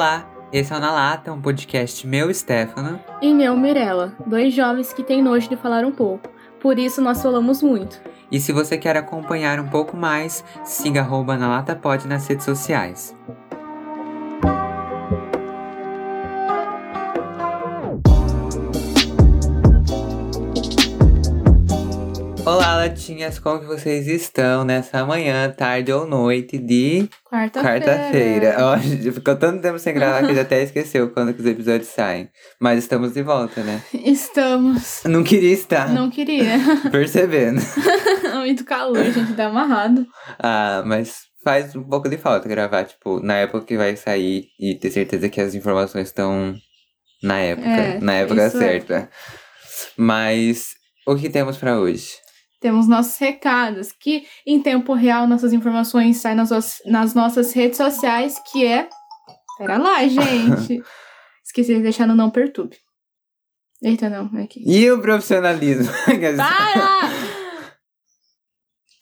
Olá, 0.00 0.26
esse 0.50 0.72
é 0.72 0.76
o 0.78 0.80
Na 0.80 0.90
Lata, 0.90 1.30
um 1.30 1.42
podcast 1.42 2.06
meu, 2.06 2.32
Stefano. 2.32 2.98
E 3.20 3.34
meu, 3.34 3.54
Mirella, 3.54 4.16
dois 4.26 4.54
jovens 4.54 4.94
que 4.94 5.02
têm 5.02 5.22
nojo 5.22 5.46
de 5.46 5.56
falar 5.56 5.84
um 5.84 5.92
pouco. 5.92 6.30
Por 6.58 6.78
isso 6.78 7.02
nós 7.02 7.20
falamos 7.22 7.62
muito. 7.62 8.00
E 8.32 8.40
se 8.40 8.50
você 8.50 8.78
quer 8.78 8.96
acompanhar 8.96 9.60
um 9.60 9.68
pouco 9.68 9.94
mais, 9.98 10.42
siga 10.64 11.00
arroba 11.02 11.36
na 11.36 11.48
Lata 11.48 11.76
Pod 11.76 12.08
nas 12.08 12.26
redes 12.26 12.46
sociais. 12.46 13.14
Olá, 22.80 22.88
latinhas, 22.88 23.38
como 23.38 23.60
que 23.60 23.66
vocês 23.66 24.06
estão 24.06 24.64
nessa 24.64 25.04
manhã, 25.04 25.50
tarde 25.50 25.92
ou 25.92 26.06
noite 26.06 26.56
de 26.56 27.06
Quarta-feira. 27.30 27.78
quarta-feira? 27.84 28.56
Ó, 28.58 28.78
Ficou 29.12 29.36
tanto 29.36 29.60
tempo 29.60 29.78
sem 29.78 29.92
gravar 29.92 30.26
que 30.26 30.34
já 30.34 30.40
até 30.40 30.62
esqueceu 30.62 31.10
quando 31.10 31.38
os 31.38 31.44
episódios 31.44 31.88
saem. 31.90 32.30
Mas 32.58 32.78
estamos 32.78 33.12
de 33.12 33.22
volta, 33.22 33.62
né? 33.62 33.82
Estamos. 33.92 35.02
Não 35.04 35.22
queria 35.22 35.52
estar, 35.52 35.92
Não 35.92 36.08
queria. 36.08 36.58
percebendo. 36.90 37.60
muito 38.40 38.64
calor, 38.64 39.04
gente, 39.12 39.34
tá 39.34 39.48
amarrado. 39.48 40.06
Ah, 40.38 40.82
mas 40.86 41.24
faz 41.44 41.76
um 41.76 41.82
pouco 41.82 42.08
de 42.08 42.16
falta 42.16 42.48
gravar, 42.48 42.84
tipo, 42.84 43.20
na 43.20 43.34
época 43.34 43.66
que 43.66 43.76
vai 43.76 43.94
sair 43.94 44.46
e 44.58 44.74
ter 44.74 44.90
certeza 44.90 45.28
que 45.28 45.42
as 45.42 45.54
informações 45.54 46.08
estão 46.08 46.54
na 47.22 47.40
época, 47.40 47.68
É, 47.68 48.00
na 48.00 48.14
época 48.14 48.40
é. 48.40 48.48
certa. 48.48 49.10
Mas 49.98 50.70
o 51.06 51.14
que 51.14 51.28
temos 51.28 51.58
pra 51.58 51.78
hoje? 51.78 52.12
Temos 52.60 52.86
nossos 52.86 53.16
recados, 53.18 53.90
que 53.90 54.26
em 54.46 54.60
tempo 54.60 54.92
real 54.92 55.26
nossas 55.26 55.52
informações 55.52 56.18
saem 56.18 56.36
nas, 56.36 56.82
nas 56.84 57.14
nossas 57.14 57.52
redes 57.52 57.78
sociais, 57.78 58.38
que 58.52 58.66
é. 58.66 58.88
Pera 59.56 59.78
lá, 59.78 60.04
gente. 60.06 60.82
Esqueci 61.44 61.74
de 61.74 61.80
deixar 61.82 62.06
no 62.06 62.14
não 62.14 62.30
perturbe. 62.30 62.76
Eita, 63.82 64.10
não, 64.10 64.30
é 64.38 64.42
aqui. 64.42 64.62
E 64.66 64.90
o 64.90 65.00
profissionalismo? 65.00 65.90
Para! 66.36 67.10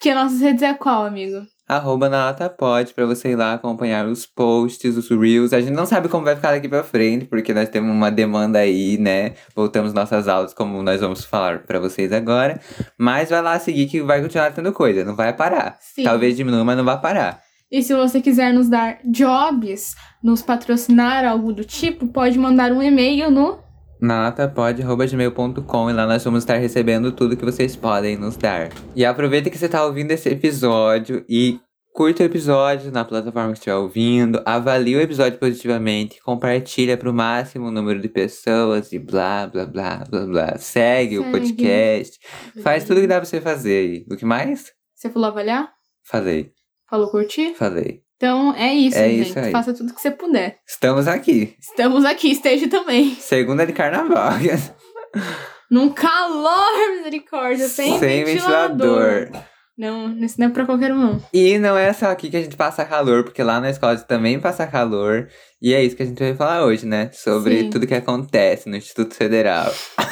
que 0.00 0.14
nossas 0.14 0.40
redes 0.40 0.62
é 0.62 0.72
qual, 0.74 1.04
amigo? 1.04 1.44
Arroba 1.68 2.08
na 2.08 2.24
lata 2.24 2.48
pode 2.48 2.94
pra 2.94 3.04
você 3.04 3.32
ir 3.32 3.36
lá 3.36 3.52
acompanhar 3.52 4.06
os 4.06 4.24
posts, 4.24 4.96
os 4.96 5.10
reels. 5.10 5.52
A 5.52 5.60
gente 5.60 5.74
não 5.74 5.84
sabe 5.84 6.08
como 6.08 6.24
vai 6.24 6.34
ficar 6.34 6.52
daqui 6.52 6.66
pra 6.66 6.82
frente, 6.82 7.26
porque 7.26 7.52
nós 7.52 7.68
temos 7.68 7.90
uma 7.90 8.10
demanda 8.10 8.60
aí, 8.60 8.96
né? 8.96 9.34
Voltamos 9.54 9.92
nossas 9.92 10.28
aulas, 10.28 10.54
como 10.54 10.82
nós 10.82 11.00
vamos 11.02 11.24
falar 11.24 11.58
pra 11.64 11.78
vocês 11.78 12.10
agora. 12.10 12.58
Mas 12.96 13.28
vai 13.28 13.42
lá 13.42 13.58
seguir 13.58 13.86
que 13.86 14.00
vai 14.00 14.22
continuar 14.22 14.50
tendo 14.52 14.72
coisa, 14.72 15.04
não 15.04 15.14
vai 15.14 15.30
parar. 15.34 15.76
Sim. 15.78 16.04
Talvez 16.04 16.36
diminua, 16.36 16.64
mas 16.64 16.76
não 16.76 16.84
vai 16.84 16.98
parar. 16.98 17.42
E 17.70 17.82
se 17.82 17.94
você 17.94 18.22
quiser 18.22 18.54
nos 18.54 18.66
dar 18.66 18.98
jobs, 19.04 19.94
nos 20.22 20.40
patrocinar, 20.40 21.26
algo 21.26 21.52
do 21.52 21.64
tipo, 21.64 22.06
pode 22.06 22.38
mandar 22.38 22.72
um 22.72 22.82
e-mail 22.82 23.30
no. 23.30 23.58
nalatapod.gmail.com 24.00 25.90
e 25.90 25.92
lá 25.92 26.06
nós 26.06 26.24
vamos 26.24 26.40
estar 26.42 26.56
recebendo 26.56 27.12
tudo 27.12 27.36
que 27.36 27.44
vocês 27.44 27.76
podem 27.76 28.16
nos 28.16 28.36
dar. 28.36 28.70
E 28.94 29.04
aproveita 29.04 29.50
que 29.50 29.58
você 29.58 29.66
está 29.66 29.84
ouvindo 29.84 30.10
esse 30.10 30.28
episódio 30.28 31.24
e 31.28 31.60
curta 31.94 32.22
o 32.22 32.26
episódio 32.26 32.92
na 32.92 33.04
plataforma 33.04 33.48
que 33.52 33.58
estiver 33.58 33.74
ouvindo, 33.74 34.40
avalie 34.44 34.96
o 34.96 35.00
episódio 35.00 35.38
positivamente, 35.38 36.20
compartilha 36.22 36.96
para 36.96 37.10
o 37.10 37.14
máximo 37.14 37.70
número 37.70 38.00
de 38.00 38.08
pessoas 38.08 38.92
e 38.92 38.98
blá, 38.98 39.46
blá, 39.48 39.66
blá, 39.66 40.04
blá, 40.08 40.26
blá. 40.26 40.58
Segue, 40.58 41.18
o 41.18 41.22
Segue. 41.24 41.32
podcast, 41.32 42.18
faz 42.62 42.84
tudo 42.84 43.00
que 43.00 43.06
dá 43.06 43.16
pra 43.16 43.24
você 43.24 43.40
fazer 43.40 43.78
aí. 43.78 44.06
O 44.10 44.16
que 44.16 44.24
mais? 44.24 44.72
Você 44.94 45.10
falou 45.10 45.28
avaliar? 45.28 45.70
Falei, 46.04 46.50
Falou 46.88 47.10
curtir? 47.10 47.54
falei. 47.54 48.07
Então 48.18 48.52
é 48.56 48.74
isso, 48.74 48.98
É 48.98 49.08
gente. 49.08 49.28
isso 49.30 49.38
aí. 49.38 49.52
Faça 49.52 49.72
tudo 49.72 49.94
que 49.94 50.00
você 50.02 50.10
puder. 50.10 50.58
Estamos 50.66 51.06
aqui. 51.06 51.54
Estamos 51.60 52.04
aqui, 52.04 52.32
esteja 52.32 52.68
também. 52.68 53.14
Segunda 53.14 53.64
de 53.64 53.72
carnaval. 53.72 54.32
Num 55.70 55.90
calor, 55.90 56.96
misericórdia, 56.96 57.68
sem, 57.68 57.96
ventilador. 57.98 59.30
Não, 59.76 60.18
isso 60.18 60.40
não 60.40 60.48
é 60.48 60.50
pra 60.50 60.66
qualquer 60.66 60.92
um, 60.92 60.98
não. 60.98 61.22
E 61.32 61.56
não 61.58 61.78
é 61.78 61.92
só 61.92 62.06
aqui 62.06 62.28
que 62.28 62.36
a 62.36 62.42
gente 62.42 62.56
passa 62.56 62.84
calor, 62.84 63.22
porque 63.22 63.40
lá 63.44 63.60
na 63.60 63.70
escola 63.70 63.92
a 63.92 63.96
gente 63.96 64.08
também 64.08 64.40
passa 64.40 64.66
calor. 64.66 65.28
E 65.60 65.74
é 65.74 65.82
isso 65.82 65.96
que 65.96 66.02
a 66.02 66.06
gente 66.06 66.18
vai 66.22 66.34
falar 66.34 66.64
hoje, 66.64 66.86
né? 66.86 67.10
Sobre 67.12 67.60
Sim. 67.62 67.70
tudo 67.70 67.86
que 67.86 67.94
acontece 67.94 68.68
no 68.68 68.76
Instituto 68.76 69.14
Federal. 69.14 69.72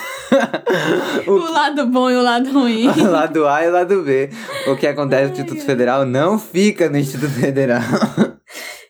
O 1.26 1.36
lado 1.36 1.86
bom 1.86 2.10
e 2.10 2.16
o 2.16 2.22
lado 2.22 2.50
ruim. 2.52 2.88
o 2.98 3.10
lado 3.10 3.46
A 3.46 3.64
e 3.64 3.68
o 3.68 3.72
lado 3.72 4.02
B. 4.02 4.28
O 4.66 4.76
que 4.76 4.86
acontece 4.86 5.26
no 5.26 5.30
Instituto 5.32 5.62
Federal 5.64 6.04
não 6.04 6.36
fica 6.38 6.90
no 6.90 6.98
Instituto 6.98 7.30
Federal. 7.32 7.80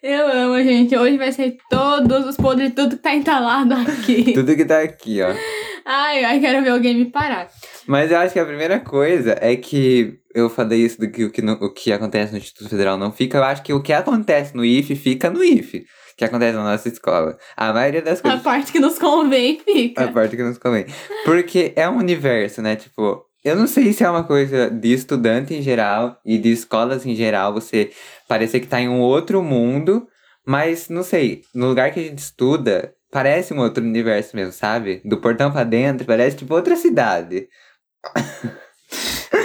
Eu 0.03 0.27
amo, 0.29 0.63
gente. 0.65 0.97
Hoje 0.97 1.19
vai 1.19 1.31
ser 1.33 1.59
todos 1.69 2.27
os 2.27 2.37
podres, 2.37 2.73
tudo 2.75 2.97
que 2.97 3.03
tá 3.03 3.15
entalado 3.15 3.75
aqui. 3.75 4.33
tudo 4.35 4.57
que 4.57 4.65
tá 4.65 4.81
aqui, 4.81 5.21
ó. 5.23 5.29
Ai, 5.85 6.25
ai, 6.25 6.41
quero 6.41 6.65
ver 6.65 6.71
alguém 6.71 6.97
me 6.97 7.05
parar. 7.11 7.49
Mas 7.87 8.11
eu 8.11 8.19
acho 8.19 8.33
que 8.33 8.41
a 8.41 8.45
primeira 8.47 8.81
coisa 8.81 9.37
é 9.41 9.57
que 9.57 10.15
eu 10.35 10.49
falei 10.49 10.81
isso 10.81 10.99
do 10.99 11.11
que 11.11 11.25
o 11.25 11.31
que, 11.31 11.43
no- 11.43 11.53
o 11.61 11.73
que 11.73 11.93
acontece 11.93 12.33
no 12.33 12.39
Instituto 12.39 12.69
Federal 12.71 12.97
não 12.97 13.13
fica. 13.13 13.39
Eu 13.39 13.45
acho 13.45 13.63
que 13.63 13.73
o 13.73 13.83
que 13.83 13.93
acontece 13.93 14.57
no 14.57 14.65
IFE 14.65 14.97
fica 14.97 15.29
no 15.31 15.45
IFE. 15.45 15.85
Que 16.17 16.25
acontece 16.25 16.57
na 16.57 16.65
nossa 16.65 16.89
escola. 16.89 17.37
A 17.57 17.73
maioria 17.73 18.01
das 18.01 18.21
A 18.21 18.23
coisas. 18.23 18.43
parte 18.43 18.73
que 18.73 18.81
nos 18.81 18.99
convém 18.99 19.61
fica. 19.61 20.05
A 20.05 20.09
parte 20.13 20.37
que 20.37 20.43
nos 20.43 20.57
convém. 20.59 20.87
Porque 21.25 21.73
é 21.77 21.89
um 21.89 21.99
universo, 21.99 22.63
né? 22.63 22.75
Tipo, 22.75 23.23
eu 23.45 23.55
não 23.55 23.67
sei 23.67 23.93
se 23.93 24.03
é 24.03 24.09
uma 24.11 24.25
coisa 24.25 24.71
de 24.71 24.93
estudante 24.93 25.55
em 25.55 25.61
geral 25.63 26.19
e 26.25 26.39
de 26.39 26.51
escolas 26.51 27.05
em 27.05 27.15
geral, 27.15 27.53
você 27.53 27.91
parecer 28.27 28.61
que 28.61 28.67
tá 28.67 28.81
em 28.81 28.89
um 28.89 29.01
outro 29.01 29.43
mundo, 29.43 30.07
mas 30.47 30.89
não 30.89 31.03
sei, 31.03 31.43
no 31.55 31.67
lugar 31.69 31.93
que 31.93 32.01
a 32.01 32.03
gente 32.03 32.19
estuda, 32.19 32.95
parece 33.13 33.53
um 33.53 33.61
outro 33.61 33.85
universo 33.85 34.35
mesmo, 34.35 34.53
sabe? 34.53 35.03
Do 35.05 35.19
portão 35.19 35.53
pra 35.53 35.65
dentro, 35.65 36.07
parece 36.07 36.39
tipo 36.39 36.55
outra 36.55 36.77
cidade. 36.77 37.47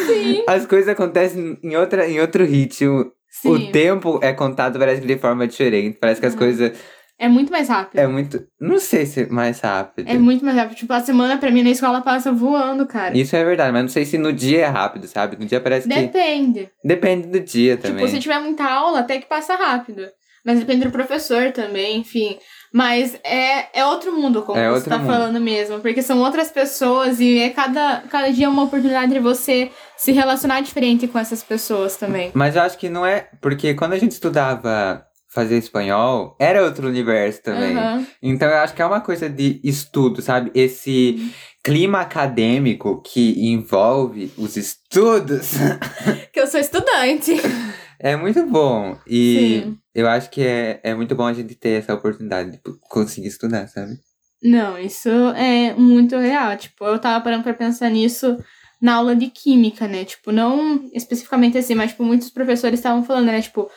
Sim. 0.07 0.43
As 0.47 0.65
coisas 0.65 0.89
acontecem 0.89 1.57
em, 1.63 1.75
outra, 1.75 2.07
em 2.07 2.19
outro 2.19 2.45
ritmo. 2.45 3.11
Sim. 3.41 3.49
O 3.69 3.71
tempo 3.71 4.19
é 4.21 4.31
contado, 4.33 4.77
parece 4.77 5.01
que 5.01 5.07
de 5.07 5.17
forma 5.17 5.47
diferente. 5.47 5.97
Parece 5.99 6.19
que 6.21 6.27
as 6.27 6.33
Uhum. 6.33 6.39
coisas. 6.39 6.71
É 7.17 7.27
muito 7.27 7.51
mais 7.51 7.67
rápido. 7.69 7.99
É 7.99 8.07
muito. 8.07 8.43
Não 8.59 8.79
sei 8.79 9.05
se 9.05 9.21
é 9.21 9.25
mais 9.27 9.59
rápido. 9.59 10.07
É 10.09 10.17
muito 10.17 10.43
mais 10.43 10.57
rápido. 10.57 10.75
Tipo, 10.77 10.91
a 10.93 10.99
semana 11.01 11.37
pra 11.37 11.51
mim 11.51 11.61
na 11.61 11.69
escola 11.69 12.01
passa 12.01 12.31
voando, 12.31 12.85
cara. 12.87 13.15
Isso 13.15 13.35
é 13.35 13.43
verdade, 13.45 13.71
mas 13.71 13.81
não 13.83 13.89
sei 13.89 14.05
se 14.05 14.17
no 14.17 14.33
dia 14.33 14.61
é 14.61 14.65
rápido, 14.65 15.07
sabe? 15.07 15.37
No 15.39 15.45
dia 15.45 15.59
parece 15.61 15.87
que. 15.87 15.93
Depende. 15.93 16.69
Depende 16.83 17.27
do 17.27 17.39
dia 17.39 17.77
também. 17.77 18.05
Tipo, 18.05 18.15
se 18.15 18.19
tiver 18.19 18.39
muita 18.39 18.63
aula, 18.65 19.01
até 19.01 19.19
que 19.19 19.27
passa 19.27 19.55
rápido. 19.55 20.03
Mas 20.43 20.59
depende 20.59 20.85
do 20.85 20.91
professor 20.91 21.51
também, 21.51 21.99
enfim. 21.99 22.39
Mas 22.73 23.15
é, 23.23 23.79
é 23.79 23.85
outro 23.85 24.13
mundo, 24.13 24.43
como 24.43 24.57
É 24.57 24.69
você 24.69 24.89
tá 24.89 24.97
mundo. 24.97 25.11
falando 25.11 25.39
mesmo. 25.41 25.79
Porque 25.79 26.01
são 26.01 26.19
outras 26.19 26.49
pessoas 26.49 27.19
e 27.19 27.39
é 27.39 27.49
cada, 27.49 28.03
cada 28.09 28.31
dia 28.31 28.49
uma 28.49 28.63
oportunidade 28.63 29.11
de 29.11 29.19
você 29.19 29.69
se 29.97 30.11
relacionar 30.13 30.61
diferente 30.61 31.07
com 31.07 31.19
essas 31.19 31.43
pessoas 31.43 31.97
também. 31.97 32.31
Mas 32.33 32.55
eu 32.55 32.61
acho 32.61 32.77
que 32.77 32.87
não 32.89 33.05
é. 33.05 33.27
Porque 33.41 33.73
quando 33.73 33.93
a 33.93 33.97
gente 33.99 34.13
estudava 34.13 35.05
fazer 35.33 35.57
espanhol, 35.57 36.35
era 36.39 36.63
outro 36.63 36.87
universo 36.87 37.41
também. 37.43 37.75
Aham. 37.77 38.05
Então 38.21 38.47
eu 38.49 38.57
acho 38.57 38.73
que 38.73 38.81
é 38.81 38.85
uma 38.85 39.01
coisa 39.01 39.29
de 39.29 39.59
estudo, 39.63 40.21
sabe? 40.21 40.51
Esse 40.53 41.31
clima 41.63 42.01
acadêmico 42.01 43.01
que 43.01 43.35
envolve 43.51 44.31
os 44.37 44.57
estudos 44.57 45.51
Que 46.33 46.39
eu 46.39 46.47
sou 46.47 46.59
estudante. 46.59 47.33
é 48.03 48.15
muito 48.15 48.45
bom. 48.47 48.97
E 49.05 49.61
Sim. 49.63 49.77
eu 49.93 50.07
acho 50.07 50.29
que 50.29 50.41
é, 50.41 50.79
é 50.83 50.95
muito 50.95 51.15
bom 51.15 51.25
a 51.25 51.33
gente 51.33 51.53
ter 51.55 51.79
essa 51.79 51.93
oportunidade 51.93 52.51
de 52.51 52.59
conseguir 52.89 53.27
estudar, 53.27 53.67
sabe? 53.67 53.93
Não, 54.41 54.77
isso 54.77 55.09
é 55.09 55.73
muito 55.75 56.17
real. 56.17 56.57
Tipo, 56.57 56.85
eu 56.85 56.97
tava 56.97 57.23
parando 57.23 57.43
pra 57.43 57.53
pensar 57.53 57.89
nisso 57.89 58.37
na 58.81 58.95
aula 58.95 59.15
de 59.15 59.27
química, 59.27 59.87
né? 59.87 60.03
Tipo, 60.03 60.31
não 60.31 60.89
especificamente 60.93 61.57
assim, 61.57 61.75
mas, 61.75 61.91
tipo, 61.91 62.03
muitos 62.03 62.31
professores 62.31 62.79
estavam 62.79 63.03
falando, 63.03 63.27
né? 63.27 63.39
Tipo, 63.39 63.69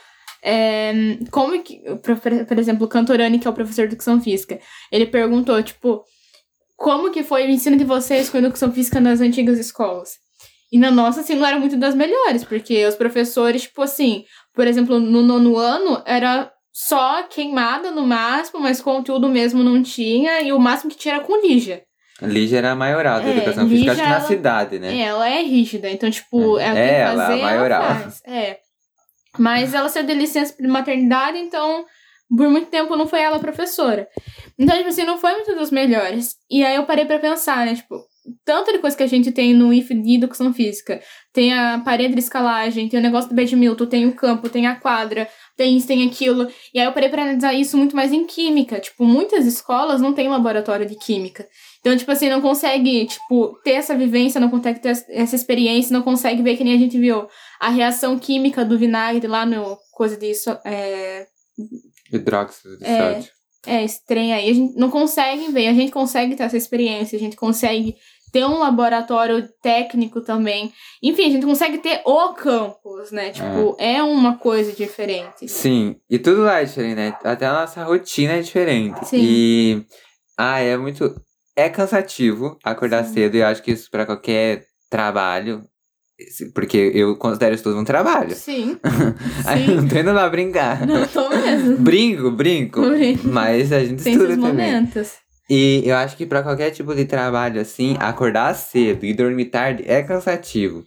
é, 0.43 1.19
como 1.31 1.63
que. 1.63 1.83
Por, 2.49 2.59
exemplo, 2.59 2.87
o 2.87 2.89
Cantorani, 2.89 3.39
que 3.39 3.47
é 3.47 3.51
o 3.51 3.55
professor 3.55 3.83
de 3.83 3.95
educação 3.95 4.21
física, 4.21 4.59
ele 4.91 5.05
perguntou, 5.07 5.63
tipo, 5.63 6.03
como 6.77 7.11
que 7.11 7.23
foi 7.23 7.47
o 7.47 7.51
ensino 7.51 7.77
de 7.77 7.85
vocês 7.85 8.31
com 8.31 8.39
educação 8.39 8.73
física 8.73 9.01
nas 9.01 9.21
antigas 9.21 9.59
escolas? 9.59 10.24
E 10.75 10.79
na 10.79 10.91
nossa, 10.91 11.21
assim, 11.21 11.37
não 11.37 11.47
era 11.47 11.57
muito 11.57 11.77
das 11.77 11.95
melhores, 11.95 12.43
porque 12.43 12.85
os 12.85 12.97
professores, 12.97 13.63
tipo 13.63 13.81
assim, 13.81 14.25
por 14.53 14.67
exemplo, 14.67 14.99
no 14.99 15.23
nono 15.23 15.57
ano 15.57 16.03
era 16.05 16.51
só 16.73 17.23
queimada 17.23 17.93
no 17.93 18.05
máximo, 18.05 18.59
mas 18.61 18.81
conteúdo 18.81 19.29
mesmo 19.29 19.63
não 19.63 19.81
tinha, 19.85 20.41
e 20.41 20.53
o 20.53 20.59
máximo 20.59 20.91
que 20.91 20.97
tinha 20.99 21.15
era 21.15 21.23
com 21.23 21.41
Lígia. 21.41 21.85
Lígia 22.21 22.59
era 22.59 22.73
a 22.73 22.75
maioral 22.75 23.21
da 23.21 23.29
É, 23.29 23.37
educação 23.37 23.69
física, 23.69 23.93
Lígia, 23.93 24.09
na 24.09 24.17
ela- 24.17 24.27
cidade, 24.27 24.79
né? 24.81 24.97
É, 24.97 25.03
ela 25.03 25.29
é 25.29 25.43
rígida, 25.43 25.89
então, 25.89 26.11
tipo, 26.11 26.59
É. 26.59 26.65
ela 26.65 26.75
tem 26.75 26.89
que 26.89 26.95
Ela, 26.95 27.23
a 27.23 27.27
fazer, 27.29 27.43
maioral. 27.43 27.83
ela 27.85 27.95
faz. 28.01 28.21
É. 28.27 28.59
Mas 29.39 29.75
ela 29.75 29.89
saiu 29.89 30.07
de 30.07 30.15
licença 30.15 30.57
de 30.61 30.67
maternidade, 30.67 31.39
então, 31.39 31.85
por 32.37 32.49
muito 32.49 32.67
tempo 32.69 32.97
não 32.97 33.07
foi 33.07 33.21
ela 33.21 33.37
a 33.37 33.41
professora. 33.41 34.09
Então, 34.59 34.77
tipo 34.77 34.89
assim, 34.89 35.05
não 35.05 35.19
foi 35.19 35.33
muito 35.35 35.55
dos 35.55 35.71
melhores. 35.71 36.35
E 36.51 36.65
aí 36.65 36.75
eu 36.75 36.85
parei 36.85 37.05
pra 37.05 37.19
pensar, 37.21 37.65
né, 37.65 37.75
tipo, 37.77 37.97
tanta 38.45 38.73
de 38.73 38.79
coisa 38.79 38.97
que 38.97 39.03
a 39.03 39.07
gente 39.07 39.31
tem 39.33 39.53
no 39.55 39.73
IF 39.73 39.95
de 39.95 40.17
educação 40.17 40.53
física. 40.53 41.01
Tem 41.33 41.53
a 41.53 41.81
parede 41.85 42.15
de 42.15 42.21
escalagem, 42.21 42.89
tem 42.89 42.99
o 42.99 43.03
negócio 43.03 43.29
do 43.29 43.37
badminton, 43.37 43.87
tem 43.87 44.07
o 44.07 44.15
campo, 44.15 44.49
tem 44.49 44.67
a 44.67 44.77
quadra, 44.77 45.29
tem 45.57 45.77
isso, 45.77 45.87
tem 45.87 46.07
aquilo. 46.07 46.49
E 46.73 46.79
aí 46.81 46.87
eu 46.87 46.93
parei 46.93 47.09
pra 47.09 47.23
analisar 47.23 47.53
isso 47.55 47.77
muito 47.77 47.95
mais 47.95 48.13
em 48.13 48.27
química. 48.27 48.81
Tipo, 48.81 49.05
muitas 49.05 49.47
escolas 49.47 50.01
não 50.01 50.13
têm 50.13 50.29
laboratório 50.29 50.87
de 50.87 50.97
química. 50.97 51.47
Então, 51.81 51.97
tipo 51.97 52.11
assim, 52.11 52.31
não 52.31 52.41
consegue, 52.41 53.07
tipo, 53.07 53.59
ter 53.63 53.73
essa 53.73 53.95
vivência, 53.97 54.41
não 54.41 54.49
consegue 54.49 54.81
ter 54.81 54.89
essa 55.11 55.37
experiência, 55.37 55.93
não 55.93 56.03
consegue 56.03 56.43
ver 56.43 56.57
que 56.57 56.65
nem 56.65 56.75
a 56.75 56.79
gente 56.79 56.99
viu 56.99 57.27
a 57.61 57.69
reação 57.69 58.19
química 58.19 58.65
do 58.65 58.79
vinagre 58.79 59.27
lá 59.27 59.45
no 59.45 59.77
coisa 59.93 60.17
disso. 60.17 60.57
É... 60.65 61.27
Hidróxido 62.13 62.79
de 62.79 62.85
É. 62.85 63.15
sódio. 63.15 63.35
É, 63.67 63.83
estranho 63.83 64.35
aí. 64.35 64.51
A 64.51 64.53
gente 64.55 64.79
não 64.79 64.91
consegue 64.91 65.51
ver, 65.51 65.69
a 65.69 65.73
gente 65.73 65.91
consegue 65.91 66.37
ter 66.37 66.43
essa 66.43 66.57
experiência, 66.57 67.17
a 67.17 67.21
gente 67.21 67.35
consegue 67.37 67.97
ter 68.35 68.45
um 68.45 68.59
laboratório 68.59 69.49
técnico 69.63 70.21
também. 70.21 70.73
Enfim, 71.01 71.27
a 71.27 71.31
gente 71.31 71.47
consegue 71.47 71.79
ter 71.79 72.03
o 72.05 72.33
campus, 72.35 73.13
né? 73.13 73.31
Tipo, 73.31 73.77
é, 73.79 74.03
uma 74.03 74.37
coisa 74.37 74.73
diferente. 74.73 75.47
Sim, 75.47 75.95
e 76.11 76.19
tudo 76.19 76.43
lá 76.43 76.61
é 76.61 76.65
diferente, 76.65 76.97
né? 76.97 77.17
Até 77.23 77.47
a 77.47 77.53
nossa 77.53 77.85
rotina 77.85 78.33
é 78.33 78.41
diferente. 78.41 79.07
Sim. 79.07 79.21
E. 79.21 79.87
Ah, 80.37 80.59
é 80.59 80.77
muito. 80.77 81.15
É 81.57 81.69
cansativo 81.69 82.59
acordar 82.65 83.05
Sim. 83.05 83.15
cedo, 83.15 83.37
e 83.37 83.39
eu 83.39 83.47
acho 83.47 83.63
que 83.63 83.71
isso 83.71 83.89
pra 83.89 84.05
qualquer 84.05 84.65
trabalho. 84.91 85.63
Porque 86.57 86.91
eu 86.93 87.17
considero 87.17 87.55
isso 87.55 87.63
tudo 87.63 87.79
um 87.79 87.85
trabalho. 87.85 88.35
Sim. 88.35 88.77
Aí 89.47 89.69
eu 89.69 89.81
não 89.81 89.89
tô 89.89 89.97
indo 89.97 90.13
lá 90.13 90.29
brincar. 90.29 90.85
Não 90.85 91.07
tô 91.07 91.29
mesmo. 91.29 91.77
Brinco, 91.79 92.33
brinco. 92.33 92.81
Brinco. 92.81 93.29
Mas 93.29 93.73
a 93.73 93.85
gente 93.85 94.03
Tem 94.03 94.15
estuda 94.15 94.33
esses 94.33 94.43
também. 94.43 94.73
momentos. 94.73 95.24
E 95.49 95.83
eu 95.85 95.97
acho 95.97 96.17
que 96.17 96.25
pra 96.25 96.43
qualquer 96.43 96.71
tipo 96.71 96.95
de 96.95 97.05
trabalho 97.05 97.61
assim, 97.61 97.97
acordar 98.01 98.55
cedo 98.55 99.05
e 99.05 99.13
dormir 99.13 99.47
tarde 99.47 99.85
é 99.87 100.03
cansativo. 100.03 100.85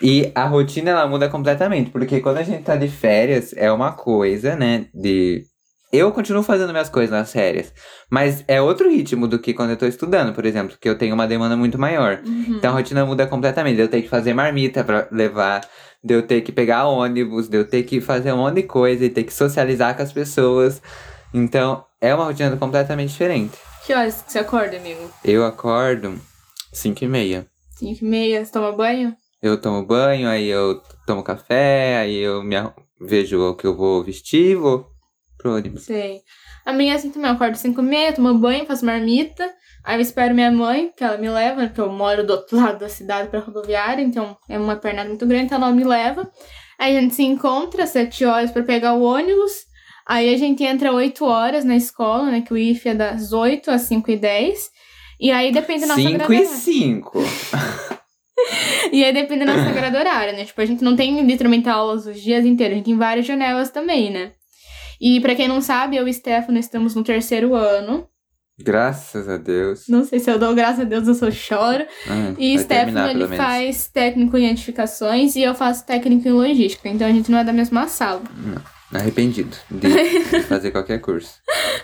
E 0.00 0.30
a 0.34 0.46
rotina 0.46 0.90
ela 0.90 1.06
muda 1.06 1.28
completamente, 1.28 1.90
porque 1.90 2.20
quando 2.20 2.38
a 2.38 2.42
gente 2.42 2.64
tá 2.64 2.76
de 2.76 2.88
férias 2.88 3.52
é 3.56 3.70
uma 3.70 3.92
coisa, 3.92 4.56
né, 4.56 4.86
de 4.92 5.44
eu 5.92 6.10
continuo 6.10 6.42
fazendo 6.42 6.70
minhas 6.70 6.88
coisas 6.88 7.10
nas 7.10 7.30
férias, 7.30 7.72
mas 8.10 8.42
é 8.48 8.60
outro 8.62 8.90
ritmo 8.90 9.28
do 9.28 9.38
que 9.38 9.52
quando 9.52 9.70
eu 9.70 9.76
tô 9.76 9.84
estudando, 9.84 10.32
por 10.32 10.46
exemplo, 10.46 10.76
que 10.80 10.88
eu 10.88 10.96
tenho 10.96 11.14
uma 11.14 11.26
demanda 11.26 11.54
muito 11.54 11.78
maior. 11.78 12.22
Uhum. 12.24 12.56
Então 12.56 12.70
a 12.70 12.74
rotina 12.74 13.04
muda 13.04 13.26
completamente. 13.26 13.78
Eu 13.78 13.88
ter 13.88 14.00
que 14.00 14.08
fazer 14.08 14.32
marmita 14.32 14.82
pra 14.82 15.06
levar, 15.12 15.60
de 16.02 16.14
eu 16.14 16.22
ter 16.22 16.40
que 16.40 16.50
pegar 16.50 16.86
ônibus, 16.86 17.46
de 17.46 17.58
eu 17.58 17.68
ter 17.68 17.82
que 17.82 18.00
fazer 18.00 18.32
um 18.32 18.38
monte 18.38 18.54
de 18.54 18.62
coisa 18.62 19.04
e 19.04 19.10
ter 19.10 19.22
que 19.24 19.34
socializar 19.34 19.94
com 19.94 20.02
as 20.02 20.12
pessoas. 20.12 20.80
Então 21.34 21.84
é 22.00 22.14
uma 22.14 22.24
rotina 22.24 22.56
completamente 22.56 23.10
diferente. 23.10 23.58
Que 23.84 23.92
horas 23.92 24.22
que 24.22 24.30
você 24.30 24.38
acorda, 24.38 24.76
amigo? 24.76 25.10
Eu 25.24 25.44
acordo 25.44 26.20
5 26.72 27.04
e 27.04 27.08
meia. 27.08 27.46
Cinco 27.76 28.04
e 28.04 28.08
meia, 28.08 28.44
você 28.44 28.52
toma 28.52 28.70
banho? 28.70 29.16
Eu 29.42 29.60
tomo 29.60 29.84
banho, 29.84 30.28
aí 30.28 30.46
eu 30.46 30.80
tomo 31.04 31.24
café, 31.24 31.96
aí 31.96 32.16
eu 32.16 32.44
me 32.44 32.54
vejo 33.00 33.40
o 33.40 33.56
que 33.56 33.66
eu 33.66 33.76
vou 33.76 34.04
vestir, 34.04 34.54
vou 34.54 34.86
pro 35.36 35.56
ônibus. 35.56 35.82
Sei. 35.82 36.20
A 36.64 36.72
minha 36.72 36.92
é 36.92 36.96
assim 36.96 37.10
também, 37.10 37.28
eu 37.28 37.34
acordo 37.34 37.56
cinco 37.56 37.80
e 37.80 37.84
meia, 37.84 38.12
tomo 38.12 38.32
banho, 38.38 38.64
faço 38.66 38.86
marmita. 38.86 39.52
Aí 39.82 39.96
eu 39.96 40.00
espero 40.00 40.32
minha 40.32 40.52
mãe, 40.52 40.92
que 40.96 41.02
ela 41.02 41.18
me 41.18 41.28
leva, 41.28 41.66
porque 41.66 41.80
eu 41.80 41.90
moro 41.90 42.24
do 42.24 42.34
outro 42.34 42.54
lado 42.62 42.78
da 42.78 42.88
cidade 42.88 43.30
pra 43.30 43.40
rodoviária, 43.40 44.00
então 44.00 44.36
é 44.48 44.56
uma 44.56 44.76
pernada 44.76 45.08
muito 45.08 45.26
grande, 45.26 45.46
então 45.46 45.58
ela 45.58 45.72
me 45.72 45.82
leva. 45.82 46.30
Aí 46.78 46.96
a 46.96 47.00
gente 47.00 47.16
se 47.16 47.24
encontra 47.24 47.82
às 47.82 47.90
sete 47.90 48.24
horas 48.24 48.52
pra 48.52 48.62
pegar 48.62 48.94
o 48.94 49.02
ônibus. 49.02 49.71
Aí 50.06 50.34
a 50.34 50.36
gente 50.36 50.62
entra 50.64 50.92
oito 50.92 51.24
horas 51.24 51.64
na 51.64 51.76
escola, 51.76 52.30
né? 52.30 52.40
Que 52.40 52.52
o 52.52 52.58
IF 52.58 52.88
é 52.88 52.94
das 52.94 53.32
8 53.32 53.70
às 53.70 53.82
5 53.82 54.10
e 54.10 54.16
10. 54.16 54.70
E 55.20 55.30
aí 55.30 55.52
depende 55.52 55.82
da 55.82 55.86
nossa 55.88 56.00
5 56.00 56.12
grade 56.14 56.32
e 56.32 56.36
horária. 56.36 56.56
5. 56.56 57.18
E 58.92 59.04
aí 59.04 59.12
depende 59.12 59.44
da 59.44 59.54
nossa 59.56 59.70
grade 59.72 59.96
horária, 59.96 60.32
né? 60.32 60.44
Tipo, 60.44 60.60
a 60.60 60.66
gente 60.66 60.82
não 60.82 60.96
tem 60.96 61.24
literalmente 61.24 61.68
aulas 61.68 62.06
os 62.06 62.20
dias 62.20 62.44
inteiros, 62.44 62.74
a 62.74 62.76
gente 62.76 62.86
tem 62.86 62.96
várias 62.96 63.24
janelas 63.26 63.70
também, 63.70 64.10
né? 64.10 64.32
E 65.00 65.20
pra 65.20 65.34
quem 65.34 65.48
não 65.48 65.60
sabe, 65.60 65.96
eu 65.96 66.06
e 66.06 66.12
Stefano 66.12 66.58
estamos 66.58 66.94
no 66.94 67.02
terceiro 67.04 67.54
ano. 67.54 68.06
Graças 68.58 69.28
a 69.28 69.36
Deus. 69.36 69.84
Não 69.88 70.04
sei 70.04 70.18
se 70.20 70.30
eu 70.30 70.38
dou 70.38 70.54
graças 70.54 70.80
a 70.80 70.84
Deus, 70.84 71.08
eu 71.08 71.14
só 71.14 71.30
choro. 71.30 71.84
Ah, 72.08 72.34
E 72.38 72.58
Stefano, 72.58 73.08
ele 73.10 73.26
faz 73.36 73.88
técnico 73.88 74.36
em 74.36 74.46
edificações 74.48 75.34
e 75.36 75.42
eu 75.42 75.54
faço 75.54 75.86
técnico 75.86 76.28
em 76.28 76.32
logística. 76.32 76.88
Então 76.88 77.06
a 77.06 77.12
gente 77.12 77.30
não 77.30 77.38
é 77.38 77.44
da 77.44 77.52
mesma 77.52 77.88
sala. 77.88 78.22
Arrependido 78.92 79.56
de, 79.70 79.88
fazer 80.44 80.70
qualquer 80.70 81.00
curso. 81.00 81.40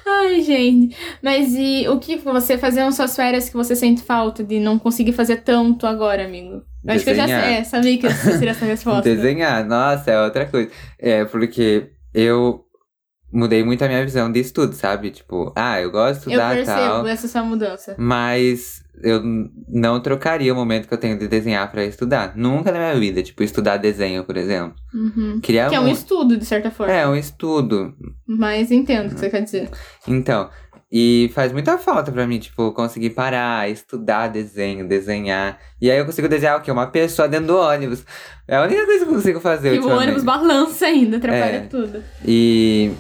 Ai, 0.07 0.43
gente. 0.43 0.97
Mas 1.23 1.55
e 1.55 1.89
o 1.89 1.99
que 1.99 2.17
você 2.17 2.59
fazer 2.59 2.81
nas 2.81 2.97
suas 2.97 3.17
férias 3.17 3.49
que 3.49 3.57
você 3.57 3.75
sente 3.75 4.03
falta 4.03 4.45
de 4.45 4.61
não 4.61 4.79
conseguir 4.79 5.13
fazer 5.13 5.39
tanto 5.39 5.87
agora, 5.87 6.25
amigo? 6.25 6.63
Eu 6.85 6.95
acho 6.95 7.05
que 7.05 7.11
eu 7.11 7.15
já 7.15 7.27
Desenhar. 7.27 7.53
é, 7.53 7.65
sabia 7.65 7.99
que 7.99 8.11
seria 8.11 8.51
essa 8.51 8.65
resposta. 8.67 9.03
Desenhar, 9.03 9.67
nossa, 9.67 10.11
é 10.11 10.23
outra 10.23 10.47
coisa. 10.47 10.71
É, 10.99 11.25
porque 11.25 11.91
eu 12.13 12.65
mudei 13.33 13.63
muito 13.63 13.83
a 13.83 13.89
minha 13.89 14.05
visão 14.05 14.31
de 14.31 14.41
estudo, 14.41 14.75
sabe? 14.75 15.11
Tipo, 15.11 15.53
ah, 15.57 15.81
eu 15.81 15.91
gosto 15.91 16.29
de 16.29 16.35
eu 16.35 16.41
estudar 16.41 16.53
e 16.55 16.57
percebo 16.57 16.81
tal. 16.81 17.07
essa 17.07 17.29
sua 17.29 17.43
mudança. 17.43 17.95
Mas 17.99 18.83
eu 19.03 19.23
não 19.69 20.01
trocaria 20.01 20.53
o 20.53 20.57
momento 20.57 20.89
que 20.89 20.95
eu 20.95 20.99
tenho 20.99 21.19
de 21.19 21.29
desenhar 21.29 21.71
pra 21.71 21.85
estudar. 21.85 22.33
Nunca 22.37 22.71
na 22.73 22.79
minha 22.79 22.95
vida. 22.95 23.23
Tipo, 23.23 23.43
estudar 23.43 23.77
desenho, 23.77 24.25
por 24.25 24.37
exemplo. 24.37 24.75
Uhum. 24.95 25.41
Queria 25.41 25.69
Que 25.69 25.75
é 25.75 25.81
um 25.81 25.89
estudo, 25.89 26.37
de 26.37 26.45
certa 26.45 26.71
forma. 26.71 26.93
É, 26.93 27.07
um 27.07 27.17
estudo. 27.17 27.95
Mas 28.27 28.71
entendo 28.71 29.07
o 29.07 29.15
que 29.15 29.21
você 29.21 29.31
quer 29.31 29.43
dizer. 29.43 29.69
Então, 30.07 30.49
e 30.91 31.31
faz 31.35 31.53
muita 31.53 31.77
falta 31.77 32.11
pra 32.11 32.27
mim, 32.27 32.39
tipo, 32.39 32.73
conseguir 32.73 33.11
parar, 33.11 33.69
estudar 33.71 34.29
desenho, 34.29 34.89
desenhar. 34.89 35.59
E 35.81 35.91
aí 35.91 35.99
eu 35.99 36.07
consigo 36.07 36.29
desenhar 36.29 36.59
o 36.59 36.63
quê? 36.63 36.71
Uma 36.71 36.87
pessoa 36.87 37.29
dentro 37.29 37.49
do 37.49 37.57
ônibus. 37.59 38.05
É 38.47 38.57
a 38.57 38.63
única 38.63 38.87
coisa 38.87 39.05
que 39.05 39.11
eu 39.11 39.15
consigo 39.15 39.41
fazer 39.41 39.75
E 39.75 39.79
o 39.81 39.89
ônibus 39.89 40.25
balança 40.25 40.87
ainda, 40.87 41.19
atrapalha 41.19 41.57
É. 41.57 41.61
tudo. 41.61 42.03
E. 42.27 42.91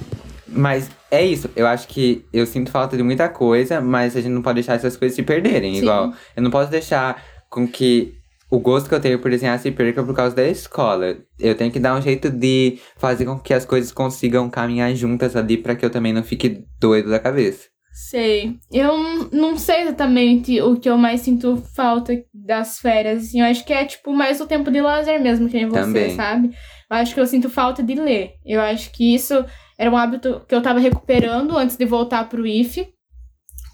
Mas 0.47 0.91
é 1.11 1.25
isso. 1.25 1.51
Eu 1.57 1.67
acho 1.67 1.89
que 1.89 2.25
eu 2.33 2.47
sinto 2.47 2.71
falta 2.71 2.97
de 2.97 3.03
muita 3.03 3.29
coisa, 3.29 3.81
mas 3.81 4.17
a 4.17 4.21
gente 4.21 4.33
não 4.33 4.43
pode 4.43 4.57
deixar 4.57 4.75
essas 4.75 4.97
coisas 4.97 5.15
se 5.17 5.23
perderem. 5.23 5.75
Sim. 5.75 5.83
Igual, 5.83 6.13
eu 6.37 6.43
não 6.43 6.51
posso 6.51 6.71
deixar 6.71 7.23
com 7.49 7.67
que 7.67 8.15
o 8.51 8.59
gosto 8.59 8.89
que 8.89 8.95
eu 8.95 9.01
tenho 9.01 9.19
por 9.19 9.31
desenhar 9.31 9.59
se 9.59 9.71
perca 9.71 10.03
por 10.03 10.15
causa 10.15 10.35
da 10.35 10.47
escola. 10.47 11.17
Eu 11.39 11.55
tenho 11.55 11.71
que 11.71 11.79
dar 11.79 11.97
um 11.97 12.01
jeito 12.01 12.31
de 12.31 12.79
fazer 12.97 13.25
com 13.25 13.39
que 13.39 13.53
as 13.53 13.65
coisas 13.65 13.93
consigam 13.93 14.49
caminhar 14.49 14.95
juntas 14.95 15.37
ali 15.37 15.57
pra 15.57 15.77
que 15.77 15.85
eu 15.85 15.91
também 15.91 16.13
não 16.13 16.23
fique 16.23 16.65
doido 16.81 17.11
da 17.11 17.19
cabeça. 17.19 17.69
Sei. 17.93 18.57
Eu 18.73 19.29
não 19.33 19.59
sei 19.59 19.83
exatamente 19.83 20.61
o 20.63 20.77
que 20.77 20.89
eu 20.89 20.97
mais 20.97 21.21
sinto 21.21 21.57
falta 21.75 22.13
das 22.33 22.79
férias. 22.79 23.25
Assim, 23.25 23.41
eu 23.41 23.47
acho 23.47 23.65
que 23.67 23.73
é, 23.73 23.85
tipo, 23.85 24.13
mais 24.13 24.41
o 24.41 24.47
tempo 24.47 24.71
de 24.71 24.81
lazer 24.81 25.21
mesmo, 25.21 25.49
que 25.49 25.57
nem 25.57 25.67
você, 25.67 25.81
Também. 25.81 26.15
sabe? 26.15 26.51
Eu 26.91 26.97
acho 26.97 27.13
que 27.13 27.21
eu 27.21 27.27
sinto 27.27 27.51
falta 27.51 27.83
de 27.83 27.97
ler. 27.97 28.35
Eu 28.47 28.61
acho 28.61 28.93
que 28.93 29.15
isso 29.15 29.45
era 29.79 29.91
um 29.91 29.97
hábito 29.97 30.43
que 30.49 30.55
eu 30.55 30.61
tava 30.61 30.81
recuperando 30.81 31.57
antes 31.57 31.77
de 31.77 31.85
voltar 31.85 32.29
pro 32.29 32.47
IF. 32.47 32.87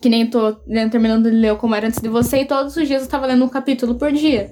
Que 0.02 0.08
nem 0.10 0.26
tô 0.26 0.54
né, 0.66 0.86
terminando 0.88 1.30
de 1.30 1.36
ler 1.36 1.56
como 1.56 1.74
era 1.74 1.86
antes 1.86 2.00
de 2.00 2.08
você. 2.08 2.40
E 2.42 2.44
todos 2.44 2.76
os 2.76 2.86
dias 2.86 3.02
eu 3.02 3.08
tava 3.08 3.26
lendo 3.26 3.44
um 3.44 3.48
capítulo 3.48 3.94
por 3.94 4.12
dia. 4.12 4.50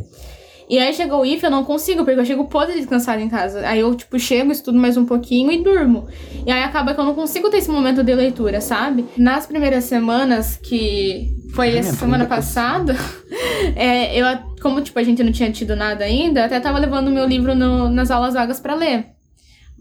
E 0.71 0.79
aí 0.79 0.95
chegou 0.95 1.21
o 1.21 1.27
IF, 1.27 1.45
eu 1.45 1.51
não 1.51 1.65
consigo, 1.65 2.03
porque 2.05 2.19
eu 2.19 2.25
chego 2.25 2.47
podre 2.47 2.75
descansada 2.77 3.21
em 3.21 3.29
casa. 3.29 3.61
Aí 3.67 3.81
eu, 3.81 3.95
tipo, 3.95 4.19
chego, 4.19 4.51
estudo 4.51 4.79
mais 4.79 4.97
um 4.97 5.05
pouquinho 5.05 5.53
e 5.53 5.63
durmo. 5.63 6.09
E 6.47 6.51
aí 6.51 6.63
acaba 6.63 6.95
que 6.95 7.01
eu 7.01 7.05
não 7.05 7.15
consigo 7.15 7.51
ter 7.51 7.59
esse 7.59 7.71
momento 7.71 8.03
de 8.03 8.15
leitura, 8.15 8.59
sabe? 8.63 9.05
Nas 9.19 9.45
primeiras 9.45 9.85
semanas, 9.85 10.57
que 10.57 11.37
foi 11.55 11.69
Ai, 11.73 11.79
essa 11.79 11.95
semana 11.97 12.25
passada, 12.25 12.97
é, 13.77 14.17
eu, 14.19 14.25
como, 14.63 14.81
tipo, 14.81 14.99
a 14.99 15.03
gente 15.03 15.23
não 15.23 15.33
tinha 15.33 15.53
tido 15.53 15.77
nada 15.77 16.05
ainda, 16.05 16.47
até 16.47 16.59
tava 16.59 16.79
levando 16.79 17.11
meu 17.11 17.27
livro 17.27 17.55
no- 17.55 17.91
nas 17.91 18.11
aulas 18.11 18.33
vagas 18.33 18.59
pra 18.59 18.75
ler. 18.75 19.12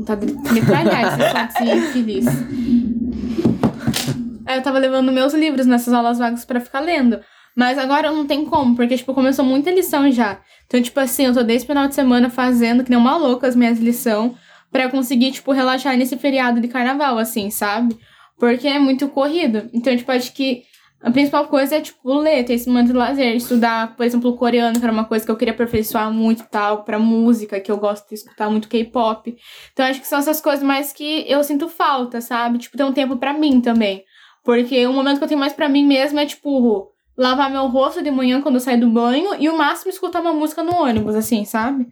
Vontade 0.01 0.25
de 0.25 0.53
metralhar 0.53 1.19
esse 1.19 1.53
sonzinho 1.59 1.77
infeliz. 1.77 2.25
Aí 4.47 4.57
eu 4.57 4.63
tava 4.63 4.79
levando 4.79 5.11
meus 5.11 5.31
livros 5.31 5.67
nessas 5.67 5.93
aulas 5.93 6.17
vagas 6.17 6.43
pra 6.43 6.59
ficar 6.59 6.79
lendo. 6.79 7.19
Mas 7.55 7.77
agora 7.77 8.11
não 8.11 8.25
tem 8.25 8.45
como, 8.45 8.75
porque, 8.75 8.97
tipo, 8.97 9.13
começou 9.13 9.45
muita 9.45 9.69
lição 9.69 10.11
já. 10.11 10.39
Então, 10.65 10.81
tipo 10.81 10.99
assim, 10.99 11.25
eu 11.25 11.33
tô 11.33 11.43
desde 11.43 11.65
o 11.65 11.67
final 11.67 11.87
de 11.87 11.93
semana 11.93 12.31
fazendo 12.31 12.83
que 12.83 12.89
nem 12.89 12.97
uma 12.97 13.15
louca 13.15 13.45
as 13.45 13.55
minhas 13.55 13.77
lições 13.77 14.31
pra 14.71 14.89
conseguir, 14.89 15.33
tipo, 15.33 15.51
relaxar 15.51 15.95
nesse 15.95 16.17
feriado 16.17 16.59
de 16.59 16.67
carnaval, 16.67 17.19
assim, 17.19 17.51
sabe? 17.51 17.95
Porque 18.39 18.67
é 18.67 18.79
muito 18.79 19.07
corrido. 19.09 19.69
Então, 19.71 19.95
tipo, 19.95 20.11
acho 20.11 20.33
que 20.33 20.63
a 21.01 21.09
principal 21.11 21.47
coisa 21.47 21.75
é, 21.77 21.81
tipo, 21.81 22.13
ler, 22.13 22.43
ter 22.43 22.53
esse 22.53 22.69
momento 22.69 22.87
de 22.87 22.93
lazer, 22.93 23.35
estudar, 23.35 23.95
por 23.95 24.05
exemplo, 24.05 24.29
o 24.29 24.37
coreano, 24.37 24.77
que 24.77 24.83
era 24.83 24.93
uma 24.93 25.05
coisa 25.05 25.25
que 25.25 25.31
eu 25.31 25.35
queria 25.35 25.53
aperfeiçoar 25.53 26.11
muito 26.11 26.43
e 26.43 26.47
tal, 26.47 26.83
pra 26.83 26.99
música, 26.99 27.59
que 27.59 27.71
eu 27.71 27.77
gosto 27.77 28.07
de 28.07 28.15
escutar 28.15 28.49
muito 28.49 28.67
K-pop. 28.69 29.35
Então, 29.73 29.85
acho 29.85 29.99
que 29.99 30.07
são 30.07 30.19
essas 30.19 30.39
coisas 30.39 30.63
mais 30.63 30.93
que 30.93 31.25
eu 31.27 31.43
sinto 31.43 31.67
falta, 31.67 32.21
sabe? 32.21 32.59
Tipo, 32.59 32.77
ter 32.77 32.83
um 32.83 32.93
tempo 32.93 33.17
pra 33.17 33.33
mim 33.33 33.59
também. 33.61 34.03
Porque 34.43 34.85
o 34.85 34.93
momento 34.93 35.17
que 35.17 35.23
eu 35.23 35.27
tenho 35.27 35.39
mais 35.39 35.53
pra 35.53 35.67
mim 35.69 35.85
mesmo 35.85 36.19
é, 36.19 36.25
tipo, 36.25 36.91
lavar 37.17 37.49
meu 37.49 37.67
rosto 37.67 38.01
de 38.03 38.11
manhã 38.11 38.41
quando 38.41 38.55
eu 38.55 38.61
saio 38.61 38.79
do 38.79 38.89
banho 38.89 39.35
e 39.39 39.49
o 39.49 39.57
máximo 39.57 39.91
escutar 39.91 40.21
uma 40.21 40.33
música 40.33 40.63
no 40.63 40.75
ônibus, 40.75 41.15
assim, 41.15 41.45
sabe? 41.45 41.87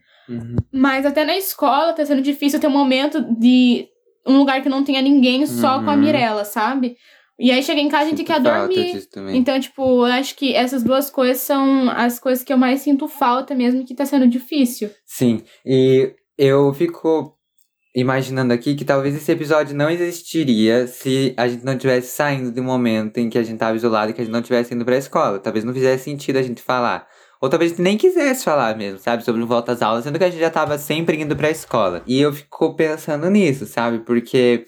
Mas 0.71 1.05
até 1.05 1.25
na 1.25 1.35
escola 1.35 1.93
tá 1.93 2.05
sendo 2.05 2.21
difícil 2.21 2.59
ter 2.59 2.67
um 2.67 2.71
momento 2.71 3.21
de 3.39 3.87
um 4.25 4.37
lugar 4.37 4.61
que 4.61 4.69
não 4.69 4.83
tenha 4.83 5.01
ninguém 5.01 5.45
só 5.47 5.81
com 5.81 5.89
a 5.89 5.93
Uhum. 5.93 5.99
Mirella, 5.99 6.45
sabe? 6.45 6.95
E 7.39 7.51
aí 7.51 7.63
chega 7.63 7.79
em 7.79 7.87
casa 7.87 8.07
a 8.07 8.09
gente 8.09 8.23
quer 8.23 8.41
dormir. 8.41 9.07
Então, 9.33 9.57
tipo, 9.59 9.81
eu 9.81 10.11
acho 10.11 10.35
que 10.35 10.53
essas 10.53 10.83
duas 10.83 11.09
coisas 11.09 11.37
são 11.37 11.89
as 11.89 12.19
coisas 12.19 12.43
que 12.43 12.51
eu 12.51 12.57
mais 12.57 12.81
sinto 12.81 13.07
falta 13.07 13.55
mesmo, 13.55 13.85
que 13.85 13.95
tá 13.95 14.05
sendo 14.05 14.27
difícil. 14.27 14.89
Sim, 15.05 15.41
e 15.65 16.13
eu 16.37 16.73
fico 16.73 17.33
imaginando 17.95 18.53
aqui 18.53 18.75
que 18.75 18.85
talvez 18.85 19.15
esse 19.15 19.31
episódio 19.31 19.75
não 19.75 19.89
existiria 19.89 20.85
se 20.85 21.33
a 21.37 21.47
gente 21.47 21.65
não 21.65 21.77
tivesse 21.77 22.09
saindo 22.09 22.51
de 22.51 22.59
um 22.59 22.63
momento 22.63 23.17
em 23.17 23.29
que 23.29 23.37
a 23.37 23.43
gente 23.43 23.57
tava 23.57 23.75
isolado 23.75 24.11
e 24.11 24.13
que 24.13 24.21
a 24.21 24.23
gente 24.23 24.33
não 24.33 24.41
tivesse 24.41 24.73
indo 24.73 24.85
pra 24.85 24.97
escola. 24.97 25.39
Talvez 25.39 25.63
não 25.63 25.73
fizesse 25.73 26.03
sentido 26.03 26.37
a 26.37 26.41
gente 26.41 26.61
falar. 26.61 27.07
Ou 27.41 27.49
talvez 27.49 27.71
a 27.71 27.75
gente 27.75 27.83
nem 27.83 27.97
quisesse 27.97 28.43
falar 28.43 28.75
mesmo, 28.75 28.99
sabe? 28.99 29.23
Sobre 29.23 29.41
volta 29.43 29.71
às 29.71 29.81
aulas, 29.81 30.03
sendo 30.03 30.19
que 30.19 30.25
a 30.25 30.29
gente 30.29 30.41
já 30.41 30.49
tava 30.49 30.77
sempre 30.77 31.21
indo 31.21 31.37
pra 31.37 31.49
escola. 31.49 32.03
E 32.05 32.19
eu 32.19 32.33
fico 32.33 32.75
pensando 32.75 33.29
nisso, 33.29 33.65
sabe? 33.65 33.99
Porque 33.99 34.65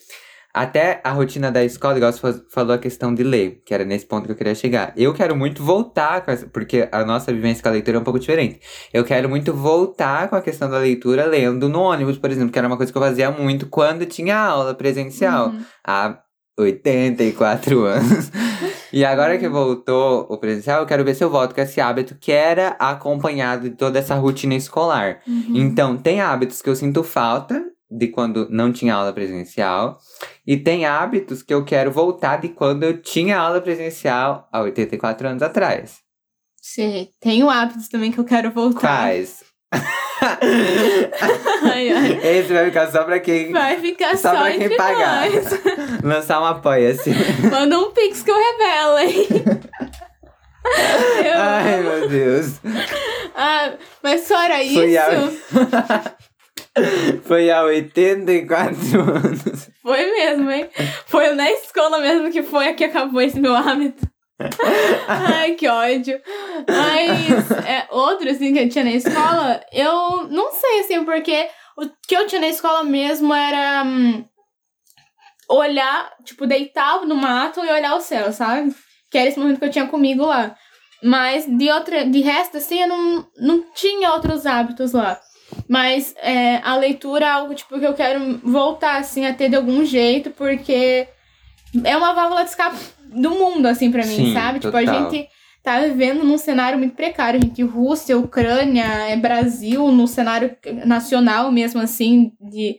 até 0.53 0.99
a 1.03 1.11
rotina 1.11 1.51
da 1.51 1.63
escola, 1.63 1.97
igual 1.97 2.11
você 2.11 2.19
fa- 2.19 2.41
falou 2.49 2.73
a 2.73 2.77
questão 2.77 3.13
de 3.13 3.23
ler, 3.23 3.61
que 3.65 3.73
era 3.73 3.85
nesse 3.85 4.05
ponto 4.05 4.25
que 4.25 4.31
eu 4.31 4.35
queria 4.35 4.53
chegar. 4.55 4.93
Eu 4.97 5.13
quero 5.13 5.35
muito 5.35 5.63
voltar 5.63 6.21
com 6.25 6.31
essa, 6.31 6.45
porque 6.47 6.87
a 6.91 7.05
nossa 7.05 7.31
vivência 7.31 7.61
com 7.63 7.69
a 7.69 7.71
leitura 7.71 7.97
é 7.97 7.99
um 7.99 8.03
pouco 8.03 8.19
diferente. 8.19 8.59
Eu 8.93 9.03
quero 9.03 9.29
muito 9.29 9.53
voltar 9.53 10.29
com 10.29 10.35
a 10.35 10.41
questão 10.41 10.69
da 10.69 10.77
leitura 10.79 11.25
lendo 11.25 11.69
no 11.69 11.79
ônibus, 11.81 12.17
por 12.17 12.29
exemplo, 12.29 12.51
que 12.51 12.59
era 12.59 12.67
uma 12.67 12.77
coisa 12.77 12.91
que 12.91 12.97
eu 12.97 13.01
fazia 13.01 13.31
muito 13.31 13.67
quando 13.67 14.05
tinha 14.05 14.37
aula 14.37 14.73
presencial, 14.73 15.47
Uhum. 15.49 15.61
há 15.85 16.17
84 16.59 17.83
anos. 17.85 18.31
E 18.93 19.05
agora 19.05 19.37
que 19.37 19.47
voltou 19.47 20.27
o 20.29 20.37
presencial, 20.37 20.81
eu 20.81 20.85
quero 20.85 21.03
ver 21.03 21.15
se 21.15 21.23
eu 21.23 21.29
volto 21.29 21.55
com 21.55 21.61
esse 21.61 21.79
hábito 21.79 22.15
que 22.19 22.31
era 22.31 22.75
acompanhado 22.79 23.69
de 23.69 23.75
toda 23.75 23.97
essa 23.99 24.15
rotina 24.15 24.53
escolar. 24.55 25.19
Uhum. 25.27 25.51
Então, 25.55 25.97
tem 25.97 26.19
hábitos 26.21 26.61
que 26.61 26.69
eu 26.69 26.75
sinto 26.75 27.03
falta 27.03 27.63
de 27.91 28.07
quando 28.07 28.47
não 28.49 28.71
tinha 28.71 28.95
aula 28.95 29.11
presencial. 29.13 29.99
E 30.47 30.55
tem 30.57 30.85
hábitos 30.85 31.43
que 31.43 31.53
eu 31.53 31.65
quero 31.65 31.91
voltar 31.91 32.37
de 32.39 32.49
quando 32.49 32.83
eu 32.83 33.01
tinha 33.01 33.37
aula 33.37 33.59
presencial 33.61 34.47
há 34.51 34.61
84 34.61 35.27
anos 35.27 35.43
atrás. 35.43 35.97
Sim, 36.61 37.09
tenho 37.19 37.49
hábitos 37.49 37.87
também 37.89 38.11
que 38.11 38.19
eu 38.19 38.23
quero 38.25 38.51
voltar. 38.51 38.79
Quais? 38.79 39.43
Ai, 41.63 41.89
ai. 41.91 42.19
Esse 42.37 42.53
vai 42.53 42.65
ficar 42.65 42.91
só 42.91 43.03
pra 43.03 43.19
quem 43.19 43.51
Vai 43.51 43.79
ficar 43.79 44.15
Só 44.17 44.31
só, 44.35 44.41
pra 44.43 44.51
quem 44.51 44.75
pagar. 44.77 45.29
nós. 45.31 45.45
lançar 46.03 46.41
um 46.41 46.45
apoia-se. 46.45 47.09
Manda 47.49 47.79
um 47.79 47.91
pix 47.91 48.21
que 48.21 48.29
eu 48.31 48.35
revelo, 48.35 48.97
hein? 48.99 49.27
Eu 51.25 51.33
Ai, 51.37 51.81
meu 51.81 52.07
Deus. 52.07 52.59
Ah, 53.35 53.73
mas 54.03 54.27
fora 54.27 54.61
isso, 54.61 54.75
Foi 54.75 54.95
a- 54.95 55.09
Foi 57.23 57.51
há 57.51 57.63
84 57.63 59.01
anos. 59.01 59.69
foi 59.81 60.05
mesmo, 60.11 60.49
hein? 60.49 60.69
Foi 61.05 61.33
na 61.33 61.51
escola 61.51 61.99
mesmo 61.99 62.31
que 62.31 62.43
foi 62.43 62.73
que 62.73 62.85
acabou 62.85 63.21
esse 63.21 63.39
meu 63.39 63.55
hábito. 63.55 64.09
Ai, 65.07 65.53
que 65.53 65.67
ódio. 65.67 66.19
Mas 66.67 67.51
é, 67.65 67.87
outro, 67.91 68.29
assim, 68.29 68.53
que 68.53 68.59
eu 68.59 68.69
tinha 68.69 68.83
na 68.83 68.91
escola, 68.91 69.61
eu 69.71 70.27
não 70.29 70.51
sei, 70.51 70.79
assim, 70.79 71.03
porque 71.03 71.47
o 71.77 71.87
que 72.07 72.15
eu 72.15 72.25
tinha 72.27 72.41
na 72.41 72.47
escola 72.47 72.83
mesmo 72.83 73.33
era 73.33 73.83
hum, 73.83 74.25
olhar, 75.49 76.11
tipo, 76.23 76.47
deitar 76.47 77.05
no 77.05 77.15
mato 77.15 77.63
e 77.63 77.69
olhar 77.69 77.95
o 77.95 78.01
céu, 78.01 78.31
sabe? 78.31 78.73
Que 79.09 79.17
era 79.17 79.29
esse 79.29 79.39
momento 79.39 79.59
que 79.59 79.65
eu 79.65 79.71
tinha 79.71 79.87
comigo 79.87 80.25
lá. 80.25 80.55
Mas 81.03 81.45
de 81.45 81.69
outra, 81.71 82.05
de 82.05 82.21
resto, 82.21 82.57
assim, 82.57 82.81
eu 82.81 82.87
não, 82.87 83.27
não 83.37 83.73
tinha 83.73 84.13
outros 84.13 84.45
hábitos 84.45 84.93
lá. 84.93 85.19
Mas 85.67 86.15
é, 86.21 86.57
a 86.63 86.75
leitura 86.75 87.25
é 87.25 87.29
algo, 87.29 87.53
tipo, 87.53 87.79
que 87.79 87.85
eu 87.85 87.93
quero 87.93 88.39
voltar, 88.43 88.99
assim, 88.99 89.25
a 89.25 89.33
ter 89.33 89.49
de 89.49 89.55
algum 89.55 89.85
jeito, 89.85 90.31
porque 90.31 91.07
é 91.83 91.97
uma 91.97 92.13
válvula 92.13 92.43
de 92.43 92.49
escape 92.49 92.77
do 93.13 93.31
mundo, 93.31 93.65
assim, 93.67 93.91
pra 93.91 94.05
mim, 94.05 94.15
Sim, 94.15 94.33
sabe? 94.33 94.59
Tipo, 94.59 94.75
a 94.75 94.81
total. 94.81 95.11
gente 95.11 95.29
tá 95.63 95.79
vivendo 95.79 96.23
num 96.23 96.37
cenário 96.37 96.77
muito 96.77 96.95
precário, 96.95 97.41
gente. 97.41 97.61
Rússia, 97.63 98.17
Ucrânia, 98.17 98.85
é 99.07 99.15
Brasil, 99.15 99.91
no 99.91 100.07
cenário 100.07 100.55
nacional 100.85 101.51
mesmo, 101.51 101.81
assim, 101.81 102.33
de, 102.41 102.77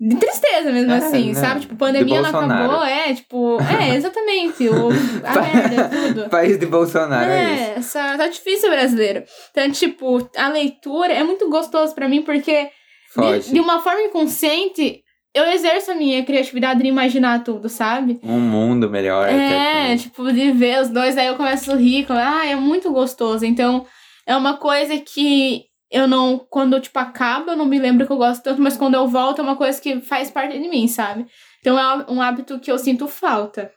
de 0.00 0.16
tristeza 0.16 0.72
mesmo, 0.72 0.90
É, 0.92 0.96
assim, 0.96 1.28
né? 1.28 1.34
sabe? 1.34 1.60
Tipo, 1.60 1.76
pandemia 1.76 2.22
De 2.22 2.32
não 2.32 2.40
acabou, 2.40 2.82
é, 2.84 3.12
tipo, 3.12 3.58
é, 3.60 3.94
exatamente, 3.96 4.66
o, 4.68 4.88
a 5.24 5.40
merda, 5.42 5.88
tudo. 5.90 6.28
País 6.30 6.58
de 6.58 6.64
Bolsonaro, 6.64 7.30
é, 7.30 7.74
isso. 7.78 7.98
É, 7.98 8.16
tá 8.16 8.26
difícil 8.26 8.70
brasileiro. 8.70 9.24
Então, 9.50 9.70
tipo, 9.70 10.30
a 10.36 10.48
leitura 10.48 11.12
é 11.12 11.22
muito 11.22 11.50
gostoso 11.50 11.94
pra 11.94 12.08
mim, 12.08 12.22
porque 12.22 12.70
de, 13.14 13.52
de 13.52 13.60
uma 13.60 13.80
forma 13.80 14.00
inconsciente, 14.02 15.02
eu 15.34 15.44
exerço 15.50 15.90
a 15.90 15.94
minha 15.94 16.24
criatividade 16.24 16.80
de 16.82 16.88
imaginar 16.88 17.44
tudo, 17.44 17.68
sabe? 17.68 18.18
Um 18.22 18.40
mundo 18.40 18.88
melhor. 18.88 19.28
É, 19.28 19.96
tipo, 19.96 20.32
de 20.32 20.50
ver 20.52 20.80
os 20.80 20.88
dois, 20.88 21.18
aí 21.18 21.26
eu 21.26 21.36
começo 21.36 21.70
a 21.72 21.76
rir, 21.76 22.06
com- 22.06 22.14
ah, 22.14 22.46
é 22.46 22.56
muito 22.56 22.90
gostoso. 22.90 23.44
Então, 23.44 23.84
é 24.26 24.34
uma 24.36 24.56
coisa 24.56 24.96
que 24.98 25.64
eu 25.90 26.06
não, 26.06 26.38
quando, 26.38 26.80
tipo, 26.80 26.98
acaba, 26.98 27.52
eu 27.52 27.56
não 27.56 27.66
me 27.66 27.78
lembro 27.78 28.06
que 28.06 28.12
eu 28.12 28.16
gosto 28.16 28.42
tanto, 28.42 28.62
mas 28.62 28.76
quando 28.76 28.94
eu 28.94 29.08
volto, 29.08 29.40
é 29.40 29.42
uma 29.42 29.56
coisa 29.56 29.80
que 29.80 30.00
faz 30.00 30.30
parte 30.30 30.56
de 30.56 30.68
mim, 30.68 30.86
sabe? 30.86 31.26
Então, 31.60 31.78
é 31.78 32.10
um 32.10 32.22
hábito 32.22 32.60
que 32.60 32.70
eu 32.70 32.78
sinto 32.78 33.08
falta. 33.08 33.72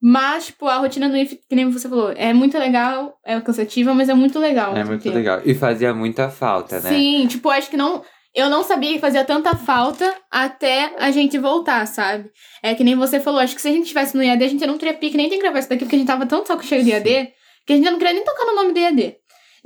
Mas, 0.00 0.46
tipo, 0.46 0.66
a 0.66 0.76
rotina 0.76 1.08
do 1.08 1.16
IF, 1.16 1.40
que 1.48 1.56
nem 1.56 1.70
você 1.70 1.88
falou, 1.88 2.12
é 2.16 2.32
muito 2.32 2.56
legal, 2.58 3.18
é 3.24 3.40
cansativa, 3.40 3.94
mas 3.94 4.08
é 4.08 4.14
muito 4.14 4.38
legal. 4.38 4.76
É 4.76 4.84
muito 4.84 5.02
tempo. 5.02 5.16
legal. 5.16 5.40
E 5.44 5.54
fazia 5.54 5.92
muita 5.92 6.28
falta, 6.28 6.80
né? 6.80 6.90
Sim, 6.90 7.26
tipo, 7.26 7.48
acho 7.50 7.70
que 7.70 7.76
não. 7.76 8.02
Eu 8.34 8.48
não 8.48 8.62
sabia 8.62 8.92
que 8.92 9.00
fazia 9.00 9.24
tanta 9.24 9.56
falta 9.56 10.14
até 10.30 10.94
a 10.98 11.10
gente 11.10 11.38
voltar, 11.38 11.84
sabe? 11.86 12.30
É 12.62 12.74
que 12.74 12.84
nem 12.84 12.94
você 12.94 13.18
falou, 13.18 13.40
acho 13.40 13.54
que 13.54 13.62
se 13.62 13.68
a 13.68 13.72
gente 13.72 13.88
tivesse 13.88 14.16
no 14.16 14.22
IAD, 14.22 14.44
a 14.44 14.48
gente 14.48 14.66
não 14.66 14.78
teria 14.78 14.94
pique 14.94 15.16
nem 15.16 15.28
tem 15.28 15.38
que 15.38 15.42
gravar 15.42 15.58
isso 15.58 15.68
daqui, 15.68 15.84
porque 15.84 15.96
a 15.96 15.98
gente 15.98 16.06
tava 16.06 16.26
tão 16.26 16.44
saco 16.44 16.62
cheio 16.64 16.84
de 16.84 16.90
IAD, 16.90 17.32
que 17.66 17.72
a 17.72 17.76
gente 17.76 17.90
não 17.90 17.98
queria 17.98 18.14
nem 18.14 18.24
tocar 18.24 18.44
no 18.44 18.54
nome 18.54 18.72
do 18.72 18.78
IAD. 18.78 19.16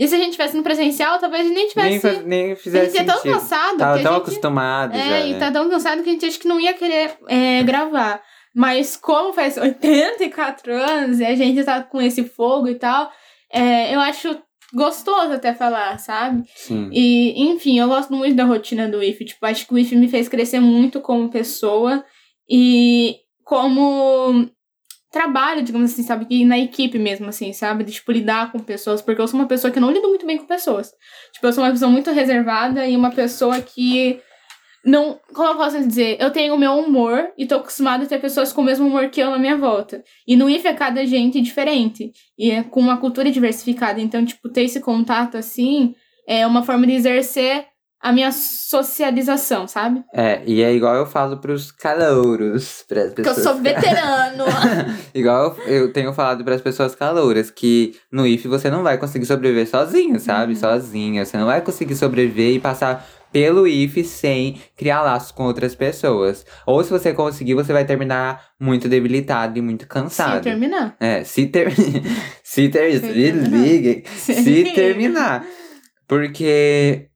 E 0.02 0.08
se 0.08 0.16
a 0.16 0.18
gente 0.18 0.32
tivesse 0.32 0.56
no 0.56 0.64
presencial, 0.64 1.16
talvez 1.20 1.44
a 1.44 1.48
gente 1.48 1.54
nem 1.54 1.68
tivesse. 1.68 2.06
Nem, 2.06 2.22
nem 2.24 2.52
a 2.52 2.56
fizesse 2.56 2.86
gente 2.96 3.02
é 3.02 3.04
tão 3.04 3.22
cansado 3.22 3.78
Tava 3.78 3.98
que 3.98 4.02
tão 4.02 4.12
a 4.12 4.16
gente. 4.16 4.22
acostumado 4.24 4.96
É, 4.96 5.08
já, 5.08 5.20
e 5.20 5.32
né? 5.34 5.38
tá 5.38 5.52
tão 5.52 5.70
cansado 5.70 6.02
que 6.02 6.10
a 6.10 6.12
gente 6.12 6.26
acha 6.26 6.40
que 6.40 6.48
não 6.48 6.58
ia 6.58 6.74
querer 6.74 7.12
é, 7.28 7.62
gravar. 7.62 8.20
Mas 8.52 8.96
como 8.96 9.32
faz 9.32 9.56
84 9.56 10.74
anos 10.74 11.20
e 11.20 11.24
a 11.24 11.36
gente 11.36 11.62
tá 11.62 11.80
com 11.84 12.02
esse 12.02 12.24
fogo 12.24 12.66
e 12.66 12.74
tal, 12.74 13.12
é, 13.52 13.94
eu 13.94 14.00
acho 14.00 14.36
gostoso 14.74 15.34
até 15.34 15.54
falar, 15.54 15.96
sabe? 16.00 16.42
Sim. 16.52 16.90
E, 16.92 17.40
enfim, 17.40 17.78
eu 17.78 17.86
gosto 17.86 18.12
muito 18.12 18.34
da 18.34 18.44
rotina 18.44 18.88
do 18.88 19.00
IF. 19.00 19.24
Tipo, 19.24 19.46
acho 19.46 19.68
que 19.68 19.72
o 19.72 19.78
IF 19.78 19.94
me 19.94 20.08
fez 20.08 20.28
crescer 20.28 20.58
muito 20.58 21.00
como 21.00 21.30
pessoa 21.30 22.04
e 22.50 23.18
como 23.44 24.50
trabalho, 25.12 25.62
digamos 25.62 25.92
assim, 25.92 26.02
sabe? 26.02 26.26
E 26.30 26.44
na 26.44 26.58
equipe 26.58 26.98
mesmo, 26.98 27.28
assim, 27.28 27.52
sabe? 27.52 27.84
De, 27.84 27.92
tipo, 27.92 28.10
lidar 28.10 28.50
com 28.50 28.58
pessoas. 28.58 29.02
Porque 29.02 29.20
eu 29.20 29.28
sou 29.28 29.38
uma 29.38 29.46
pessoa 29.46 29.70
que 29.70 29.78
não 29.78 29.92
lido 29.92 30.08
muito 30.08 30.26
bem 30.26 30.38
com 30.38 30.46
pessoas. 30.46 30.90
Tipo, 31.32 31.46
eu 31.46 31.52
sou 31.52 31.62
uma 31.62 31.70
pessoa 31.70 31.90
muito 31.90 32.10
reservada 32.10 32.86
e 32.86 32.96
uma 32.96 33.10
pessoa 33.10 33.60
que 33.60 34.18
não. 34.84 35.20
Como 35.34 35.48
eu 35.48 35.56
posso 35.56 35.78
dizer? 35.86 36.16
Eu 36.18 36.30
tenho 36.30 36.54
o 36.54 36.58
meu 36.58 36.72
humor 36.72 37.30
e 37.36 37.46
tô 37.46 37.56
acostumada 37.56 38.04
a 38.04 38.06
ter 38.06 38.20
pessoas 38.20 38.52
com 38.52 38.62
o 38.62 38.64
mesmo 38.64 38.86
humor 38.86 39.10
que 39.10 39.20
eu 39.20 39.30
na 39.30 39.38
minha 39.38 39.56
volta. 39.56 40.02
E 40.26 40.34
no 40.34 40.48
IF 40.48 40.66
é 40.66 40.72
cada 40.72 41.04
gente 41.04 41.40
diferente. 41.42 42.10
E 42.38 42.50
é 42.50 42.62
com 42.62 42.80
uma 42.80 42.96
cultura 42.96 43.30
diversificada. 43.30 44.00
Então, 44.00 44.24
tipo, 44.24 44.48
ter 44.48 44.62
esse 44.62 44.80
contato 44.80 45.36
assim 45.36 45.94
é 46.26 46.46
uma 46.46 46.62
forma 46.62 46.86
de 46.86 46.94
exercer 46.94 47.66
a 48.02 48.12
minha 48.12 48.32
socialização, 48.32 49.68
sabe? 49.68 50.02
É, 50.12 50.42
e 50.44 50.60
é 50.62 50.74
igual 50.74 50.96
eu 50.96 51.06
falo 51.06 51.36
pros 51.38 51.70
calouros, 51.70 52.84
pras 52.88 53.12
Porque 53.14 53.20
eu 53.20 53.34
pessoas. 53.34 53.46
sou 53.46 53.54
veterano. 53.62 54.44
igual 55.14 55.56
eu, 55.66 55.74
eu 55.74 55.92
tenho 55.92 56.12
falado 56.12 56.44
pras 56.44 56.60
pessoas 56.60 56.94
calouras 56.94 57.50
que 57.50 57.94
no 58.10 58.26
IF 58.26 58.48
você 58.48 58.68
não 58.70 58.82
vai 58.82 58.98
conseguir 58.98 59.26
sobreviver 59.26 59.68
sozinho, 59.68 60.18
sabe? 60.18 60.54
Uhum. 60.54 60.58
Sozinha. 60.58 61.24
Você 61.24 61.36
não 61.36 61.46
vai 61.46 61.60
conseguir 61.60 61.94
sobreviver 61.94 62.54
e 62.54 62.58
passar 62.58 63.06
pelo 63.32 63.66
IF 63.66 64.04
sem 64.04 64.60
criar 64.76 65.02
laços 65.02 65.30
com 65.32 65.44
outras 65.44 65.74
pessoas. 65.74 66.44
Ou 66.66 66.82
se 66.84 66.90
você 66.90 67.14
conseguir, 67.14 67.54
você 67.54 67.72
vai 67.72 67.84
terminar 67.84 68.48
muito 68.60 68.88
debilitado 68.88 69.58
e 69.58 69.62
muito 69.62 69.82
Se 69.82 69.88
cansado. 69.88 70.42
terminar. 70.42 70.96
É, 71.00 71.24
se 71.24 71.46
ter... 71.46 71.72
se 72.42 72.68
ter... 72.68 73.00
Se 73.00 73.00
Se 73.00 73.10
terminar. 73.12 74.04
Se 74.18 74.64
terminar. 74.74 75.46
Porque 76.06 77.08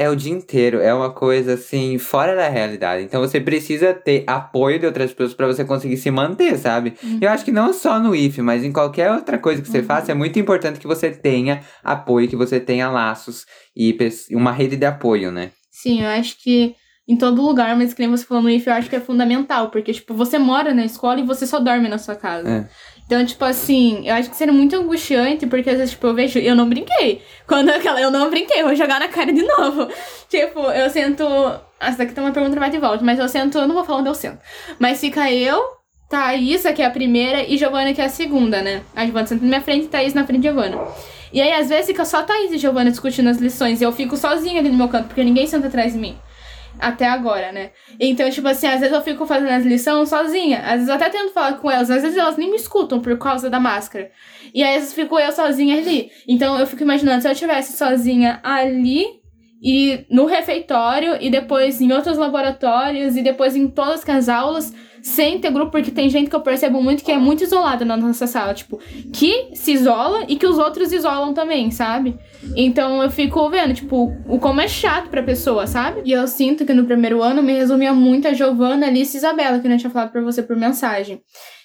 é 0.00 0.08
o 0.08 0.16
dia 0.16 0.32
inteiro, 0.32 0.80
é 0.80 0.94
uma 0.94 1.10
coisa 1.10 1.52
assim, 1.52 1.98
fora 1.98 2.34
da 2.34 2.48
realidade. 2.48 3.04
Então 3.04 3.20
você 3.20 3.38
precisa 3.38 3.92
ter 3.92 4.24
apoio 4.26 4.78
de 4.78 4.86
outras 4.86 5.10
pessoas 5.12 5.34
pra 5.34 5.46
você 5.46 5.62
conseguir 5.62 5.98
se 5.98 6.10
manter, 6.10 6.56
sabe? 6.56 6.94
Uhum. 7.02 7.18
Eu 7.20 7.28
acho 7.28 7.44
que 7.44 7.52
não 7.52 7.70
só 7.70 8.00
no 8.00 8.14
IF, 8.14 8.40
mas 8.40 8.64
em 8.64 8.72
qualquer 8.72 9.12
outra 9.12 9.38
coisa 9.38 9.60
que 9.60 9.68
você 9.68 9.80
Uhum. 9.80 9.84
faça, 9.84 10.10
é 10.10 10.14
muito 10.14 10.38
importante 10.38 10.80
que 10.80 10.86
você 10.86 11.10
tenha 11.10 11.60
apoio, 11.84 12.28
que 12.28 12.34
você 12.34 12.58
tenha 12.58 12.88
laços 12.90 13.44
e 13.76 13.94
uma 14.32 14.52
rede 14.52 14.74
de 14.74 14.86
apoio, 14.86 15.30
né? 15.30 15.50
Sim, 15.70 16.00
eu 16.00 16.08
acho 16.08 16.42
que 16.42 16.74
em 17.06 17.16
todo 17.16 17.42
lugar, 17.42 17.76
mas 17.76 17.92
que 17.92 18.00
nem 18.00 18.08
você 18.10 18.24
falou 18.24 18.42
no 18.42 18.48
IF, 18.48 18.68
eu 18.68 18.72
acho 18.72 18.88
que 18.88 18.96
é 18.96 19.00
fundamental. 19.00 19.68
Porque, 19.70 19.92
tipo, 19.92 20.14
você 20.14 20.38
mora 20.38 20.72
na 20.72 20.84
escola 20.84 21.20
e 21.20 21.24
você 21.26 21.46
só 21.46 21.58
dorme 21.58 21.88
na 21.88 21.98
sua 21.98 22.14
casa. 22.14 22.48
É. 22.48 22.68
Então, 23.10 23.26
tipo 23.26 23.44
assim, 23.44 24.06
eu 24.06 24.14
acho 24.14 24.30
que 24.30 24.36
seria 24.36 24.52
muito 24.52 24.76
angustiante, 24.76 25.44
porque 25.44 25.68
às 25.68 25.78
vezes, 25.78 25.90
tipo, 25.90 26.06
eu 26.06 26.14
vejo, 26.14 26.38
eu 26.38 26.54
não 26.54 26.68
brinquei. 26.68 27.20
Quando 27.44 27.68
aquela, 27.70 28.00
eu 28.00 28.08
não 28.08 28.30
brinquei, 28.30 28.62
vou 28.62 28.76
jogar 28.76 29.00
na 29.00 29.08
cara 29.08 29.32
de 29.32 29.42
novo. 29.42 29.88
Tipo, 30.30 30.60
eu 30.70 30.88
sento. 30.88 31.24
Essa 31.80 31.98
daqui 31.98 32.14
tem 32.14 32.22
uma 32.22 32.30
pergunta 32.30 32.56
vai 32.60 32.70
de 32.70 32.78
volta, 32.78 33.04
mas 33.04 33.18
eu 33.18 33.28
sento, 33.28 33.58
eu 33.58 33.66
não 33.66 33.74
vou 33.74 33.82
falar 33.82 33.98
onde 33.98 34.10
eu 34.10 34.14
sento. 34.14 34.38
Mas 34.78 35.00
fica 35.00 35.28
eu, 35.32 35.60
Thaís, 36.08 36.62
que 36.62 36.82
é 36.82 36.86
a 36.86 36.90
primeira, 36.90 37.42
e 37.42 37.58
Giovana, 37.58 37.92
que 37.92 38.00
é 38.00 38.04
a 38.04 38.08
segunda, 38.08 38.62
né? 38.62 38.82
A 38.94 39.04
Giovana 39.04 39.26
senta 39.26 39.42
na 39.42 39.48
minha 39.48 39.60
frente 39.60 39.86
e 39.86 39.88
Thaís 39.88 40.14
na 40.14 40.24
frente 40.24 40.42
de 40.42 40.46
Giovana. 40.46 40.78
E 41.32 41.42
aí, 41.42 41.52
às 41.52 41.68
vezes, 41.68 41.86
fica 41.86 42.04
só 42.04 42.22
Thaís 42.22 42.52
e 42.52 42.58
Giovana 42.58 42.92
discutindo 42.92 43.28
as 43.28 43.38
lições. 43.38 43.80
E 43.80 43.84
eu 43.84 43.90
fico 43.90 44.16
sozinha 44.16 44.60
ali 44.60 44.68
no 44.68 44.76
meu 44.76 44.88
canto, 44.88 45.08
porque 45.08 45.24
ninguém 45.24 45.48
senta 45.48 45.66
atrás 45.66 45.94
de 45.94 45.98
mim. 45.98 46.16
Até 46.80 47.06
agora, 47.06 47.52
né? 47.52 47.70
Então, 47.98 48.30
tipo 48.30 48.48
assim, 48.48 48.66
às 48.66 48.80
vezes 48.80 48.94
eu 48.94 49.02
fico 49.02 49.26
fazendo 49.26 49.50
as 49.50 49.64
lições 49.64 50.08
sozinha. 50.08 50.60
Às 50.60 50.72
vezes 50.72 50.88
eu 50.88 50.94
até 50.94 51.10
tento 51.10 51.32
falar 51.32 51.54
com 51.54 51.70
elas. 51.70 51.90
Às 51.90 52.02
vezes 52.02 52.16
elas 52.16 52.36
nem 52.36 52.50
me 52.50 52.56
escutam 52.56 53.00
por 53.00 53.16
causa 53.18 53.50
da 53.50 53.60
máscara. 53.60 54.10
E 54.54 54.62
aí, 54.62 54.74
às 54.74 54.80
vezes 54.82 54.94
fico 54.94 55.18
eu 55.18 55.32
sozinha 55.32 55.76
ali. 55.76 56.10
Então, 56.26 56.58
eu 56.58 56.66
fico 56.66 56.82
imaginando, 56.82 57.22
se 57.22 57.28
eu 57.28 57.32
estivesse 57.32 57.76
sozinha 57.76 58.40
ali 58.42 59.20
e 59.62 60.06
no 60.10 60.24
refeitório 60.24 61.18
e 61.20 61.30
depois 61.30 61.80
em 61.80 61.92
outros 61.92 62.16
laboratórios 62.16 63.16
e 63.16 63.22
depois 63.22 63.54
em 63.54 63.68
todas 63.68 64.08
as 64.08 64.28
aulas 64.28 64.74
sem 65.02 65.38
ter 65.38 65.50
grupo, 65.50 65.72
porque 65.72 65.90
tem 65.90 66.08
gente 66.08 66.28
que 66.28 66.36
eu 66.36 66.40
percebo 66.40 66.82
muito 66.82 67.04
que 67.04 67.12
é 67.12 67.18
muito 67.18 67.44
isolada 67.44 67.84
na 67.84 67.96
nossa 67.96 68.26
sala, 68.26 68.54
tipo, 68.54 68.78
que 69.12 69.50
se 69.54 69.72
isola 69.72 70.24
e 70.28 70.36
que 70.36 70.46
os 70.46 70.58
outros 70.58 70.92
isolam 70.92 71.32
também, 71.32 71.70
sabe? 71.70 72.18
Então 72.56 73.02
eu 73.02 73.10
fico 73.10 73.48
vendo, 73.50 73.74
tipo, 73.74 74.12
o 74.26 74.38
como 74.38 74.60
é 74.60 74.68
chato 74.68 75.08
pra 75.08 75.22
pessoa, 75.22 75.66
sabe? 75.66 76.02
E 76.04 76.12
eu 76.12 76.26
sinto 76.26 76.64
que 76.64 76.74
no 76.74 76.84
primeiro 76.84 77.22
ano 77.22 77.42
me 77.42 77.52
resumia 77.52 77.92
muito 77.92 78.28
a 78.28 78.32
Giovana, 78.32 78.86
Alice 78.86 79.16
e 79.16 79.18
Isabela, 79.18 79.58
que 79.58 79.66
eu 79.66 79.78
tinha 79.78 79.90
falado 79.90 80.12
pra 80.12 80.22
você 80.22 80.42
por 80.42 80.56
mensagem. 80.56 81.20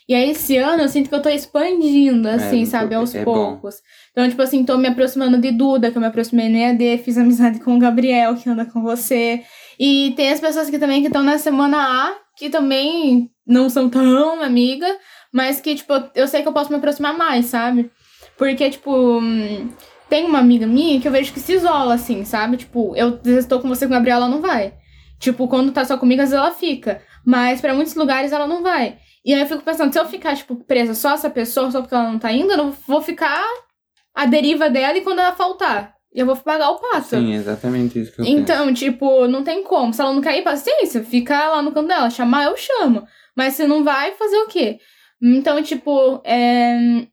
E 0.07 0.13
aí, 0.13 0.29
esse 0.29 0.55
ano, 0.55 0.83
eu 0.83 0.89
sinto 0.89 1.09
que 1.09 1.15
eu 1.15 1.21
tô 1.21 1.29
expandindo, 1.29 2.29
assim, 2.29 2.61
é, 2.61 2.65
sabe, 2.65 2.93
aos 2.93 3.15
é 3.15 3.23
poucos. 3.23 3.75
Bom. 3.75 3.81
Então, 4.11 4.29
tipo 4.29 4.41
assim, 4.41 4.63
tô 4.63 4.77
me 4.77 4.87
aproximando 4.87 5.39
de 5.39 5.51
Duda, 5.51 5.89
que 5.89 5.97
eu 5.97 6.01
me 6.01 6.07
aproximei 6.07 6.47
no 6.47 6.57
EAD, 6.57 6.99
fiz 7.03 7.17
amizade 7.17 7.59
com 7.59 7.75
o 7.75 7.79
Gabriel, 7.79 8.35
que 8.35 8.47
anda 8.47 8.65
com 8.65 8.83
você. 8.83 9.41
E 9.79 10.13
tem 10.15 10.31
as 10.31 10.39
pessoas 10.39 10.69
que 10.69 10.77
também 10.77 11.01
que 11.01 11.07
estão 11.07 11.23
na 11.23 11.39
semana 11.39 11.77
A, 11.77 12.13
que 12.35 12.49
também 12.49 13.29
não 13.45 13.69
são 13.69 13.89
tão 13.89 14.41
amiga, 14.41 14.87
mas 15.31 15.59
que, 15.59 15.75
tipo, 15.75 15.93
eu 16.13 16.27
sei 16.27 16.41
que 16.41 16.47
eu 16.47 16.53
posso 16.53 16.69
me 16.69 16.77
aproximar 16.77 17.17
mais, 17.17 17.45
sabe? 17.45 17.91
Porque, 18.37 18.69
tipo, 18.69 19.19
hum, 19.19 19.69
tem 20.09 20.25
uma 20.25 20.39
amiga 20.39 20.67
minha 20.67 20.99
que 20.99 21.07
eu 21.07 21.11
vejo 21.11 21.33
que 21.33 21.39
se 21.39 21.53
isola, 21.53 21.93
assim, 21.93 22.23
sabe? 22.25 22.57
Tipo, 22.57 22.95
eu 22.95 23.19
estou 23.37 23.59
com 23.59 23.67
você 23.67 23.87
com 23.87 23.93
a 23.93 23.97
Gabriela, 23.97 24.25
ela 24.25 24.33
não 24.33 24.41
vai. 24.41 24.73
Tipo, 25.19 25.47
quando 25.47 25.71
tá 25.71 25.85
só 25.85 25.97
comigo, 25.97 26.21
às 26.21 26.29
vezes 26.29 26.43
ela 26.43 26.53
fica. 26.53 27.01
Mas 27.25 27.61
para 27.61 27.73
muitos 27.73 27.95
lugares 27.95 28.31
ela 28.31 28.47
não 28.47 28.61
vai. 28.61 28.97
E 29.23 29.33
aí 29.33 29.41
eu 29.41 29.47
fico 29.47 29.63
pensando, 29.63 29.91
se 29.91 29.99
eu 29.99 30.05
ficar, 30.05 30.35
tipo, 30.35 30.55
presa 30.65 30.93
só 30.93 31.13
essa 31.13 31.29
pessoa, 31.29 31.71
só 31.71 31.81
porque 31.81 31.95
ela 31.95 32.11
não 32.11 32.19
tá 32.19 32.31
indo, 32.31 32.51
eu 32.51 32.57
não 32.57 32.71
vou 32.71 33.01
ficar 33.01 33.43
a 34.13 34.25
deriva 34.25 34.69
dela 34.69 34.97
e 34.97 35.01
quando 35.01 35.19
ela 35.19 35.33
faltar. 35.33 35.94
Eu 36.15 36.25
vou 36.25 36.35
pagar 36.37 36.69
o 36.71 36.79
pato. 36.79 37.09
Sim, 37.09 37.33
exatamente 37.33 37.99
isso 37.99 38.13
que 38.13 38.21
eu 38.21 38.25
Então, 38.25 38.67
penso. 38.67 38.79
tipo, 38.85 39.27
não 39.27 39.43
tem 39.43 39.63
como. 39.63 39.93
Se 39.93 40.01
ela 40.01 40.13
não 40.13 40.21
quer 40.21 40.37
ir, 40.37 40.43
paciência. 40.43 41.03
Fica 41.03 41.49
lá 41.49 41.61
no 41.61 41.73
canto 41.73 41.89
dela. 41.89 42.09
Chamar, 42.09 42.45
eu 42.45 42.55
chamo. 42.55 43.05
Mas 43.35 43.55
se 43.55 43.67
não 43.67 43.83
vai, 43.83 44.13
fazer 44.13 44.37
o 44.37 44.47
quê? 44.47 44.79
Então, 45.21 45.61
tipo, 45.61 46.21
é... 46.23 47.05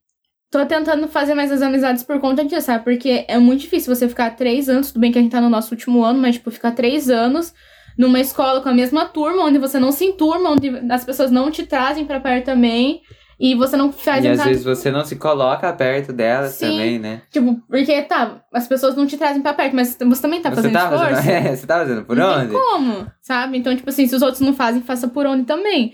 tô 0.50 0.64
tentando 0.66 1.08
fazer 1.08 1.34
mais 1.34 1.50
as 1.50 1.62
amizades 1.62 2.04
por 2.04 2.20
conta 2.20 2.44
disso, 2.44 2.66
sabe? 2.66 2.84
Porque 2.84 3.24
é 3.26 3.38
muito 3.38 3.62
difícil 3.62 3.92
você 3.92 4.08
ficar 4.08 4.36
três 4.36 4.68
anos. 4.68 4.88
Tudo 4.92 5.00
bem 5.00 5.10
que 5.10 5.18
a 5.18 5.22
gente 5.22 5.32
tá 5.32 5.40
no 5.40 5.50
nosso 5.50 5.74
último 5.74 6.04
ano, 6.04 6.20
mas, 6.20 6.36
tipo, 6.36 6.50
ficar 6.52 6.70
três 6.70 7.10
anos 7.10 7.52
numa 7.98 8.20
escola 8.20 8.60
com 8.60 8.68
a 8.68 8.74
mesma 8.74 9.04
turma, 9.06 9.42
onde 9.44 9.58
você 9.58 9.80
não 9.80 9.90
se 9.90 10.04
enturma, 10.04 10.50
onde 10.50 10.70
as 10.88 11.04
pessoas 11.04 11.30
não 11.30 11.50
te 11.50 11.66
trazem 11.66 12.06
para 12.06 12.20
perto 12.20 12.46
também. 12.46 13.02
E 13.42 13.56
você 13.56 13.76
não 13.76 13.90
faz 13.90 14.24
E 14.24 14.28
às 14.28 14.44
vezes 14.44 14.62
você 14.62 14.88
não 14.92 15.04
se 15.04 15.16
coloca 15.16 15.72
perto 15.72 16.12
delas 16.12 16.52
Sim. 16.52 16.66
também, 16.66 16.98
né? 17.00 17.22
Tipo, 17.28 17.60
porque 17.68 18.00
tá, 18.02 18.40
as 18.52 18.68
pessoas 18.68 18.94
não 18.94 19.04
te 19.04 19.18
trazem 19.18 19.42
pra 19.42 19.52
perto, 19.52 19.74
mas 19.74 19.96
você 19.98 20.22
também 20.22 20.40
tá 20.40 20.48
você 20.48 20.54
fazendo 20.54 20.72
tá 20.72 20.84
esforço. 20.84 21.14
Fazendo, 21.16 21.26
é, 21.34 21.56
você 21.56 21.66
tá 21.66 21.78
fazendo 21.78 22.04
por 22.04 22.14
não 22.16 22.38
onde? 22.38 22.52
Tem 22.52 22.60
como, 22.60 23.10
sabe? 23.20 23.58
Então, 23.58 23.74
tipo 23.74 23.90
assim, 23.90 24.06
se 24.06 24.14
os 24.14 24.22
outros 24.22 24.42
não 24.42 24.54
fazem, 24.54 24.80
faça 24.80 25.08
por 25.08 25.26
onde 25.26 25.42
também. 25.42 25.92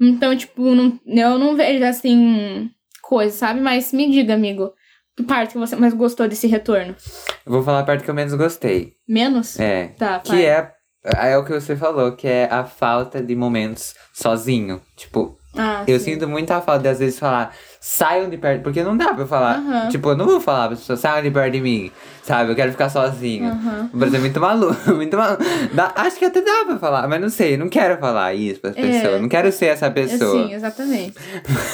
Então, 0.00 0.34
tipo, 0.34 0.74
não, 0.74 0.98
eu 1.04 1.38
não 1.38 1.54
vejo 1.54 1.84
assim 1.84 2.70
coisa, 3.02 3.36
sabe? 3.36 3.60
Mas 3.60 3.92
me 3.92 4.10
diga, 4.10 4.32
amigo, 4.32 4.72
que 5.14 5.22
parte 5.22 5.52
que 5.52 5.58
você 5.58 5.76
mais 5.76 5.92
gostou 5.92 6.26
desse 6.26 6.46
retorno? 6.46 6.96
Eu 7.44 7.52
vou 7.52 7.62
falar 7.62 7.80
a 7.80 7.84
parte 7.84 8.04
que 8.04 8.10
eu 8.10 8.14
menos 8.14 8.32
gostei. 8.32 8.94
Menos? 9.06 9.60
É. 9.60 9.88
Tá, 9.98 10.20
Que 10.20 10.46
é, 10.46 10.72
é 11.04 11.36
o 11.36 11.44
que 11.44 11.52
você 11.52 11.76
falou, 11.76 12.12
que 12.12 12.26
é 12.26 12.48
a 12.50 12.64
falta 12.64 13.22
de 13.22 13.36
momentos 13.36 13.94
sozinho. 14.14 14.80
Tipo, 14.96 15.36
ah, 15.56 15.84
eu 15.86 15.98
sim. 15.98 16.12
sinto 16.12 16.28
muita 16.28 16.60
falta 16.60 16.82
de 16.82 16.88
às 16.88 16.98
vezes 16.98 17.18
falar, 17.18 17.52
saiam 17.80 18.28
de 18.28 18.36
perto, 18.36 18.62
porque 18.62 18.82
não 18.82 18.96
dá 18.96 19.12
pra 19.14 19.22
eu 19.24 19.26
falar. 19.26 19.58
Uhum. 19.58 19.88
Tipo, 19.88 20.10
eu 20.10 20.16
não 20.16 20.26
vou 20.26 20.40
falar 20.40 20.68
pra 20.68 20.76
pessoas, 20.76 21.00
saiam 21.00 21.22
de 21.22 21.30
perto 21.30 21.52
de 21.52 21.60
mim, 21.60 21.90
sabe? 22.22 22.50
Eu 22.52 22.56
quero 22.56 22.70
ficar 22.72 22.88
sozinho. 22.88 23.50
Uhum. 23.52 23.90
O 23.92 23.96
Brasil 23.98 24.18
é 24.18 24.20
muito 24.20 24.40
maluco, 24.40 24.76
muito 24.94 25.16
maluco. 25.16 25.42
Dá, 25.72 25.92
acho 25.96 26.18
que 26.18 26.24
até 26.24 26.40
dá 26.40 26.64
pra 26.66 26.78
falar, 26.78 27.06
mas 27.08 27.20
não 27.20 27.28
sei, 27.28 27.56
não 27.56 27.68
quero 27.68 27.98
falar 27.98 28.34
isso 28.34 28.60
pras 28.60 28.76
É. 28.76 28.82
pessoas. 28.82 29.20
Não 29.22 29.28
quero 29.28 29.52
ser 29.52 29.66
essa 29.66 29.90
pessoa. 29.90 30.46
Sim, 30.48 30.54
exatamente. 30.54 31.14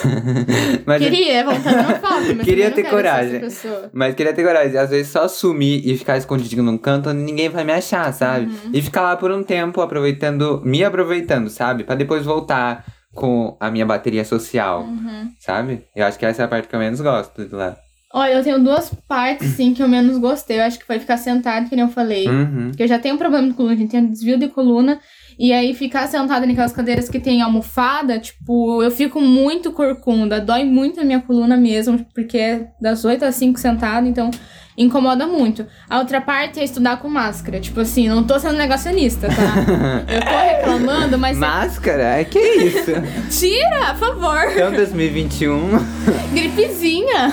mas, 0.87 1.03
Queria, 1.03 1.45
vontade 1.45 1.77
não 1.77 2.01
falta, 2.01 2.35
mas 2.35 2.45
Queria 2.45 2.71
ter 2.71 2.85
coragem. 2.85 3.40
pessoa. 3.40 3.90
mas 3.92 4.14
queria 4.14 4.33
ter 4.33 4.42
coragem. 4.45 4.77
Às 4.79 4.90
vezes 4.90 5.09
só 5.12 5.27
sumir 5.29 5.87
e 5.87 5.97
ficar 5.97 6.16
escondidinho 6.16 6.62
num 6.62 6.79
canto 6.79 7.11
onde 7.11 7.21
ninguém 7.23 7.49
vai 7.49 7.64
me 7.64 7.73
achar, 7.73 8.12
sabe? 8.12 8.47
Uhum. 8.47 8.71
E 8.73 8.83
ficar 8.83 9.03
lá 9.03 9.16
por 9.16 9.31
um 9.31 9.42
tempo 9.42 9.81
aproveitando, 9.81 10.61
me 10.64 10.85
aproveitando, 10.85 11.49
sabe? 11.51 11.85
Pra 11.85 11.95
depois 11.95 12.25
voltar 12.25 12.85
com 13.14 13.57
a 13.61 13.70
minha 13.70 13.85
bateria 13.87 14.25
social, 14.25 14.83
Uhum. 14.83 15.31
sabe? 15.38 15.85
Eu 15.94 16.07
acho 16.07 16.18
que 16.18 16.25
essa 16.27 16.42
é 16.42 16.44
a 16.44 16.48
parte 16.48 16.68
que 16.68 16.75
eu 16.75 16.81
menos 16.81 17.01
gosto 17.01 17.44
de 17.44 17.55
lá. 17.55 17.77
Olha, 18.14 18.33
eu 18.33 18.42
tenho 18.44 18.62
duas 18.62 18.92
partes, 19.09 19.48
sim, 19.57 19.72
que 19.72 19.83
eu 19.83 19.88
menos 19.88 20.18
gostei. 20.18 20.59
Eu 20.59 20.64
acho 20.64 20.79
que 20.79 20.85
foi 20.85 20.98
ficar 20.98 21.16
sentado, 21.16 21.68
que 21.70 21.75
nem 21.75 21.85
eu 21.85 21.90
falei. 21.90 22.29
Uhum. 22.29 22.68
Porque 22.68 22.83
eu 22.83 22.88
já 22.88 22.98
tenho 22.98 23.14
um 23.14 23.18
problema 23.18 23.48
de 23.48 23.55
coluna, 23.55 23.75
a 23.75 23.77
gente 23.79 23.90
tem 23.90 24.07
desvio 24.07 24.38
de 24.38 24.48
coluna. 24.48 25.01
E 25.38 25.51
aí 25.51 25.72
ficar 25.72 26.07
sentada 26.07 26.44
naquelas 26.46 26.72
cadeiras 26.75 27.09
que 27.09 27.18
tem 27.18 27.40
almofada, 27.40 28.18
tipo, 28.18 28.83
eu 28.83 28.90
fico 28.90 29.18
muito 29.18 29.72
corcunda. 29.72 30.38
Dói 30.38 30.62
muito 30.62 31.01
a 31.01 31.05
minha 31.05 31.22
coluna 31.22 31.57
mesmo, 31.57 32.05
porque 32.14 32.37
é 32.37 32.68
das 32.79 33.03
8 33.03 33.25
às 33.25 33.35
5 33.37 33.59
sentada, 33.59 34.07
então 34.07 34.31
incomoda 34.77 35.27
muito. 35.27 35.67
A 35.89 35.99
outra 35.99 36.21
parte 36.21 36.61
é 36.61 36.65
estudar 36.65 36.99
com 36.99 37.09
máscara. 37.09 37.61
Tipo 37.61 37.81
assim, 37.81 38.09
não 38.09 38.25
tô 38.25 38.39
sendo 38.39 38.57
negacionista, 38.57 39.29
tá? 39.29 40.05
Eu 40.13 40.21
tô 40.21 40.57
reclamando, 40.57 41.19
mas. 41.19 41.37
Máscara? 41.37 42.21
É 42.21 42.25
que 42.25 42.39
isso? 42.39 42.91
Tira, 43.31 43.95
por 43.99 44.09
favor! 44.09 44.53
Então 44.53 44.73
2021. 44.73 45.71
Gripezinha! 46.33 47.33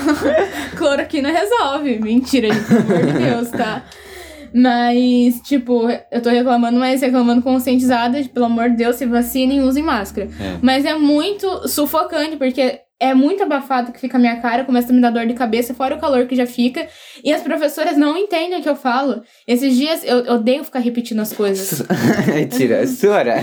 Cloroquina 0.75 1.32
resolve. 1.32 1.99
Mentira, 1.99 2.54
gente, 2.54 2.65
pelo 2.65 2.82
amor 2.82 3.06
de 3.06 3.13
Deus, 3.13 3.49
tá? 3.49 3.84
Mas, 4.54 5.41
tipo, 5.41 5.88
eu 6.12 6.21
tô 6.21 6.30
reclamando, 6.30 6.80
mas 6.80 7.02
reclamando 7.02 7.41
conscientizada, 7.41 8.21
de, 8.21 8.30
pelo 8.30 8.47
amor 8.47 8.69
de 8.69 8.78
Deus, 8.78 8.95
se 8.95 9.06
vacinem 9.06 9.60
e 9.60 9.62
usem 9.62 9.84
máscara. 9.84 10.28
É. 10.39 10.58
Mas 10.62 10.86
é 10.86 10.95
muito 10.95 11.67
sufocante, 11.67 12.36
porque 12.36 12.82
é 12.99 13.13
muito 13.13 13.41
abafado 13.43 13.91
que 13.93 13.99
fica 13.99 14.17
a 14.17 14.19
minha 14.19 14.41
cara, 14.41 14.65
começa 14.65 14.91
a 14.91 14.95
me 14.95 15.01
dar 15.01 15.09
dor 15.12 15.25
de 15.25 15.33
cabeça, 15.33 15.73
fora 15.73 15.95
o 15.95 15.99
calor 15.99 16.25
que 16.27 16.35
já 16.35 16.45
fica. 16.45 16.88
E 17.23 17.31
as 17.33 17.41
professoras 17.41 17.95
não 17.97 18.17
entendem 18.17 18.59
o 18.59 18.62
que 18.62 18.67
eu 18.69 18.75
falo. 18.75 19.21
Esses 19.47 19.75
dias 19.77 20.03
eu 20.03 20.19
eu 20.25 20.33
odeio 20.35 20.63
ficar 20.63 20.79
repetindo 20.79 21.19
as 21.21 21.31
coisas. 21.31 21.81
Mentira, 22.33 22.85
Sora. 22.85 23.35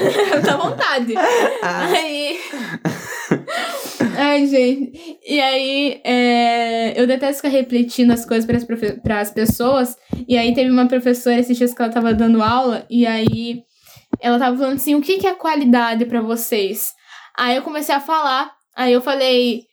Dá 0.45 0.57
vontade. 0.59 1.15
Ah. 1.63 1.87
Aí. 1.87 2.39
Ai, 4.19 4.47
gente. 4.47 5.19
E 5.27 5.41
aí, 5.41 6.01
é, 6.05 7.01
eu 7.01 7.07
detesto 7.07 7.37
ficar 7.37 7.49
repetindo 7.49 8.11
as 8.13 8.25
coisas 8.25 8.47
para 8.47 8.57
as 8.57 8.65
profe- 8.65 9.01
pras 9.03 9.31
pessoas. 9.31 9.97
E 10.29 10.37
aí, 10.39 10.55
teve 10.55 10.71
uma 10.71 10.87
professora 10.87 11.39
esses 11.39 11.57
dias 11.57 11.75
que 11.75 11.83
ela 11.83 11.91
tava 11.93 12.15
dando 12.15 12.43
aula. 12.43 12.87
E 12.91 13.07
aí, 13.07 13.63
ela 14.21 14.39
tava 14.39 14.57
falando 14.57 14.77
assim: 14.77 14.95
o 14.95 15.01
que, 15.03 15.19
que 15.19 15.27
é 15.27 15.35
qualidade 15.35 16.05
para 16.07 16.21
vocês? 16.21 16.93
Aí 17.39 17.57
eu 17.57 17.63
comecei 17.63 17.95
a 17.95 18.01
falar. 18.01 18.56
Aí 18.77 18.93
eu 18.93 19.01
falei. 19.01 19.65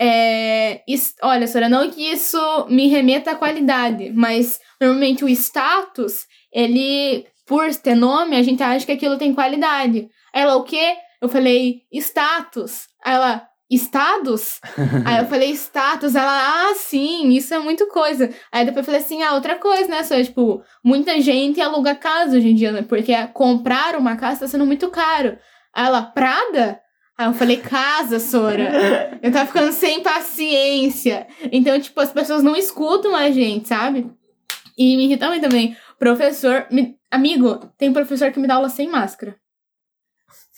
É, 0.00 0.82
is- 0.88 1.14
olha, 1.22 1.46
senhora, 1.46 1.68
não 1.68 1.88
que 1.90 2.02
isso 2.02 2.38
me 2.68 2.88
remeta 2.88 3.30
à 3.32 3.34
qualidade, 3.36 4.10
mas 4.12 4.58
normalmente 4.80 5.24
o 5.24 5.28
status, 5.28 6.26
ele, 6.52 7.24
por 7.46 7.72
ter 7.76 7.94
nome, 7.94 8.36
a 8.36 8.42
gente 8.42 8.62
acha 8.62 8.84
que 8.84 8.92
aquilo 8.92 9.16
tem 9.18 9.32
qualidade. 9.34 10.08
Aí 10.34 10.42
ela, 10.42 10.56
o 10.56 10.64
quê? 10.64 10.96
Eu 11.20 11.28
falei, 11.28 11.82
status. 11.92 12.88
Aí 13.04 13.14
ela, 13.14 13.46
estados? 13.70 14.58
Aí 15.06 15.18
eu 15.22 15.26
falei, 15.26 15.50
status. 15.52 16.14
Ela, 16.16 16.70
ah, 16.70 16.74
sim, 16.74 17.28
isso 17.30 17.54
é 17.54 17.58
muito 17.60 17.86
coisa. 17.88 18.28
Aí 18.50 18.64
depois 18.64 18.78
eu 18.86 18.92
falei 18.92 19.00
assim, 19.00 19.22
ah, 19.22 19.34
outra 19.34 19.56
coisa, 19.56 19.88
né? 19.88 20.02
Só, 20.02 20.20
tipo, 20.20 20.62
muita 20.84 21.20
gente 21.20 21.60
aluga 21.60 21.94
casa 21.94 22.36
hoje 22.38 22.48
em 22.48 22.54
dia, 22.56 22.72
né? 22.72 22.82
Porque 22.82 23.12
comprar 23.28 23.94
uma 23.96 24.16
casa 24.16 24.40
tá 24.40 24.48
sendo 24.48 24.66
muito 24.66 24.90
caro. 24.90 25.38
Aí 25.74 25.86
ela, 25.86 26.02
Prada? 26.02 26.80
Aí 27.18 27.26
eu 27.26 27.34
falei, 27.34 27.58
casa, 27.58 28.18
Sora. 28.18 29.18
Eu 29.22 29.30
tava 29.30 29.46
ficando 29.46 29.72
sem 29.72 30.02
paciência. 30.02 31.26
Então, 31.52 31.78
tipo, 31.78 32.00
as 32.00 32.12
pessoas 32.12 32.42
não 32.42 32.56
escutam 32.56 33.14
a 33.14 33.30
gente, 33.30 33.68
sabe? 33.68 34.10
E 34.76 34.96
me 34.96 35.04
irrita 35.04 35.28
muito 35.28 35.42
também. 35.48 35.76
Professor. 35.98 36.66
me- 36.70 36.96
Amigo, 37.10 37.70
tem 37.76 37.92
professor 37.92 38.32
que 38.32 38.40
me 38.40 38.48
dá 38.48 38.54
aula 38.54 38.70
sem 38.70 38.88
máscara. 38.88 39.36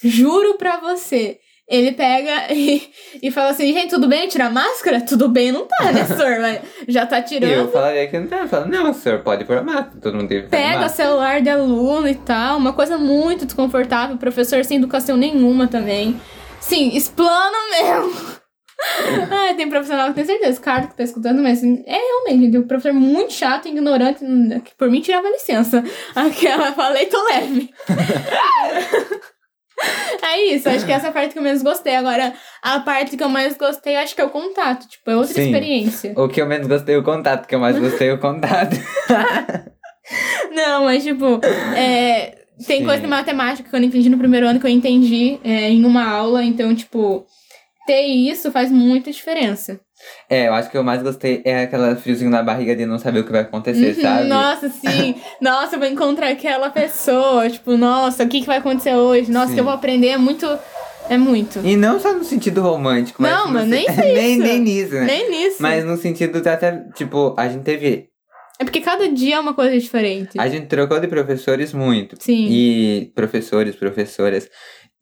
Juro 0.03 0.55
pra 0.57 0.79
você. 0.79 1.38
Ele 1.67 1.93
pega 1.93 2.53
e, 2.53 2.90
e 3.23 3.31
fala 3.31 3.51
assim, 3.51 3.73
gente, 3.73 3.90
tudo 3.90 4.07
bem 4.07 4.29
tirar 4.29 4.51
máscara? 4.51 5.01
Tudo 5.01 5.29
bem, 5.29 5.51
não 5.51 5.67
tá, 5.67 5.90
né, 5.93 6.05
senhor? 6.07 6.40
Mas 6.40 6.61
já 6.87 7.07
tá 7.07 7.23
tirando. 7.23 7.51
Eu 7.51 7.69
falaria 7.73 8.07
que 8.07 8.19
não 8.19 8.27
tá. 8.29 8.37
Eu 8.38 8.49
falo, 8.49 8.67
não, 8.69 8.93
senhor, 8.93 9.21
pode 9.21 9.45
pôr 9.45 9.57
a 9.59 9.62
máscara. 9.62 9.99
Todo 10.01 10.17
mundo 10.17 10.29
Pega 10.51 10.87
o 10.87 10.88
celular 10.90 11.40
de 11.40 11.49
aluno 11.49 12.07
e 12.07 12.14
tal, 12.14 12.59
uma 12.59 12.73
coisa 12.75 12.99
muito 12.99 13.45
desconfortável, 13.47 14.17
professor 14.19 14.64
sem 14.64 14.77
educação 14.77 15.17
nenhuma 15.17 15.67
também. 15.67 16.21
Sim, 16.64 16.96
explana 16.96 17.59
mesmo. 17.70 18.37
ah, 19.31 19.55
tem 19.55 19.68
profissional 19.68 20.09
que 20.09 20.14
tem 20.14 20.24
certeza, 20.24 20.61
cara 20.61 20.87
que 20.87 20.96
tá 20.96 21.03
escutando, 21.03 21.42
mas 21.42 21.59
assim, 21.59 21.85
é 21.87 21.96
realmente, 21.96 22.50
tem 22.50 22.61
um 22.61 22.66
professor 22.66 22.94
muito 22.94 23.33
chato, 23.33 23.68
ignorante, 23.68 24.24
que 24.64 24.74
por 24.77 24.90
mim 24.90 25.00
tirava 25.00 25.29
licença. 25.29 25.85
Aquela, 26.16 26.72
falei, 26.72 27.07
tô 27.07 27.22
leve. 27.24 27.70
É 30.22 30.40
isso, 30.55 30.68
acho 30.68 30.87
que 30.87 30.92
essa 30.92 31.11
parte 31.11 31.33
que 31.33 31.38
eu 31.38 31.42
menos 31.42 31.61
gostei. 31.61 31.96
Agora, 31.96 32.33
a 32.62 32.79
parte 32.81 33.16
que 33.16 33.22
eu 33.22 33.29
mais 33.29 33.57
gostei, 33.57 33.96
acho 33.96 34.14
que 34.14 34.20
é 34.20 34.24
o 34.24 34.31
contato. 34.31 34.88
Tipo, 34.88 35.11
é 35.11 35.16
outra 35.16 35.35
Sim. 35.35 35.46
experiência. 35.46 36.14
O 36.16 36.29
que 36.29 36.40
eu 36.40 36.46
menos 36.46 36.68
gostei 36.68 36.94
é 36.94 36.98
o 36.98 37.03
contato, 37.03 37.44
o 37.44 37.48
que 37.48 37.57
eu 37.57 37.59
mais 37.59 37.77
gostei 37.79 38.09
é 38.09 38.14
o 38.14 38.18
contato. 38.20 38.77
Não, 40.53 40.85
mas 40.85 41.03
tipo, 41.03 41.40
é, 41.77 42.44
tem 42.67 42.81
Sim. 42.81 42.85
coisa 42.87 43.01
de 43.03 43.07
matemática 43.09 43.69
que 43.69 43.75
eu 43.75 43.81
não 43.81 43.87
entendi 43.87 44.09
no 44.09 44.19
primeiro 44.19 44.47
ano 44.47 44.61
que 44.61 44.67
eu 44.67 44.71
entendi 44.71 45.38
é, 45.45 45.71
em 45.71 45.85
uma 45.85 46.05
aula. 46.09 46.45
Então, 46.45 46.75
tipo, 46.75 47.25
ter 47.87 48.03
isso 48.07 48.51
faz 48.53 48.71
muita 48.71 49.11
diferença. 49.11 49.81
É, 50.29 50.49
eu 50.49 50.55
acho 50.55 50.71
que 50.71 50.77
eu 50.77 50.83
mais 50.85 51.03
gostei 51.03 51.40
é 51.45 51.62
aquela 51.62 51.97
friozinho 51.97 52.31
na 52.31 52.43
barriga 52.43 52.75
de 52.77 52.85
não 52.85 52.99
saber 52.99 53.21
o 53.21 53.25
que 53.25 53.33
vai 53.33 53.40
acontecer, 53.43 53.95
Uhum, 53.97 54.03
sabe? 54.03 54.29
Nossa, 54.29 54.69
sim. 54.69 55.14
nossa, 55.40 55.77
eu 55.77 55.79
vou 55.79 55.88
encontrar 55.88 56.29
aquela 56.29 56.69
pessoa. 56.71 57.49
Tipo, 57.49 57.77
nossa, 57.77 58.25
o 58.25 58.29
que, 58.29 58.40
que 58.40 58.47
vai 58.47 58.59
acontecer 58.59 58.95
hoje? 58.95 59.31
Nossa, 59.31 59.53
o 59.53 59.55
que 59.55 59.61
eu 59.61 59.64
vou 59.64 59.73
aprender 59.73 60.09
é 60.09 60.19
muito. 60.19 60.47
É 61.09 61.19
muito. 61.19 61.61
E 61.62 61.77
não 61.77 62.01
só 62.01 62.12
no 62.14 62.25
sentido 62.25 62.62
romântico, 62.62 63.21
mas. 63.21 63.31
Não, 63.31 63.49
mas 63.49 63.64
se- 63.64 63.69
nem 63.71 63.87
nem, 64.14 64.33
isso. 64.35 64.43
nem 64.43 64.59
nisso, 64.61 64.95
né? 64.95 65.05
Nem 65.05 65.31
nisso. 65.31 65.57
Mas 65.61 65.85
no 65.85 65.97
sentido 65.99 66.40
de 66.40 66.49
até, 66.49 66.83
tipo, 66.95 67.35
a 67.38 67.47
gente 67.49 67.62
teve. 67.62 68.09
É 68.61 68.64
porque 68.64 68.81
cada 68.81 69.09
dia 69.09 69.37
é 69.37 69.40
uma 69.40 69.55
coisa 69.55 69.79
diferente. 69.79 70.38
A 70.38 70.49
gente 70.49 70.67
trocou 70.67 71.01
de 71.01 71.09
professores 71.09 71.73
muito. 71.73 72.17
Sim. 72.21 72.47
E 72.49 73.12
professores, 73.14 73.75
professoras. 73.75 74.49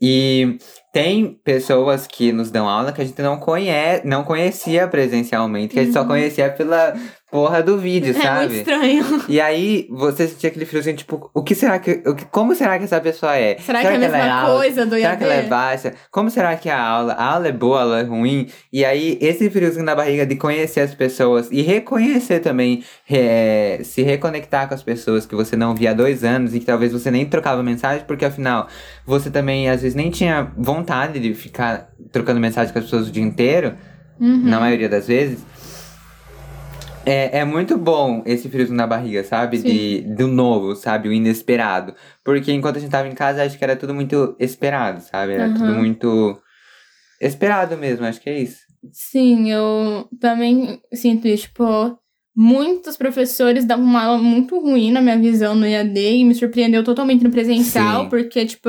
E 0.00 0.58
tem 0.92 1.38
pessoas 1.44 2.06
que 2.08 2.32
nos 2.32 2.50
dão 2.50 2.68
aula 2.68 2.92
que 2.92 3.00
a 3.00 3.04
gente 3.04 3.22
não 3.22 3.38
conhece, 3.38 4.06
não 4.06 4.24
conhecia 4.24 4.88
presencialmente, 4.88 5.74
que 5.74 5.80
a 5.80 5.84
gente 5.84 5.92
só 5.92 6.00
Uhum. 6.02 6.08
conhecia 6.08 6.50
pela 6.50 6.92
porra 7.32 7.62
do 7.62 7.78
vídeo, 7.78 8.10
É 8.10 8.12
muito 8.12 8.22
sabe? 8.22 8.56
estranho. 8.58 9.22
E 9.28 9.40
aí 9.40 9.88
você 9.90 10.28
sentia 10.28 10.50
aquele 10.50 10.66
friozinho, 10.66 10.96
tipo, 10.96 11.30
o 11.32 11.42
que 11.42 11.54
será 11.54 11.78
que. 11.78 12.02
O 12.06 12.14
que, 12.14 12.26
como 12.26 12.54
será 12.54 12.78
que 12.78 12.84
essa 12.84 13.00
pessoa 13.00 13.34
é? 13.36 13.56
Será, 13.58 13.80
que 13.80 13.86
é 13.86 13.96
a 13.96 13.98
mesma 13.98 14.18
alta? 14.24 14.52
coisa 14.56 14.84
do 14.86 14.94
Será 14.96 15.08
IAD? 15.08 15.16
que 15.18 15.24
ela 15.24 15.34
é 15.34 15.42
baixa? 15.42 15.94
Como 16.10 16.30
será 16.30 16.54
que 16.56 16.68
é 16.68 16.72
a 16.72 16.80
aula? 16.80 17.14
A 17.14 17.24
aula 17.34 17.48
é 17.48 17.52
boa, 17.52 17.78
a 17.78 17.82
aula 17.82 18.00
é 18.00 18.02
ruim? 18.04 18.46
E 18.70 18.84
aí, 18.84 19.18
esse 19.20 19.48
friozinho 19.50 19.84
na 19.84 19.94
barriga 19.94 20.26
de 20.26 20.36
conhecer 20.36 20.80
as 20.80 20.94
pessoas 20.94 21.48
e 21.50 21.62
reconhecer 21.62 22.40
também, 22.40 22.84
é, 23.10 23.80
se 23.82 24.02
reconectar 24.02 24.68
com 24.68 24.74
as 24.74 24.82
pessoas 24.82 25.24
que 25.24 25.34
você 25.34 25.56
não 25.56 25.74
via 25.74 25.90
há 25.92 25.94
dois 25.94 26.22
anos 26.22 26.54
e 26.54 26.60
que 26.60 26.66
talvez 26.66 26.92
você 26.92 27.10
nem 27.10 27.24
trocava 27.24 27.62
mensagem, 27.62 28.04
porque 28.06 28.24
afinal, 28.26 28.68
você 29.06 29.30
também 29.30 29.70
às 29.70 29.80
vezes 29.80 29.94
nem 29.94 30.10
tinha 30.10 30.52
vontade 30.56 31.18
de 31.18 31.34
ficar 31.34 31.88
trocando 32.12 32.38
mensagem 32.38 32.72
com 32.72 32.78
as 32.78 32.84
pessoas 32.84 33.08
o 33.08 33.10
dia 33.10 33.22
inteiro, 33.22 33.74
Uhum. 34.20 34.42
na 34.44 34.60
maioria 34.60 34.88
das 34.88 35.06
vezes. 35.08 35.38
É, 37.04 37.38
é 37.40 37.44
muito 37.44 37.76
bom 37.76 38.22
esse 38.24 38.48
friozinho 38.48 38.76
na 38.76 38.86
barriga, 38.86 39.24
sabe? 39.24 39.58
De, 39.58 40.02
do 40.02 40.28
novo, 40.28 40.76
sabe? 40.76 41.08
O 41.08 41.12
inesperado. 41.12 41.94
Porque 42.24 42.52
enquanto 42.52 42.76
a 42.76 42.80
gente 42.80 42.90
tava 42.90 43.08
em 43.08 43.14
casa, 43.14 43.42
acho 43.42 43.58
que 43.58 43.64
era 43.64 43.76
tudo 43.76 43.92
muito 43.94 44.36
esperado, 44.38 45.00
sabe? 45.00 45.32
Era 45.32 45.52
tudo 45.52 45.70
Aham. 45.70 45.78
muito 45.78 46.40
esperado 47.20 47.76
mesmo, 47.76 48.06
acho 48.06 48.20
que 48.20 48.30
é 48.30 48.38
isso. 48.38 48.60
Sim, 48.92 49.50
eu 49.50 50.08
também 50.20 50.80
sinto 50.92 51.26
isso. 51.26 51.44
Tipo, 51.44 51.98
muitos 52.36 52.96
professores 52.96 53.64
davam 53.64 53.84
uma 53.84 54.04
aula 54.04 54.22
muito 54.22 54.58
ruim 54.60 54.92
na 54.92 55.00
minha 55.00 55.18
visão 55.18 55.54
no 55.54 55.66
EAD 55.66 55.98
e 55.98 56.24
me 56.24 56.34
surpreendeu 56.34 56.84
totalmente 56.84 57.24
no 57.24 57.30
presencial, 57.30 58.04
Sim. 58.04 58.08
porque, 58.10 58.46
tipo, 58.46 58.68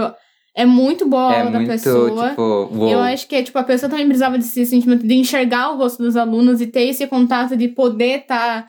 é 0.56 0.66
muito 0.66 1.08
boa 1.08 1.30
a 1.32 1.34
é 1.36 1.40
aula 1.40 1.52
da 1.52 1.58
muito, 1.60 1.72
pessoa. 1.72 2.30
tipo, 2.30 2.42
uou. 2.42 2.90
Eu 2.90 3.00
acho 3.00 3.28
que, 3.28 3.42
tipo, 3.44 3.58
a 3.58 3.64
pessoa 3.64 3.90
também 3.90 4.06
precisava 4.06 4.38
desse 4.38 4.66
sentimento 4.66 5.06
de 5.06 5.14
enxergar 5.16 5.72
o 5.72 5.78
rosto 5.78 6.02
dos 6.04 6.16
alunos 6.16 6.62
e 6.62 6.68
ter 6.68 6.84
esse 6.84 7.06
contato 7.08 7.58
de 7.58 7.68
poder 7.70 8.20
estar, 8.22 8.68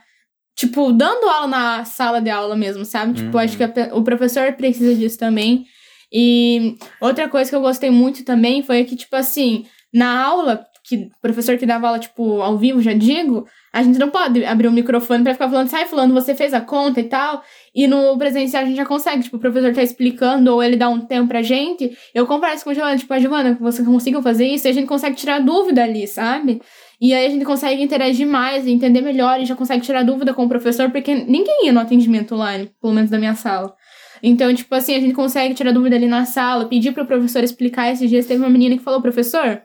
tipo, 0.56 0.92
dando 0.92 1.28
aula 1.28 1.46
na 1.46 1.84
sala 1.84 2.20
de 2.20 2.30
aula 2.30 2.56
mesmo, 2.56 2.84
sabe? 2.84 3.14
Tipo, 3.14 3.36
Uhum. 3.36 3.42
acho 3.42 3.56
que 3.56 3.62
a 3.64 3.68
pe- 3.68 3.90
o 3.92 4.02
professor 4.02 4.52
precisa 4.54 4.94
disso 4.94 5.18
também. 5.18 5.64
E 6.12 6.76
outra 7.00 7.28
coisa 7.28 7.50
que 7.50 7.56
eu 7.56 7.60
gostei 7.60 7.90
muito 7.90 8.24
também 8.24 8.62
foi 8.62 8.84
que, 8.84 8.94
tipo 8.96 9.14
assim, 9.16 9.66
na 9.92 10.22
aula, 10.24 10.64
que 10.86 10.96
o 10.96 11.10
professor 11.20 11.56
que 11.58 11.66
dava 11.66 11.86
aula, 11.88 11.98
tipo, 11.98 12.40
ao 12.40 12.56
vivo, 12.58 12.80
já 12.80 12.92
digo, 12.92 13.46
a 13.72 13.82
gente 13.82 13.98
não 13.98 14.10
pode 14.10 14.44
abrir 14.44 14.68
o 14.68 14.72
microfone 14.72 15.24
pra 15.24 15.32
ficar 15.32 15.48
falando, 15.50 15.68
sai 15.68 15.86
fulano, 15.86 16.14
você 16.14 16.34
fez 16.34 16.54
a 16.54 16.60
conta 16.60 17.00
e 17.00 17.04
tal. 17.04 17.42
E 17.74 17.88
no 17.88 18.16
presencial 18.16 18.62
a 18.62 18.66
gente 18.66 18.76
já 18.76 18.86
consegue, 18.86 19.24
tipo, 19.24 19.36
o 19.36 19.40
professor 19.40 19.74
tá 19.74 19.82
explicando 19.82 20.52
ou 20.52 20.62
ele 20.62 20.76
dá 20.76 20.88
um 20.88 21.00
tempo 21.00 21.28
pra 21.28 21.42
gente, 21.42 21.96
eu 22.14 22.24
converso 22.24 22.62
com 22.62 22.70
a 22.70 22.74
Giovana, 22.74 22.96
tipo, 22.96 23.12
a 23.12 23.18
Giovana, 23.18 23.58
você 23.60 23.82
conseguiu 23.82 24.22
fazer 24.22 24.46
isso? 24.46 24.68
E 24.68 24.70
a 24.70 24.72
gente 24.72 24.86
consegue 24.86 25.16
tirar 25.16 25.40
dúvida 25.40 25.82
ali, 25.82 26.06
sabe? 26.06 26.62
E 27.00 27.12
aí 27.12 27.26
a 27.26 27.28
gente 27.28 27.44
consegue 27.44 27.82
interagir 27.82 28.28
mais, 28.28 28.66
entender 28.66 29.00
melhor 29.00 29.40
e 29.40 29.44
já 29.44 29.56
consegue 29.56 29.82
tirar 29.82 30.04
dúvida 30.04 30.32
com 30.32 30.44
o 30.44 30.48
professor, 30.48 30.90
porque 30.90 31.14
ninguém 31.14 31.66
ia 31.66 31.72
no 31.72 31.80
atendimento 31.80 32.36
online, 32.36 32.70
pelo 32.80 32.92
menos 32.92 33.10
da 33.10 33.18
minha 33.18 33.34
sala. 33.34 33.74
Então, 34.22 34.54
tipo 34.54 34.72
assim, 34.74 34.94
a 34.94 35.00
gente 35.00 35.12
consegue 35.12 35.52
tirar 35.52 35.72
dúvida 35.72 35.96
ali 35.96 36.06
na 36.06 36.24
sala, 36.24 36.66
pedir 36.66 36.92
pro 36.92 37.04
professor 37.04 37.42
explicar. 37.42 37.92
Esses 37.92 38.08
dias 38.08 38.24
teve 38.24 38.40
uma 38.40 38.48
menina 38.48 38.76
que 38.76 38.82
falou, 38.82 39.02
professor, 39.02 39.60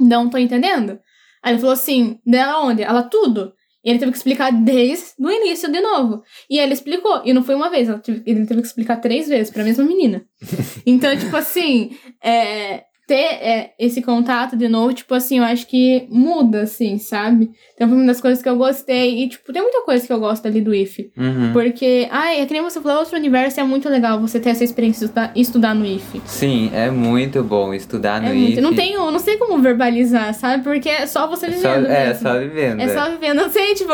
não 0.00 0.30
tô 0.30 0.38
entendendo. 0.38 0.98
Aí 1.42 1.52
ele 1.52 1.60
falou 1.60 1.74
assim, 1.74 2.18
dela 2.26 2.62
onde? 2.64 2.82
Ela 2.82 3.02
tudo. 3.02 3.52
E 3.84 3.90
ele 3.90 3.98
teve 3.98 4.12
que 4.12 4.16
explicar 4.16 4.50
desde 4.50 5.12
o 5.18 5.30
início 5.30 5.70
de 5.70 5.80
novo. 5.80 6.22
E 6.48 6.58
ele 6.58 6.72
explicou. 6.72 7.22
E 7.24 7.32
não 7.32 7.42
foi 7.42 7.54
uma 7.54 7.68
vez, 7.68 7.88
ele 7.88 8.46
teve 8.46 8.60
que 8.60 8.66
explicar 8.66 8.96
três 8.96 9.28
vezes 9.28 9.52
pra 9.52 9.64
mesma 9.64 9.84
menina. 9.84 10.24
Então, 10.86 11.16
tipo 11.16 11.34
assim, 11.36 11.96
é, 12.22 12.84
ter 13.06 13.14
é, 13.14 13.72
esse 13.78 14.00
contato 14.00 14.56
de 14.56 14.66
novo, 14.68 14.94
tipo 14.94 15.14
assim, 15.14 15.38
eu 15.38 15.44
acho 15.44 15.66
que 15.66 16.06
muda, 16.10 16.62
assim, 16.62 16.98
sabe? 16.98 17.50
Então 17.74 17.86
foi 17.88 17.96
uma 17.98 18.06
das 18.06 18.20
coisas 18.20 18.42
que 18.42 18.48
eu 18.48 18.56
gostei. 18.56 19.22
E, 19.22 19.28
tipo, 19.28 19.52
tem 19.52 19.60
muita 19.60 19.82
coisa 19.82 20.06
que 20.06 20.12
eu 20.12 20.18
gosto 20.18 20.46
ali 20.46 20.60
do 20.60 20.74
IF. 20.74 21.10
Uhum. 21.16 21.52
Porque, 21.52 22.08
ai, 22.10 22.40
é 22.40 22.46
que 22.46 22.52
nem 22.54 22.62
você 22.62 22.80
falou, 22.80 23.00
outro 23.00 23.16
universo 23.16 23.60
é 23.60 23.62
muito 23.64 23.88
legal 23.88 24.18
você 24.20 24.40
ter 24.40 24.50
essa 24.50 24.64
experiência 24.64 25.06
de 25.06 25.40
estudar, 25.40 25.74
no 25.74 25.84
IF. 25.84 26.20
Sim, 26.24 26.70
é 26.72 26.90
muito 26.90 27.42
bom 27.42 27.74
estudar 27.74 28.22
no 28.22 28.28
É 28.28 28.32
muito. 28.32 28.52
IF. 28.52 28.60
Não 28.60 28.74
tenho, 28.74 29.10
não 29.10 29.18
sei 29.18 29.36
como 29.36 29.58
verbalizar, 29.60 30.32
sabe? 30.34 30.62
Porque 30.64 30.88
é 30.88 31.06
só 31.06 31.26
você 31.26 31.46
É 31.46 31.52
só, 31.52 31.74
vivendo. 31.74 31.86
é, 31.90 32.06
mesmo. 32.06 32.22
só 32.22 32.38
vivendo. 32.38 32.80
É 32.80 32.88
só 32.88 33.10
vivendo. 33.10 33.36
Não 33.36 33.50
sei, 33.52 33.74
tipo, 33.74 33.92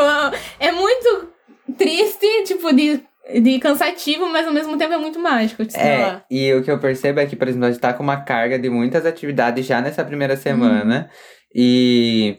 é 0.59 0.71
muito 0.71 1.27
triste, 1.77 2.25
tipo, 2.45 2.73
de, 2.73 3.01
de 3.41 3.59
cansativo, 3.59 4.27
mas 4.29 4.47
ao 4.47 4.53
mesmo 4.53 4.77
tempo 4.77 4.93
é 4.93 4.97
muito 4.97 5.19
mágico 5.19 5.63
de 5.65 5.75
É, 5.77 5.97
lá. 5.97 6.25
e 6.29 6.53
o 6.53 6.63
que 6.63 6.71
eu 6.71 6.79
percebo 6.79 7.19
é 7.19 7.25
que, 7.25 7.35
por 7.35 7.47
exemplo, 7.47 7.65
a 7.67 7.71
gente 7.71 7.79
tá 7.81 7.93
com 7.93 8.03
uma 8.03 8.17
carga 8.21 8.57
de 8.57 8.69
muitas 8.69 9.05
atividades 9.05 9.65
já 9.65 9.81
nessa 9.81 10.03
primeira 10.03 10.35
semana. 10.35 11.09
E 11.53 12.37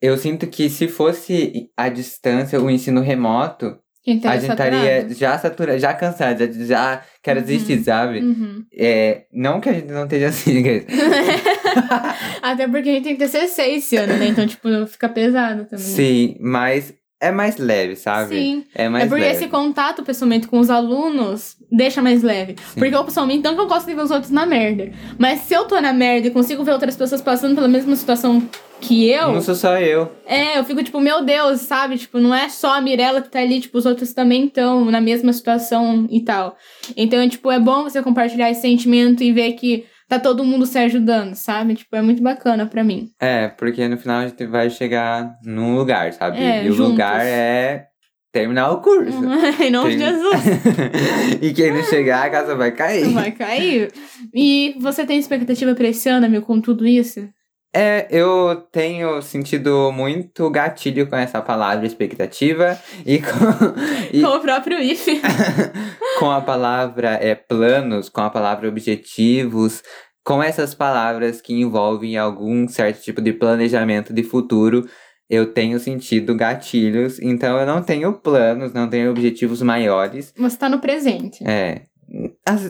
eu 0.00 0.16
sinto 0.16 0.46
que 0.46 0.68
se 0.70 0.88
fosse 0.88 1.68
a 1.76 1.88
distância, 1.88 2.60
o 2.60 2.70
ensino 2.70 3.00
remoto, 3.00 3.76
tá 4.22 4.30
a 4.32 4.38
gente 4.38 4.50
estaria 4.52 5.06
já 5.10 5.36
saturado, 5.38 5.78
já 5.78 5.92
cansado, 5.92 6.38
já, 6.38 6.46
já 6.64 7.02
quero 7.22 7.40
Uhum. 7.40 7.46
desistir, 7.46 7.78
sabe? 7.84 8.20
Uhum. 8.20 8.64
É, 8.74 9.24
não 9.32 9.60
que 9.60 9.68
a 9.68 9.72
gente 9.74 9.88
não 9.92 10.04
esteja 10.04 10.28
assim, 10.28 10.62
guys. 10.62 10.84
Até 12.42 12.66
porque 12.66 12.88
a 12.88 12.92
gente 12.94 13.04
tem 13.04 13.16
que 13.16 13.18
ter 13.18 13.28
CC 13.28 13.62
esse 13.70 13.96
ano, 13.96 14.14
né? 14.16 14.28
Então, 14.28 14.46
tipo, 14.46 14.68
fica 14.86 15.08
pesado 15.08 15.64
também. 15.64 15.84
Sim, 15.84 16.36
mas 16.40 16.94
é 17.20 17.30
mais 17.32 17.56
leve, 17.56 17.96
sabe? 17.96 18.36
Sim. 18.36 18.64
É 18.74 18.88
mais 18.88 19.04
é 19.04 19.08
porque 19.08 19.22
leve. 19.24 19.36
esse 19.36 19.48
contato 19.48 20.02
pessoalmente 20.04 20.46
com 20.46 20.58
os 20.60 20.70
alunos 20.70 21.56
deixa 21.70 22.00
mais 22.00 22.22
leve. 22.22 22.54
Sim. 22.72 22.78
Porque 22.80 22.94
eu 22.94 23.04
pessoalmente 23.04 23.42
não 23.42 23.54
que 23.54 23.60
eu 23.60 23.66
gosto 23.66 23.86
de 23.86 23.94
ver 23.94 24.02
os 24.02 24.10
outros 24.10 24.30
na 24.30 24.46
merda. 24.46 24.90
Mas 25.18 25.40
se 25.40 25.54
eu 25.54 25.64
tô 25.64 25.80
na 25.80 25.92
merda 25.92 26.28
e 26.28 26.30
consigo 26.30 26.62
ver 26.64 26.72
outras 26.72 26.96
pessoas 26.96 27.20
passando 27.20 27.54
pela 27.54 27.66
mesma 27.68 27.94
situação 27.96 28.42
que 28.80 29.08
eu, 29.10 29.32
Não 29.32 29.40
sou 29.42 29.56
só 29.56 29.76
eu. 29.80 30.12
é, 30.24 30.56
eu 30.56 30.64
fico 30.64 30.84
tipo, 30.84 31.00
meu 31.00 31.24
Deus, 31.24 31.62
sabe? 31.62 31.98
Tipo, 31.98 32.20
não 32.20 32.32
é 32.32 32.48
só 32.48 32.74
a 32.76 32.80
Mirella 32.80 33.20
que 33.20 33.28
tá 33.28 33.40
ali, 33.40 33.60
tipo, 33.60 33.76
os 33.76 33.84
outros 33.84 34.12
também 34.12 34.44
estão 34.44 34.84
na 34.84 35.00
mesma 35.00 35.32
situação 35.32 36.06
e 36.08 36.20
tal. 36.20 36.56
Então, 36.96 37.28
tipo, 37.28 37.50
é 37.50 37.58
bom 37.58 37.82
você 37.82 38.00
compartilhar 38.00 38.48
esse 38.50 38.60
sentimento 38.60 39.24
e 39.24 39.32
ver 39.32 39.54
que 39.54 39.84
tá 40.08 40.18
todo 40.18 40.44
mundo 40.44 40.64
se 40.64 40.78
ajudando, 40.78 41.34
sabe? 41.34 41.74
Tipo, 41.74 41.94
é 41.94 42.02
muito 42.02 42.22
bacana 42.22 42.66
pra 42.66 42.82
mim. 42.82 43.10
É, 43.20 43.48
porque 43.48 43.86
no 43.86 43.98
final 43.98 44.20
a 44.20 44.26
gente 44.26 44.46
vai 44.46 44.70
chegar 44.70 45.36
num 45.44 45.76
lugar, 45.76 46.12
sabe? 46.14 46.38
É, 46.38 46.64
e 46.64 46.70
o 46.70 46.72
juntos. 46.72 46.92
lugar 46.92 47.24
é 47.24 47.86
terminar 48.32 48.70
o 48.70 48.80
curso. 48.80 49.18
em 49.62 49.70
nome 49.70 49.96
de 49.96 49.98
Jesus. 49.98 50.42
e 51.42 51.52
quem 51.52 51.72
não 51.72 51.82
chegar, 51.82 52.26
a 52.26 52.30
casa 52.30 52.54
vai 52.54 52.72
cair. 52.72 53.08
Vai 53.12 53.32
cair. 53.32 53.92
E 54.34 54.74
você 54.80 55.04
tem 55.04 55.18
expectativa 55.18 55.74
pra 55.74 55.88
esse 55.88 56.08
ano, 56.08 56.26
amigo, 56.26 56.46
com 56.46 56.60
tudo 56.60 56.86
isso? 56.86 57.28
É, 57.74 58.08
eu 58.10 58.66
tenho 58.72 59.20
sentido 59.20 59.92
muito 59.92 60.48
gatilho 60.50 61.06
com 61.06 61.16
essa 61.16 61.42
palavra 61.42 61.86
expectativa 61.86 62.78
e 63.04 63.18
com, 63.20 64.16
e 64.16 64.22
Com 64.22 64.28
o 64.28 64.40
próprio 64.40 64.80
IF. 64.80 65.20
com 66.18 66.30
a 66.30 66.40
palavra 66.40 67.10
é, 67.20 67.34
planos, 67.34 68.08
com 68.08 68.22
a 68.22 68.30
palavra 68.30 68.68
objetivos, 68.68 69.82
com 70.24 70.42
essas 70.42 70.74
palavras 70.74 71.40
que 71.40 71.54
envolvem 71.54 72.16
algum 72.16 72.66
certo 72.68 73.02
tipo 73.02 73.20
de 73.20 73.32
planejamento 73.32 74.12
de 74.12 74.22
futuro. 74.22 74.88
Eu 75.28 75.52
tenho 75.52 75.78
sentido 75.78 76.34
gatilhos, 76.34 77.20
então 77.20 77.58
eu 77.58 77.66
não 77.66 77.82
tenho 77.82 78.14
planos, 78.14 78.72
não 78.72 78.88
tenho 78.88 79.10
objetivos 79.10 79.60
maiores. 79.60 80.32
Você 80.38 80.56
tá 80.56 80.70
no 80.70 80.80
presente. 80.80 81.46
É. 81.46 81.82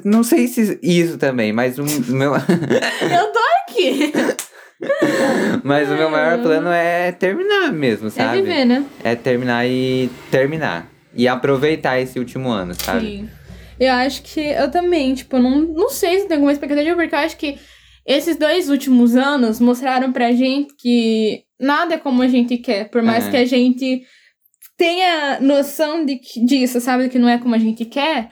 Não 0.05 0.25
sei 0.25 0.49
se 0.49 0.79
isso 0.83 1.17
também, 1.19 1.53
mas 1.53 1.79
o 1.79 1.85
meu. 2.13 2.33
Eu 2.35 3.33
tô 3.33 3.39
aqui. 3.63 4.13
Mas 5.69 5.91
o 5.91 5.95
meu 5.95 6.11
maior 6.11 6.41
plano 6.41 6.69
é 6.71 7.13
terminar 7.13 7.71
mesmo, 7.73 8.09
É 8.09 8.11
sabe? 8.11 8.41
viver, 8.43 8.65
né? 8.65 8.85
É 9.05 9.15
terminar 9.15 9.67
e 9.69 10.09
terminar. 10.31 10.91
E 11.15 11.29
aproveitar 11.29 12.01
esse 12.01 12.19
último 12.19 12.49
ano, 12.49 12.75
sabe? 12.75 13.07
Sim. 13.07 13.29
Eu 13.79 13.93
acho 13.93 14.23
que 14.23 14.41
eu 14.41 14.71
também, 14.71 15.15
tipo, 15.15 15.39
não, 15.39 15.61
não 15.61 15.91
sei 15.91 16.21
se 16.21 16.27
tem 16.27 16.37
alguma 16.37 16.53
expectativa, 16.53 16.97
porque 16.97 17.15
eu 17.15 17.19
acho 17.19 17.37
que 17.37 17.59
esses 18.07 18.37
dois 18.37 18.69
últimos 18.71 19.15
anos 19.15 19.61
mostraram 19.61 20.11
pra 20.13 20.33
gente 20.33 20.75
que 20.77 21.43
nada 21.61 21.95
é 21.95 21.99
como 21.99 22.23
a 22.23 22.29
gente 22.29 22.57
quer. 22.57 22.89
Por 22.91 23.03
mais 23.03 23.27
É. 23.27 23.31
que 23.31 23.37
a 23.37 23.45
gente 23.45 24.03
tenha 24.77 25.39
noção 25.41 26.05
de 26.05 26.17
que- 26.17 26.45
disso, 26.45 26.81
sabe? 26.81 27.09
Que 27.09 27.19
não 27.19 27.29
é 27.29 27.37
como 27.39 27.55
a 27.55 27.59
gente 27.59 27.85
quer, 27.85 28.31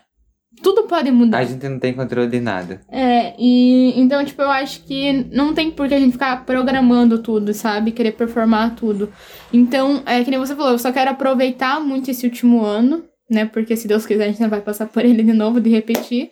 tudo 0.63 0.85
pode 0.85 1.11
mudar. 1.11 1.39
A 1.39 1.45
gente 1.45 1.69
não 1.69 1.79
tem 1.79 1.93
controle 1.93 2.29
de 2.29 2.41
nada. 2.41 2.81
É, 2.91 3.35
e 3.39 3.93
então, 4.01 4.25
tipo, 4.25 4.43
eu 4.43 4.51
acho 4.51 4.83
que 4.85 5.27
não 5.33 5.55
tem 5.55 5.71
por 5.71 5.89
que 5.89 5.95
a 5.95 6.01
gente 6.01 6.13
ficar 6.13 6.45
programando 6.45 7.23
tudo, 7.23 7.53
sabe? 7.53 7.93
Querer 7.93 8.13
performar 8.13 8.75
tudo. 8.75 9.13
Então, 9.53 10.03
é 10.07 10.23
que 10.25 10.31
nem 10.31 10.39
você 10.39 10.55
falou, 10.55 10.73
eu 10.73 10.79
só 10.79 10.93
quero 10.93 11.11
aproveitar 11.11 11.81
muito 11.81 12.11
esse 12.11 12.27
último 12.27 12.65
ano, 12.65 13.05
né? 13.31 13.45
Porque 13.45 13.77
se 13.77 13.87
Deus 13.89 14.07
quiser, 14.07 14.25
a 14.25 14.29
gente 14.29 14.41
não 14.41 14.49
vai 14.49 14.61
passar 14.61 14.87
por 14.87 15.05
ele 15.05 15.23
de 15.23 15.33
novo, 15.33 15.61
de 15.61 15.71
repetir. 15.71 16.31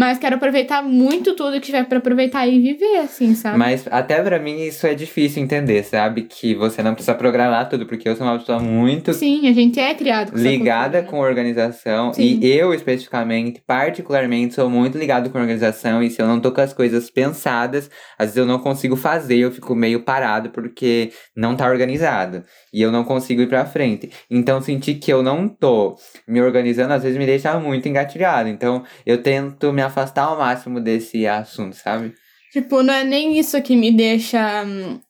Mas 0.00 0.16
quero 0.16 0.36
aproveitar 0.36 0.82
muito 0.82 1.36
tudo 1.36 1.52
que 1.52 1.60
tiver 1.60 1.84
pra 1.84 1.98
aproveitar 1.98 2.46
e 2.46 2.58
viver, 2.58 3.00
assim, 3.00 3.34
sabe? 3.34 3.58
Mas 3.58 3.86
até 3.90 4.22
pra 4.22 4.38
mim 4.38 4.62
isso 4.62 4.86
é 4.86 4.94
difícil 4.94 5.42
entender, 5.42 5.84
sabe? 5.84 6.22
Que 6.22 6.54
você 6.54 6.82
não 6.82 6.94
precisa 6.94 7.14
programar 7.14 7.68
tudo, 7.68 7.84
porque 7.84 8.08
eu 8.08 8.16
sou 8.16 8.26
uma 8.26 8.38
pessoa 8.38 8.58
muito 8.58 9.12
Sim, 9.12 9.46
a 9.46 9.52
gente 9.52 9.78
é 9.78 9.92
criado 9.92 10.32
com 10.32 10.38
ligada 10.38 10.84
cultura, 10.84 11.02
né? 11.02 11.08
com 11.10 11.18
organização. 11.18 12.14
Sim. 12.14 12.38
E 12.40 12.50
eu, 12.50 12.72
especificamente, 12.72 13.62
particularmente, 13.66 14.54
sou 14.54 14.70
muito 14.70 14.96
ligado 14.96 15.28
com 15.28 15.38
organização. 15.38 16.02
E 16.02 16.08
se 16.08 16.22
eu 16.22 16.26
não 16.26 16.40
tô 16.40 16.50
com 16.50 16.62
as 16.62 16.72
coisas 16.72 17.10
pensadas, 17.10 17.90
às 18.18 18.28
vezes 18.28 18.38
eu 18.38 18.46
não 18.46 18.58
consigo 18.58 18.96
fazer, 18.96 19.36
eu 19.36 19.52
fico 19.52 19.74
meio 19.74 20.00
parado 20.00 20.48
porque 20.48 21.12
não 21.36 21.54
tá 21.54 21.68
organizado. 21.68 22.42
E 22.72 22.80
eu 22.80 22.90
não 22.90 23.04
consigo 23.04 23.42
ir 23.42 23.50
pra 23.50 23.66
frente. 23.66 24.10
Então, 24.30 24.62
sentir 24.62 24.94
que 24.94 25.12
eu 25.12 25.22
não 25.22 25.46
tô 25.46 25.96
me 26.26 26.40
organizando, 26.40 26.94
às 26.94 27.02
vezes 27.02 27.18
me 27.18 27.26
deixa 27.26 27.60
muito 27.60 27.86
engatilhado. 27.86 28.48
Então, 28.48 28.82
eu 29.04 29.22
tento 29.22 29.70
me 29.74 29.89
afastar 29.90 30.22
ao 30.24 30.38
máximo 30.38 30.80
desse 30.80 31.26
assunto, 31.26 31.76
sabe? 31.76 32.14
Tipo, 32.52 32.82
não 32.82 32.94
é 32.94 33.04
nem 33.04 33.38
isso 33.38 33.60
que 33.62 33.76
me 33.76 33.92
deixa 33.92 34.64
hum, 34.64 35.00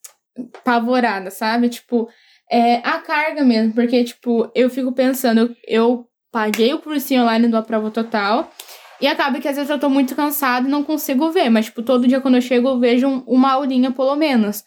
apavorada, 0.59 1.31
sabe? 1.31 1.69
Tipo, 1.69 2.07
é 2.51 2.75
a 2.77 2.99
carga 2.99 3.43
mesmo. 3.43 3.73
Porque, 3.73 4.03
tipo, 4.03 4.51
eu 4.53 4.69
fico 4.69 4.91
pensando, 4.91 5.55
eu, 5.67 6.05
paguei 6.31 6.73
o 6.73 6.79
cursinho 6.79 7.23
online 7.23 7.47
do 7.47 7.57
A 7.57 7.61
Prova 7.61 7.91
Total. 7.91 8.49
E 9.01 9.07
acaba 9.07 9.39
que 9.39 9.47
às 9.47 9.55
vezes 9.55 9.69
eu 9.71 9.79
tô 9.79 9.89
muito 9.89 10.15
cansada 10.15 10.67
e 10.67 10.71
não 10.71 10.83
consigo 10.83 11.31
ver. 11.31 11.49
Mas, 11.49 11.65
tipo, 11.65 11.81
todo 11.81 12.07
dia 12.07 12.21
quando 12.21 12.35
eu 12.35 12.41
chego 12.41 12.69
eu 12.69 12.79
vejo 12.79 13.07
um- 13.07 13.23
uma 13.25 13.53
aulinha, 13.53 13.91
pelo 13.91 14.15
menos. 14.15 14.63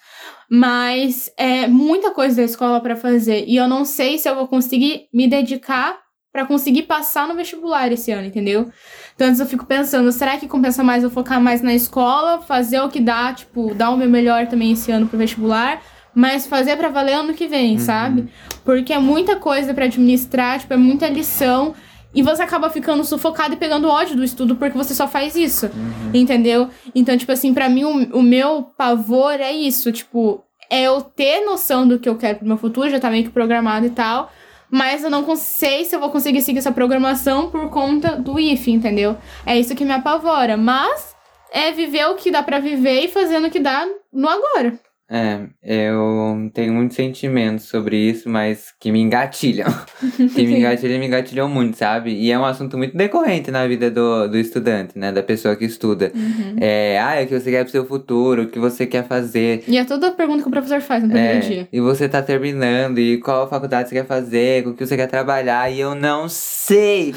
Mas 0.50 1.32
é 1.38 1.66
muita 1.68 2.10
coisa 2.10 2.36
da 2.36 2.42
escola 2.42 2.80
pra 2.80 2.96
fazer. 2.96 3.44
E 3.46 3.56
eu 3.56 3.68
não 3.68 3.84
sei 3.84 4.18
se 4.18 4.28
eu 4.28 4.34
vou 4.34 4.48
conseguir 4.48 5.08
me 5.12 5.28
dedicar 5.28 5.98
pra 6.32 6.44
conseguir 6.44 6.82
passar 6.82 7.28
no 7.28 7.34
vestibular 7.36 7.92
esse 7.92 8.10
ano, 8.10 8.26
entendeu? 8.26 8.68
Então, 9.14 9.28
antes 9.28 9.38
eu 9.40 9.46
fico 9.46 9.64
pensando, 9.64 10.10
será 10.10 10.36
que 10.36 10.48
compensa 10.48 10.82
mais 10.82 11.04
eu 11.04 11.10
focar 11.10 11.40
mais 11.40 11.62
na 11.62 11.72
escola, 11.74 12.40
fazer 12.40 12.80
o 12.80 12.88
que 12.88 13.00
dá, 13.00 13.32
tipo, 13.32 13.72
dar 13.74 13.90
o 13.90 13.96
meu 13.96 14.08
melhor 14.10 14.46
também 14.48 14.72
esse 14.72 14.90
ano 14.90 15.06
pro 15.06 15.16
vestibular, 15.18 15.80
mas 16.12 16.46
fazer 16.46 16.76
pra 16.76 16.88
valer 16.88 17.12
ano 17.14 17.32
que 17.34 17.46
vem, 17.46 17.74
Uhum. 17.74 17.78
sabe? 17.78 18.28
Porque 18.64 18.92
é 18.92 18.98
muita 18.98 19.36
coisa 19.36 19.72
pra 19.72 19.84
administrar, 19.84 20.58
tipo, 20.58 20.74
é 20.74 20.76
muita 20.76 21.08
lição. 21.08 21.74
E 22.12 22.22
você 22.22 22.42
acaba 22.42 22.70
ficando 22.70 23.02
sufocado 23.04 23.54
e 23.54 23.56
pegando 23.56 23.88
ódio 23.88 24.14
do 24.16 24.22
estudo 24.22 24.54
porque 24.54 24.78
você 24.78 24.94
só 24.94 25.08
faz 25.08 25.34
isso. 25.34 25.66
Uhum. 25.66 26.10
Entendeu? 26.14 26.68
Então, 26.94 27.16
tipo 27.16 27.32
assim, 27.32 27.52
pra 27.52 27.68
mim, 27.68 27.82
o, 27.84 28.18
o 28.18 28.22
meu 28.22 28.62
pavor 28.78 29.32
é 29.40 29.50
isso. 29.52 29.90
Tipo, 29.90 30.40
é 30.70 30.82
eu 30.82 31.00
ter 31.00 31.44
noção 31.44 31.86
do 31.88 31.98
que 31.98 32.08
eu 32.08 32.14
quero 32.16 32.38
pro 32.38 32.46
meu 32.46 32.56
futuro, 32.56 32.88
já 32.88 33.00
tá 33.00 33.10
meio 33.10 33.24
que 33.24 33.30
programado 33.30 33.86
e 33.86 33.90
tal. 33.90 34.30
Mas 34.74 35.04
eu 35.04 35.08
não 35.10 35.36
sei 35.36 35.84
se 35.84 35.94
eu 35.94 36.00
vou 36.00 36.10
conseguir 36.10 36.42
seguir 36.42 36.58
essa 36.58 36.72
programação 36.72 37.48
por 37.48 37.70
conta 37.70 38.16
do 38.16 38.40
IF, 38.40 38.72
entendeu? 38.72 39.16
É 39.46 39.56
isso 39.56 39.72
que 39.76 39.84
me 39.84 39.92
apavora. 39.92 40.56
Mas 40.56 41.14
é 41.52 41.70
viver 41.70 42.06
o 42.06 42.16
que 42.16 42.28
dá 42.28 42.42
pra 42.42 42.58
viver 42.58 43.04
e 43.04 43.08
fazendo 43.08 43.46
o 43.46 43.50
que 43.52 43.60
dá 43.60 43.86
no 44.12 44.28
agora. 44.28 44.76
É, 45.10 45.40
eu 45.62 46.50
tenho 46.54 46.72
muitos 46.72 46.96
sentimentos 46.96 47.66
sobre 47.66 47.96
isso, 47.96 48.28
mas 48.28 48.72
que 48.80 48.90
me 48.90 49.00
engatilham. 49.00 49.68
que 50.34 50.46
me 50.46 50.56
engatilham 50.58 50.96
e 50.96 50.98
me 50.98 51.06
engatilham 51.06 51.48
muito, 51.48 51.76
sabe? 51.76 52.10
E 52.12 52.32
é 52.32 52.38
um 52.38 52.44
assunto 52.44 52.78
muito 52.78 52.96
decorrente 52.96 53.50
na 53.50 53.66
vida 53.66 53.90
do, 53.90 54.26
do 54.28 54.38
estudante, 54.38 54.98
né? 54.98 55.12
Da 55.12 55.22
pessoa 55.22 55.54
que 55.56 55.64
estuda. 55.66 56.10
Uhum. 56.14 56.56
É, 56.60 56.98
ah, 56.98 57.14
é 57.16 57.24
o 57.24 57.26
que 57.26 57.38
você 57.38 57.50
quer 57.50 57.64
pro 57.64 57.70
seu 57.72 57.84
futuro, 57.84 58.42
o 58.44 58.48
que 58.48 58.58
você 58.58 58.86
quer 58.86 59.06
fazer. 59.06 59.62
E 59.68 59.76
é 59.76 59.84
toda 59.84 60.08
a 60.08 60.12
pergunta 60.12 60.42
que 60.42 60.48
o 60.48 60.50
professor 60.50 60.80
faz 60.80 61.02
no 61.02 61.10
primeiro 61.10 61.36
É, 61.36 61.40
dia. 61.40 61.68
e 61.70 61.80
você 61.80 62.08
tá 62.08 62.22
terminando, 62.22 62.98
e 62.98 63.18
qual 63.18 63.48
faculdade 63.48 63.90
você 63.90 63.96
quer 63.96 64.06
fazer, 64.06 64.64
com 64.64 64.70
o 64.70 64.74
que 64.74 64.86
você 64.86 64.96
quer 64.96 65.06
trabalhar, 65.06 65.70
e 65.70 65.80
eu 65.80 65.94
não 65.94 66.28
sei. 66.30 67.14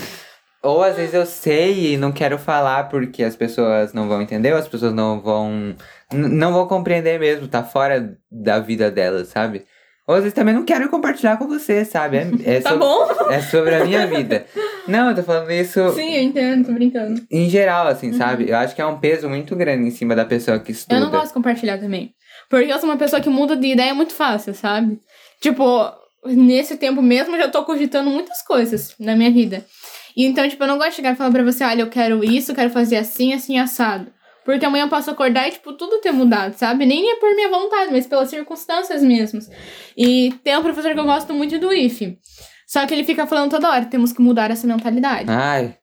Ou 0.68 0.84
às 0.84 0.98
vezes 0.98 1.14
eu 1.14 1.26
sei 1.26 1.94
e 1.94 1.98
não 1.98 2.12
quero 2.12 2.38
falar 2.38 2.90
porque 2.90 3.24
as 3.24 3.38
pessoas 3.38 3.94
não 3.94 4.10
vão 4.10 4.22
entender, 4.22 4.52
ou 4.52 4.60
as 4.60 4.68
pessoas 4.68 4.94
não 4.94 5.22
vão. 5.22 5.74
não 6.12 6.52
vão 6.52 6.68
compreender 6.68 7.18
mesmo, 7.18 7.48
tá 7.48 7.64
fora 7.64 8.18
da 8.30 8.60
vida 8.60 8.92
delas, 8.92 9.30
sabe? 9.30 9.66
Ou 10.06 10.16
às 10.16 10.24
vezes 10.24 10.34
também 10.36 10.54
não 10.54 10.66
quero 10.66 10.90
compartilhar 10.90 11.38
com 11.38 11.48
você, 11.48 11.86
sabe? 11.86 12.18
É, 12.18 12.56
é 12.58 12.60
Tá 12.62 12.72
sobre, 12.72 12.86
bom? 12.86 13.32
é 13.32 13.42
sobre 13.42 13.76
a 13.76 13.86
minha 13.86 14.08
vida. 14.08 14.46
Não, 14.90 15.10
eu 15.10 15.16
tô 15.16 15.24
falando 15.24 15.50
isso 15.52 15.90
Sim, 15.94 16.16
eu 16.16 16.24
entendo, 16.24 16.66
tô 16.68 16.74
brincando. 16.74 17.22
em 17.32 17.50
geral, 17.50 17.88
assim, 17.88 18.12
sabe? 18.12 18.50
Eu 18.50 18.58
acho 18.58 18.76
que 18.76 18.82
é 18.82 18.86
um 18.86 19.00
peso 19.00 19.30
muito 19.30 19.56
grande 19.56 19.88
em 19.88 19.92
cima 19.92 20.16
da 20.18 20.26
pessoa 20.26 20.60
que 20.60 20.74
estuda. 20.74 20.96
Eu 20.96 21.02
não 21.02 21.12
gosto 21.12 21.28
de 21.30 21.34
compartilhar 21.34 21.78
também. 21.78 22.12
Porque 22.50 22.70
eu 22.72 22.80
sou 22.80 22.90
uma 22.90 22.98
pessoa 22.98 23.22
que 23.22 23.30
muda 23.30 23.56
de 23.56 23.68
ideia 23.68 23.94
muito 23.94 24.14
fácil, 24.14 24.54
sabe? 24.54 25.00
Tipo, 25.42 25.92
nesse 26.26 26.78
tempo 26.78 27.02
mesmo 27.02 27.36
eu 27.36 27.40
já 27.42 27.48
tô 27.50 27.64
cogitando 27.64 28.10
muitas 28.10 28.42
coisas 28.42 28.94
na 29.00 29.16
minha 29.16 29.32
vida. 29.32 29.66
E 30.18 30.26
então, 30.26 30.50
tipo, 30.50 30.64
eu 30.64 30.68
não 30.68 30.78
gosto 30.80 30.90
de 30.90 30.96
chegar 30.96 31.14
e 31.14 31.16
falar 31.16 31.30
pra 31.30 31.44
você, 31.44 31.64
olha, 31.64 31.82
eu 31.84 31.90
quero 31.90 32.24
isso, 32.24 32.52
eu 32.52 32.56
quero 32.56 32.72
fazer 32.72 32.98
assim, 32.98 33.34
assim, 33.34 33.60
assado. 33.60 34.12
Porque 34.44 34.66
amanhã 34.66 34.86
eu 34.86 34.90
posso 34.90 35.12
acordar 35.12 35.48
e, 35.48 35.52
tipo, 35.52 35.74
tudo 35.74 36.02
ter 36.02 36.12
mudado, 36.12 36.54
sabe? 36.56 36.86
Nem 36.88 37.12
é 37.12 37.16
por 37.18 37.36
minha 37.36 37.50
vontade, 37.50 37.92
mas 37.92 38.08
pelas 38.08 38.30
circunstâncias 38.30 39.04
mesmas. 39.04 39.48
E 39.96 40.34
tem 40.44 40.58
um 40.58 40.64
professor 40.64 40.94
que 40.94 41.00
eu 41.00 41.04
gosto 41.06 41.34
muito 41.36 41.60
do 41.60 41.72
IF. 41.72 42.18
Só 42.66 42.88
que 42.88 42.94
ele 42.96 43.04
fica 43.04 43.28
falando 43.28 43.52
toda 43.52 43.70
hora, 43.70 43.86
temos 43.86 44.12
que 44.12 44.22
mudar 44.22 44.50
essa 44.50 44.66
mentalidade. 44.66 45.30
Ai. 45.30 45.76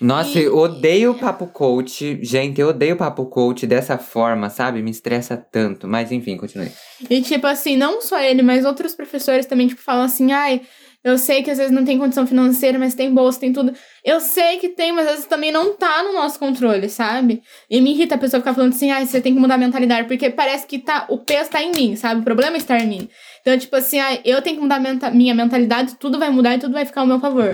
Nossa, 0.00 0.38
E- 0.38 0.44
eu 0.44 0.56
odeio 0.56 1.12
o 1.12 1.14
papo 1.18 1.46
coach. 1.46 2.18
Gente, 2.22 2.60
eu 2.60 2.68
odeio 2.68 2.94
o 2.94 2.98
papo 2.98 3.26
coach 3.26 3.66
dessa 3.66 3.98
forma, 3.98 4.48
sabe? 4.50 4.82
Me 4.82 4.90
estressa 4.90 5.36
tanto. 5.36 5.86
Mas 5.86 6.10
enfim, 6.10 6.36
continue. 6.36 6.72
E, 7.08 7.20
tipo 7.20 7.46
assim, 7.46 7.76
não 7.76 8.00
só 8.00 8.18
ele, 8.20 8.42
mas 8.42 8.64
outros 8.64 8.94
professores 8.94 9.46
também, 9.46 9.68
tipo, 9.68 9.80
falam 9.82 10.02
assim, 10.04 10.32
ai, 10.32 10.62
eu 11.02 11.16
sei 11.16 11.42
que 11.42 11.50
às 11.50 11.56
vezes 11.58 11.72
não 11.72 11.84
tem 11.84 11.98
condição 11.98 12.26
financeira, 12.26 12.78
mas 12.78 12.94
tem 12.94 13.12
bolsa, 13.12 13.40
tem 13.40 13.52
tudo. 13.52 13.72
Eu 14.04 14.20
sei 14.20 14.58
que 14.58 14.68
tem, 14.68 14.92
mas 14.92 15.06
às 15.06 15.12
vezes 15.12 15.26
também 15.26 15.50
não 15.50 15.74
tá 15.74 16.02
no 16.02 16.12
nosso 16.12 16.38
controle, 16.38 16.88
sabe? 16.88 17.42
E 17.70 17.80
me 17.80 17.92
irrita 17.92 18.14
a 18.14 18.18
pessoa 18.18 18.40
ficar 18.40 18.52
falando 18.54 18.72
assim, 18.74 18.90
ai, 18.90 19.06
você 19.06 19.20
tem 19.20 19.32
que 19.34 19.40
mudar 19.40 19.54
a 19.54 19.58
mentalidade, 19.58 20.06
porque 20.06 20.28
parece 20.30 20.66
que 20.66 20.78
tá, 20.78 21.06
o 21.08 21.18
peso 21.18 21.50
tá 21.50 21.62
em 21.62 21.72
mim, 21.72 21.96
sabe? 21.96 22.20
O 22.20 22.24
problema 22.24 22.56
está 22.56 22.78
em 22.78 22.86
mim. 22.86 23.08
Então, 23.40 23.56
tipo 23.58 23.74
assim, 23.76 23.98
ai, 23.98 24.20
eu 24.24 24.42
tenho 24.42 24.56
que 24.56 24.62
mudar 24.62 24.76
a 24.76 24.80
menta- 24.80 25.10
minha 25.10 25.34
mentalidade, 25.34 25.94
tudo 25.98 26.18
vai 26.18 26.28
mudar 26.30 26.54
e 26.54 26.58
tudo 26.58 26.72
vai 26.74 26.84
ficar 26.84 27.00
ao 27.00 27.06
meu 27.06 27.18
favor. 27.18 27.48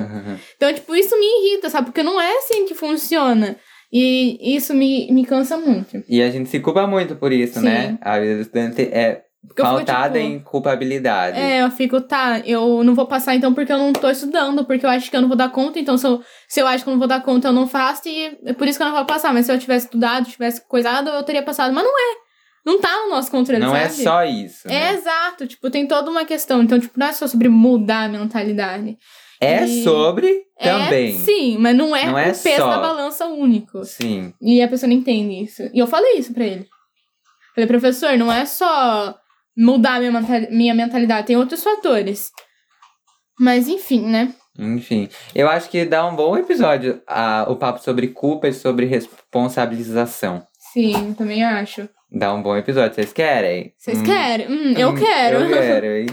Então, 0.57 0.73
tipo, 0.75 0.95
isso 0.97 1.17
me 1.19 1.27
irrita, 1.27 1.71
sabe? 1.71 1.87
Porque 1.87 2.03
não 2.03 2.21
é 2.21 2.39
assim 2.39 2.67
que 2.67 2.75
funciona. 2.75 3.57
E 3.93 4.57
isso 4.57 4.75
me, 4.75 5.11
me 5.13 5.25
cansa 5.25 5.57
muito. 5.57 6.03
e 6.09 6.21
a 6.21 6.29
gente 6.29 6.49
se 6.49 6.59
culpa 6.59 6.85
muito 6.89 7.15
por 7.15 7.33
isso, 7.33 7.61
Sim. 7.61 7.67
né? 7.67 7.99
A 8.01 8.19
vida 8.19 8.35
do 8.35 8.41
estudante 8.41 8.83
é 8.83 9.23
Porque 9.47 9.63
pautada 9.63 10.19
tipo, 10.19 10.31
em 10.33 10.39
culpabilidade. 10.41 11.39
É, 11.39 11.63
eu 11.63 11.71
fico, 11.71 12.01
tá, 12.01 12.41
eu 12.45 12.83
não 12.85 12.95
vou 12.95 13.07
passar 13.07 13.35
então 13.35 13.55
porque 13.55 13.73
eu 13.73 13.79
não 13.79 13.93
tô 13.93 14.09
estudando, 14.11 14.65
porque 14.65 14.85
eu 14.85 14.91
acho 14.91 15.11
que 15.11 15.17
eu 15.17 15.21
não 15.21 15.29
vou 15.29 15.37
dar 15.37 15.51
conta, 15.51 15.79
então 15.79 15.97
se 15.97 16.07
eu, 16.07 16.23
se 16.49 16.61
eu 16.61 16.67
acho 16.67 16.83
que 16.85 16.91
eu 16.91 16.93
não 16.93 16.99
vou 16.99 17.09
dar 17.09 17.23
conta, 17.23 17.49
eu 17.49 17.53
não 17.53 17.67
faço, 17.67 18.09
e 18.09 18.39
é 18.45 18.53
por 18.53 18.67
isso 18.69 18.79
que 18.79 18.83
eu 18.83 18.89
não 18.89 18.95
vou 18.97 19.05
passar. 19.05 19.33
Mas 19.33 19.47
se 19.47 19.53
eu 19.53 19.59
tivesse 19.59 19.87
estudado, 19.87 20.27
tivesse 20.29 20.67
coisado, 20.69 21.09
eu 21.11 21.23
teria 21.23 21.43
passado. 21.43 21.73
Mas 21.73 21.85
não 21.85 21.93
é. 21.93 22.27
Não 22.65 22.81
tá 22.81 22.91
no 23.05 23.11
nosso 23.11 23.31
controle, 23.31 23.61
Não 23.63 23.71
sabe? 23.71 23.85
é 23.85 23.89
só 23.89 24.25
isso. 24.25 24.67
É 24.67 24.71
né? 24.71 24.93
exato, 24.95 25.47
tipo, 25.47 25.71
tem 25.71 25.87
toda 25.87 26.11
uma 26.11 26.25
questão. 26.25 26.61
Então, 26.63 26.81
tipo, 26.81 26.99
não 26.99 27.07
é 27.07 27.13
só 27.13 27.29
sobre 27.29 27.49
mudar 27.49 28.07
a 28.07 28.09
mentalidade. 28.09 28.99
É 29.41 29.65
E- 29.65 29.85
sobre 29.85 30.43
É, 30.59 30.71
também. 30.73 31.17
sim, 31.17 31.59
mas 31.59 31.77
não 31.77 31.95
é, 31.95 32.07
Não 32.07 32.19
é 32.19 32.33
o 32.33 32.37
peso 32.37 32.57
só. 32.57 32.69
da 32.71 32.79
balança 32.79 33.27
único. 33.27 33.85
Sim. 33.85 34.33
E 34.43 34.61
a 34.61 34.67
pessoa 34.67 34.89
não 34.89 34.97
entende 34.97 35.45
isso. 35.45 35.63
E 35.73 35.79
eu 35.79 35.87
falei 35.87 36.15
isso 36.15 36.35
pra 36.35 36.45
ele. 36.45 36.67
Falei, 37.55 37.69
professor, 37.69 38.19
não 38.19 38.33
é 38.33 38.45
só 38.45 39.15
mudar 39.57 40.01
minha, 40.01 40.13
minha 40.51 40.75
mentalidade, 40.75 41.27
tem 41.29 41.37
outros 41.37 41.63
fatores. 41.63 42.31
Mas 43.39 43.69
enfim, 43.69 44.01
né? 44.07 44.35
Enfim, 44.59 45.09
eu 45.35 45.49
acho 45.49 45.69
que 45.69 45.85
dá 45.85 46.07
um 46.07 46.17
bom 46.17 46.37
episódio 46.37 47.03
a, 47.07 47.45
o 47.49 47.57
papo 47.57 47.79
sobre 47.83 48.09
culpa 48.09 48.49
e 48.49 48.53
sobre 48.55 48.87
responsabilização. 48.87 50.43
Sim, 50.73 51.15
também 51.15 51.45
acho. 51.45 51.89
Dá 52.11 52.33
um 52.33 52.41
bom 52.43 52.57
episódio, 52.57 52.95
vocês 52.95 53.13
querem? 53.13 53.75
Vocês 53.77 53.99
Hum, 54.01 54.05
querem? 54.05 54.47
Hum, 54.49 54.73
eu 54.79 54.95
quero. 54.95 55.39
Eu 55.41 55.49
quero, 55.51 55.87
hein? 55.87 56.07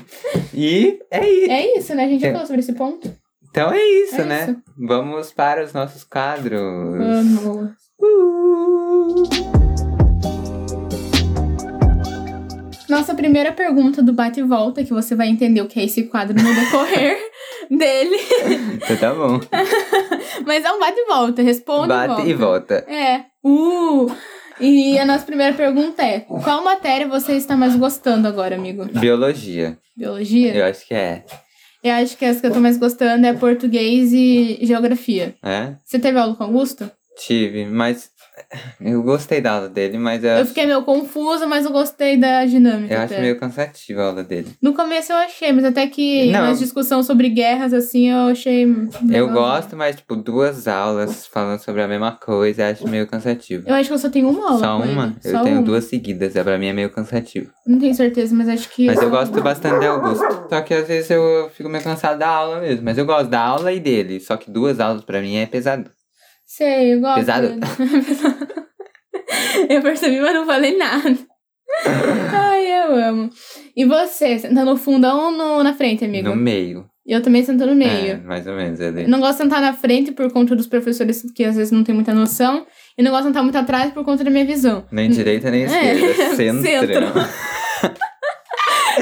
E 0.54 1.00
é 1.12 1.30
isso. 1.30 1.52
É 1.52 1.78
isso, 1.78 1.96
né? 1.96 2.04
A 2.06 2.08
gente 2.08 2.22
já 2.22 2.32
falou 2.32 2.46
sobre 2.48 2.60
esse 2.62 2.74
ponto. 2.74 3.16
Então 3.50 3.72
é 3.72 3.82
isso, 3.84 4.20
É 4.22 4.26
né? 4.26 4.44
isso. 4.50 4.62
Vamos 4.78 5.32
para 5.32 5.64
os 5.64 5.72
nossos 5.72 6.04
quadros. 6.04 6.60
Vamos. 6.60 7.72
Uh. 8.02 9.63
Nossa 12.94 13.16
primeira 13.16 13.52
pergunta 13.52 14.04
do 14.04 14.14
bate 14.14 14.40
e 14.40 14.44
volta, 14.44 14.84
que 14.84 14.94
você 14.94 15.16
vai 15.16 15.28
entender 15.28 15.62
o 15.62 15.68
que 15.68 15.80
é 15.80 15.84
esse 15.86 16.04
quadro 16.04 16.36
no 16.40 16.54
decorrer 16.54 17.18
dele. 17.70 18.18
Então 18.84 18.98
tá 18.98 19.14
bom. 19.14 19.40
Mas 20.46 20.64
é 20.64 20.72
um 20.72 20.80
bate 20.80 21.00
e 21.00 21.06
volta, 21.06 21.42
responde 21.42 21.88
Bate 21.88 22.22
e 22.22 22.30
e 22.30 22.34
volta. 22.34 22.76
volta. 22.76 22.92
É. 22.92 23.26
Uh! 23.44 24.12
E 24.60 25.00
a 25.00 25.06
nossa 25.06 25.26
primeira 25.26 25.54
pergunta 25.56 26.04
é: 26.04 26.20
qual 26.20 26.64
matéria 26.64 27.08
você 27.08 27.34
está 27.34 27.56
mais 27.58 27.76
gostando 27.76 28.28
agora, 28.28 28.56
amigo? 28.56 28.86
Biologia. 28.86 29.78
Biologia? 29.98 30.54
Eu 30.54 30.66
acho 30.66 30.88
que 30.88 30.94
é. 30.94 31.24
Eu 31.84 31.94
acho 31.96 32.16
que 32.18 32.26
as 32.26 32.40
que 32.40 32.48
eu 32.48 32.52
tô 32.54 32.60
mais 32.60 32.78
gostando 32.78 33.26
é 33.26 33.34
português 33.34 34.14
e 34.14 34.60
geografia. 34.62 35.36
É? 35.44 35.74
Você 35.84 35.98
teve 35.98 36.18
aula 36.20 36.36
com 36.36 36.44
Augusto? 36.44 36.90
Tive, 37.18 37.66
mas 37.66 38.10
eu 38.82 39.02
gostei 39.04 39.42
da 39.42 39.54
aula 39.54 39.70
dele, 39.70 39.98
mas 39.98 40.24
eu, 40.24 40.30
Eu 40.32 40.36
acho- 40.38 40.48
fiquei 40.50 40.66
meio 40.66 40.82
confusa, 40.84 41.46
mas 41.48 41.66
eu 41.66 41.72
gostei 41.72 42.18
da 42.18 42.46
dinâmica. 42.46 42.94
eu 42.94 43.00
acho 43.02 43.14
até. 43.14 43.22
meio 43.22 43.40
cansativa 43.40 44.02
a 44.02 44.06
aula 44.08 44.24
dele. 44.24 44.48
No 44.62 44.74
começo 44.74 45.12
eu 45.12 45.18
achei, 45.18 45.52
mas 45.52 45.66
até 45.66 45.88
que 45.88 46.32
Não. 46.32 46.42
nas 46.42 46.60
discussão 46.60 47.02
sobre 47.04 47.30
guerras, 47.30 47.74
assim, 47.74 48.10
eu 48.10 48.28
achei. 48.28 48.66
Eu 49.12 49.30
gosto, 49.32 49.76
mas 49.76 49.96
tipo, 49.96 50.16
duas 50.16 50.68
aulas 50.68 51.26
falando 51.28 51.60
sobre 51.60 51.82
a 51.82 51.88
mesma 51.88 52.12
coisa, 52.12 52.64
eu 52.64 52.72
acho 52.72 52.88
meio 52.88 53.08
cansativo. 53.08 53.68
Eu 53.68 53.76
acho 53.76 53.90
que 53.90 53.94
eu 53.94 54.00
só 54.00 54.10
tenho 54.10 54.30
uma 54.30 54.48
aula. 54.48 54.60
Só 54.60 54.78
uma? 54.78 55.06
ele. 55.06 55.16
Eu 55.24 55.32
Só 55.32 55.44
tenho 55.44 55.56
uma. 55.58 55.64
duas 55.64 55.86
seguidas, 55.86 56.36
é 56.36 56.44
pra 56.44 56.58
mim 56.58 56.68
é 56.68 56.74
meio 56.74 56.90
cansativo. 56.90 57.50
Não 57.66 57.80
tenho 57.80 57.94
certeza, 57.94 58.36
mas 58.36 58.50
acho 58.50 58.70
que. 58.70 58.86
Mas 58.86 59.02
eu 59.02 59.10
gosto 59.10 59.42
bastante 59.42 59.80
de 59.80 59.86
Augusto. 59.88 60.48
Só 60.50 60.62
que 60.62 60.74
às 60.74 60.88
vezes 60.88 61.10
eu 61.10 61.50
fico 61.54 61.70
meio 61.70 61.84
cansado 61.84 62.20
da 62.20 62.28
aula 62.28 62.60
mesmo. 62.60 62.84
Mas 62.84 62.98
eu 62.98 63.06
gosto 63.06 63.30
da 63.30 63.40
aula 63.42 63.72
e 63.72 63.80
dele. 63.80 64.20
Só 64.20 64.36
que 64.38 64.52
duas 64.52 64.80
aulas 64.80 65.04
pra 65.04 65.22
mim 65.22 65.36
é 65.38 65.46
pesado. 65.46 65.90
Sei, 66.56 66.94
eu 66.94 67.00
gosto. 67.02 67.16
Pesado? 67.16 67.48
eu 69.70 69.82
percebi, 69.82 70.20
mas 70.20 70.34
não 70.36 70.46
falei 70.46 70.78
nada. 70.78 71.18
Ai, 72.32 72.68
eu 72.68 72.96
amo. 72.96 73.30
E 73.76 73.86
você, 73.86 74.38
senta 74.38 74.64
no 74.64 74.78
fundão 74.78 75.26
ou 75.26 75.32
no, 75.32 75.64
na 75.64 75.74
frente, 75.74 76.06
amigo? 76.06 76.30
No 76.30 76.36
meio. 76.36 76.86
Eu 77.06 77.22
também 77.22 77.44
sento 77.44 77.66
no 77.66 77.72
É, 77.72 77.76
meio. 77.76 78.24
mais 78.24 78.46
ou 78.48 78.54
menos 78.56 78.80
ali. 78.80 79.04
Eu 79.04 79.10
não 79.10 79.20
gosto 79.20 79.38
de 79.38 79.44
sentar 79.44 79.62
na 79.62 79.74
frente 79.74 80.12
por 80.12 80.32
conta 80.32 80.56
dos 80.56 80.68
professores 80.68 81.24
que 81.36 81.44
às 81.44 81.56
vezes 81.56 81.72
não 81.72 81.84
tem 81.84 81.94
muita 81.96 82.14
noção. 82.14 82.66
E 82.98 83.02
não 83.04 83.10
gosto 83.12 83.24
de 83.24 83.30
sentar 83.30 83.44
muito 83.44 83.58
atrás 83.58 83.92
por 83.92 84.06
conta 84.06 84.24
da 84.24 84.30
minha 84.30 84.46
visão. 84.46 84.86
Nem 84.92 85.10
direita 85.10 85.50
nem 85.50 85.64
É, 85.64 85.96
esquerda. 85.96 86.36
Centro. 86.36 86.62
centro. 86.64 87.06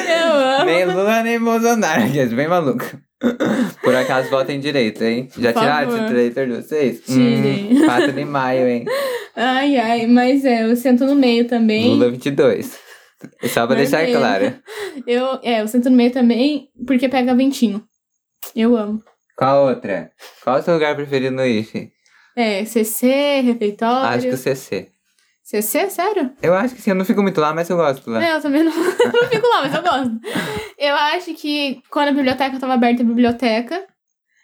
Eu 0.07 0.33
amo. 0.33 0.65
nem 0.65 0.85
Lula 0.85 1.21
nem 1.21 1.37
Bolsonaro, 1.39 2.09
que 2.09 2.19
é 2.19 2.25
bem 2.27 2.47
maluco. 2.47 2.85
Por 3.81 3.95
acaso 3.95 4.29
votem 4.29 4.59
direito, 4.59 5.03
hein? 5.03 5.29
Já 5.37 5.53
Por 5.53 5.61
tiraram 5.61 5.91
favor. 5.91 6.05
esse 6.05 6.13
eleitor 6.13 6.47
de 6.47 6.55
vocês? 6.55 7.01
Tirem. 7.05 7.77
Hum, 7.81 7.85
4 7.85 8.11
de 8.13 8.25
maio, 8.25 8.67
hein? 8.67 8.85
Ai, 9.35 9.77
ai, 9.77 10.07
mas 10.07 10.43
é, 10.43 10.63
eu 10.63 10.75
sento 10.75 11.05
no 11.05 11.15
meio 11.15 11.47
também. 11.47 11.87
Lula 11.87 12.09
22. 12.09 12.79
Só 13.43 13.67
pra 13.67 13.75
deixar 13.75 13.97
Vermelho. 13.99 14.19
claro. 14.19 14.53
Eu, 15.05 15.39
é, 15.43 15.61
eu 15.61 15.67
sento 15.67 15.89
no 15.89 15.95
meio 15.95 16.11
também 16.11 16.69
porque 16.87 17.07
pega 17.07 17.35
ventinho. 17.35 17.83
Eu 18.55 18.75
amo. 18.75 19.01
Qual 19.37 19.67
outra? 19.67 20.11
Qual 20.43 20.59
o 20.59 20.61
seu 20.61 20.73
lugar 20.73 20.95
preferido 20.95 21.35
no 21.35 21.45
IFE? 21.45 21.91
É, 22.35 22.65
CC, 22.65 23.41
refeitório. 23.41 24.07
Acho 24.09 24.27
que 24.27 24.33
o 24.33 24.37
CC. 24.37 24.87
CC, 25.51 25.89
sério? 25.89 26.31
Eu 26.41 26.53
acho 26.53 26.73
que 26.73 26.81
sim, 26.81 26.91
eu 26.91 26.95
não 26.95 27.03
fico 27.03 27.21
muito 27.21 27.41
lá, 27.41 27.53
mas 27.53 27.69
eu 27.69 27.75
gosto 27.75 28.09
lá. 28.09 28.23
É, 28.23 28.37
eu 28.37 28.41
também 28.41 28.63
não, 28.63 28.71
não 28.71 29.29
fico 29.29 29.45
lá, 29.45 29.61
mas 29.63 29.75
eu 29.75 29.81
gosto. 29.81 30.19
Eu 30.77 30.95
acho 30.95 31.33
que 31.33 31.81
quando 31.89 32.07
a 32.07 32.13
biblioteca 32.13 32.57
tava 32.57 32.73
aberta, 32.73 33.03
a 33.03 33.05
biblioteca. 33.05 33.85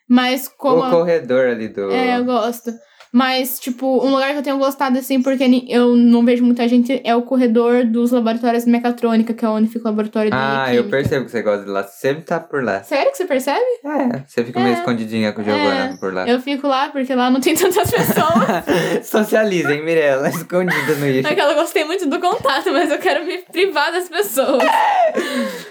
Mas 0.09 0.49
como. 0.49 0.85
o 0.85 0.89
corredor 0.89 1.47
ali 1.47 1.69
do. 1.69 1.89
É, 1.91 2.17
eu 2.17 2.25
gosto. 2.25 2.71
Mas, 3.11 3.59
tipo, 3.59 3.85
um 4.05 4.11
lugar 4.11 4.31
que 4.33 4.37
eu 4.39 4.43
tenho 4.43 4.57
gostado, 4.57 4.97
assim, 4.99 5.21
porque 5.21 5.43
eu 5.69 5.95
não 5.95 6.23
vejo 6.25 6.43
muita 6.43 6.67
gente, 6.67 7.01
é 7.03 7.15
o 7.15 7.21
corredor 7.21 7.85
dos 7.85 8.11
laboratórios 8.11 8.65
de 8.65 8.69
mecatrônica, 8.71 9.33
que 9.33 9.45
é 9.45 9.49
onde 9.49 9.67
fica 9.67 9.87
o 9.87 9.91
laboratório 9.91 10.31
Ah, 10.33 10.65
eu 10.73 10.83
química. 10.83 10.97
percebo 10.97 11.25
que 11.25 11.31
você 11.31 11.41
gosta 11.41 11.63
de 11.65 11.69
lá. 11.71 11.83
Você 11.83 11.97
sempre 12.07 12.23
tá 12.23 12.39
por 12.39 12.63
lá. 12.63 12.83
Sério 12.83 13.11
que 13.11 13.17
você 13.17 13.25
percebe? 13.25 13.65
É, 13.85 14.23
você 14.27 14.43
fica 14.43 14.59
meio 14.59 14.75
É. 14.75 14.79
escondidinha 14.79 15.31
com 15.31 15.41
o 15.41 15.43
Giovanna 15.43 15.93
É, 15.93 15.97
por 15.97 16.13
lá. 16.13 16.27
Eu 16.27 16.39
fico 16.41 16.67
lá 16.67 16.89
porque 16.89 17.13
lá 17.15 17.29
não 17.29 17.39
tem 17.39 17.55
tantas 17.55 17.89
pessoas. 17.89 18.27
Socializa, 19.03 19.73
hein, 19.73 19.83
Mirella? 19.83 20.29
Escondida 20.29 20.95
no 20.95 21.07
IFE. 21.07 21.27
Aquela 21.27 21.53
eu 21.53 21.55
gostei 21.57 21.83
muito 21.85 22.05
do 22.07 22.19
contato, 22.19 22.71
mas 22.71 22.91
eu 22.91 22.97
quero 22.99 23.25
me 23.25 23.37
privar 23.51 23.91
das 23.91 24.09
pessoas. 24.09 24.63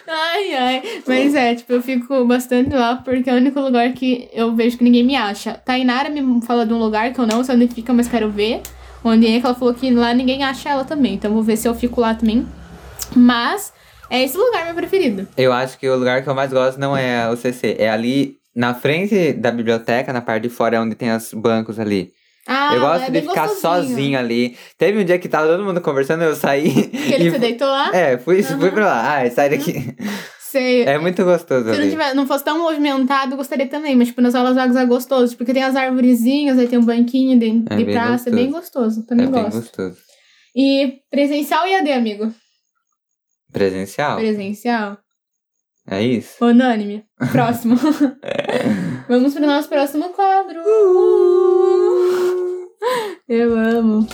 Ai, 0.08 0.54
ai. 0.54 0.82
Mas 1.06 1.34
é, 1.34 1.54
tipo, 1.54 1.72
eu 1.72 1.82
fico 1.82 2.24
bastante 2.24 2.70
lá 2.74 2.96
porque 2.96 3.28
é 3.28 3.32
o 3.34 3.36
único 3.36 3.60
lugar 3.60 3.92
que 3.92 4.28
eu 4.32 4.54
vejo 4.54 4.78
que 4.78 4.84
ninguém 4.84 5.04
me 5.04 5.16
acha. 5.16 5.54
Tainara 5.64 6.08
me 6.08 6.40
fala 6.46 6.64
de 6.66 6.72
um 6.72 6.78
lugar 6.78 7.12
que 7.12 7.18
eu 7.18 7.25
não 7.26 7.42
sei 7.44 7.54
onde 7.56 7.68
fica, 7.68 7.92
mas 7.92 8.08
quero 8.08 8.30
ver. 8.30 8.62
Onde 9.04 9.26
é 9.26 9.38
que 9.40 9.46
ela 9.46 9.54
falou 9.54 9.72
que 9.74 9.90
lá 9.90 10.12
ninguém 10.14 10.42
acha 10.42 10.68
ela 10.68 10.84
também. 10.84 11.14
Então 11.14 11.32
vou 11.32 11.42
ver 11.42 11.56
se 11.56 11.68
eu 11.68 11.74
fico 11.74 12.00
lá 12.00 12.14
também. 12.14 12.46
Mas 13.14 13.72
é 14.10 14.22
esse 14.22 14.36
lugar 14.36 14.64
meu 14.64 14.74
preferido. 14.74 15.28
Eu 15.36 15.52
acho 15.52 15.78
que 15.78 15.88
o 15.88 15.96
lugar 15.96 16.22
que 16.22 16.28
eu 16.28 16.34
mais 16.34 16.52
gosto 16.52 16.78
não 16.78 16.96
é 16.96 17.28
o 17.30 17.36
CC. 17.36 17.76
É 17.78 17.88
ali 17.90 18.36
na 18.54 18.74
frente 18.74 19.32
da 19.34 19.50
biblioteca, 19.50 20.12
na 20.12 20.20
parte 20.20 20.44
de 20.44 20.48
fora, 20.48 20.80
onde 20.80 20.94
tem 20.94 21.14
os 21.14 21.32
bancos 21.34 21.78
ali. 21.78 22.12
Ah, 22.48 22.74
eu 22.74 22.80
gosto 22.80 23.04
é 23.06 23.10
de 23.10 23.20
ficar 23.22 23.48
gostosinho. 23.48 23.88
sozinho 23.90 24.18
ali. 24.18 24.56
Teve 24.78 25.00
um 25.00 25.04
dia 25.04 25.18
que 25.18 25.28
tava 25.28 25.48
todo 25.48 25.64
mundo 25.64 25.80
conversando, 25.80 26.22
eu 26.22 26.34
saí. 26.36 26.70
Que 26.88 27.14
ele 27.14 27.26
e 27.28 27.32
se 27.32 27.38
deitou 27.38 27.66
lá? 27.68 27.90
É, 27.94 28.16
fui, 28.18 28.42
fui 28.42 28.54
Aham. 28.54 28.70
pra 28.70 28.86
lá. 28.86 29.10
Ai, 29.16 29.30
sai 29.30 29.50
daqui. 29.50 29.94
É 30.58 30.98
muito 30.98 31.24
gostoso 31.24 31.72
Se 31.72 31.80
não, 31.80 31.90
tiver, 31.90 32.14
não 32.14 32.26
fosse 32.26 32.44
tão 32.44 32.58
movimentado, 32.58 33.32
eu 33.32 33.36
gostaria 33.36 33.66
também. 33.68 33.96
Mas, 33.96 34.08
tipo, 34.08 34.20
nas 34.20 34.34
aulas 34.34 34.54
vagas 34.54 34.76
é 34.76 34.84
gostoso. 34.86 35.36
Porque 35.36 35.52
tem 35.52 35.62
as 35.62 35.76
arvorezinhas, 35.76 36.58
aí 36.58 36.68
tem 36.68 36.78
um 36.78 36.84
banquinho 36.84 37.38
de, 37.38 37.64
É 37.70 37.76
de 37.76 37.84
bem 37.84 37.94
praça. 37.94 38.28
É 38.28 38.32
bem 38.32 38.50
gostoso. 38.50 39.00
É 39.00 39.06
Também 39.06 39.30
bem 39.30 39.42
gosto. 39.42 39.60
gostoso. 39.60 39.96
E 40.54 41.00
presencial 41.10 41.66
e 41.66 41.74
AD, 41.74 41.92
amigo? 41.92 42.32
Presencial? 43.52 44.16
Presencial. 44.18 44.98
É 45.88 46.02
isso? 46.02 46.44
Unânime. 46.44 47.04
Próximo. 47.30 47.76
Vamos 49.08 49.34
pro 49.34 49.46
nosso 49.46 49.68
próximo 49.68 50.08
quadro. 50.10 50.60
Eu 53.28 53.56
amo. 53.56 54.06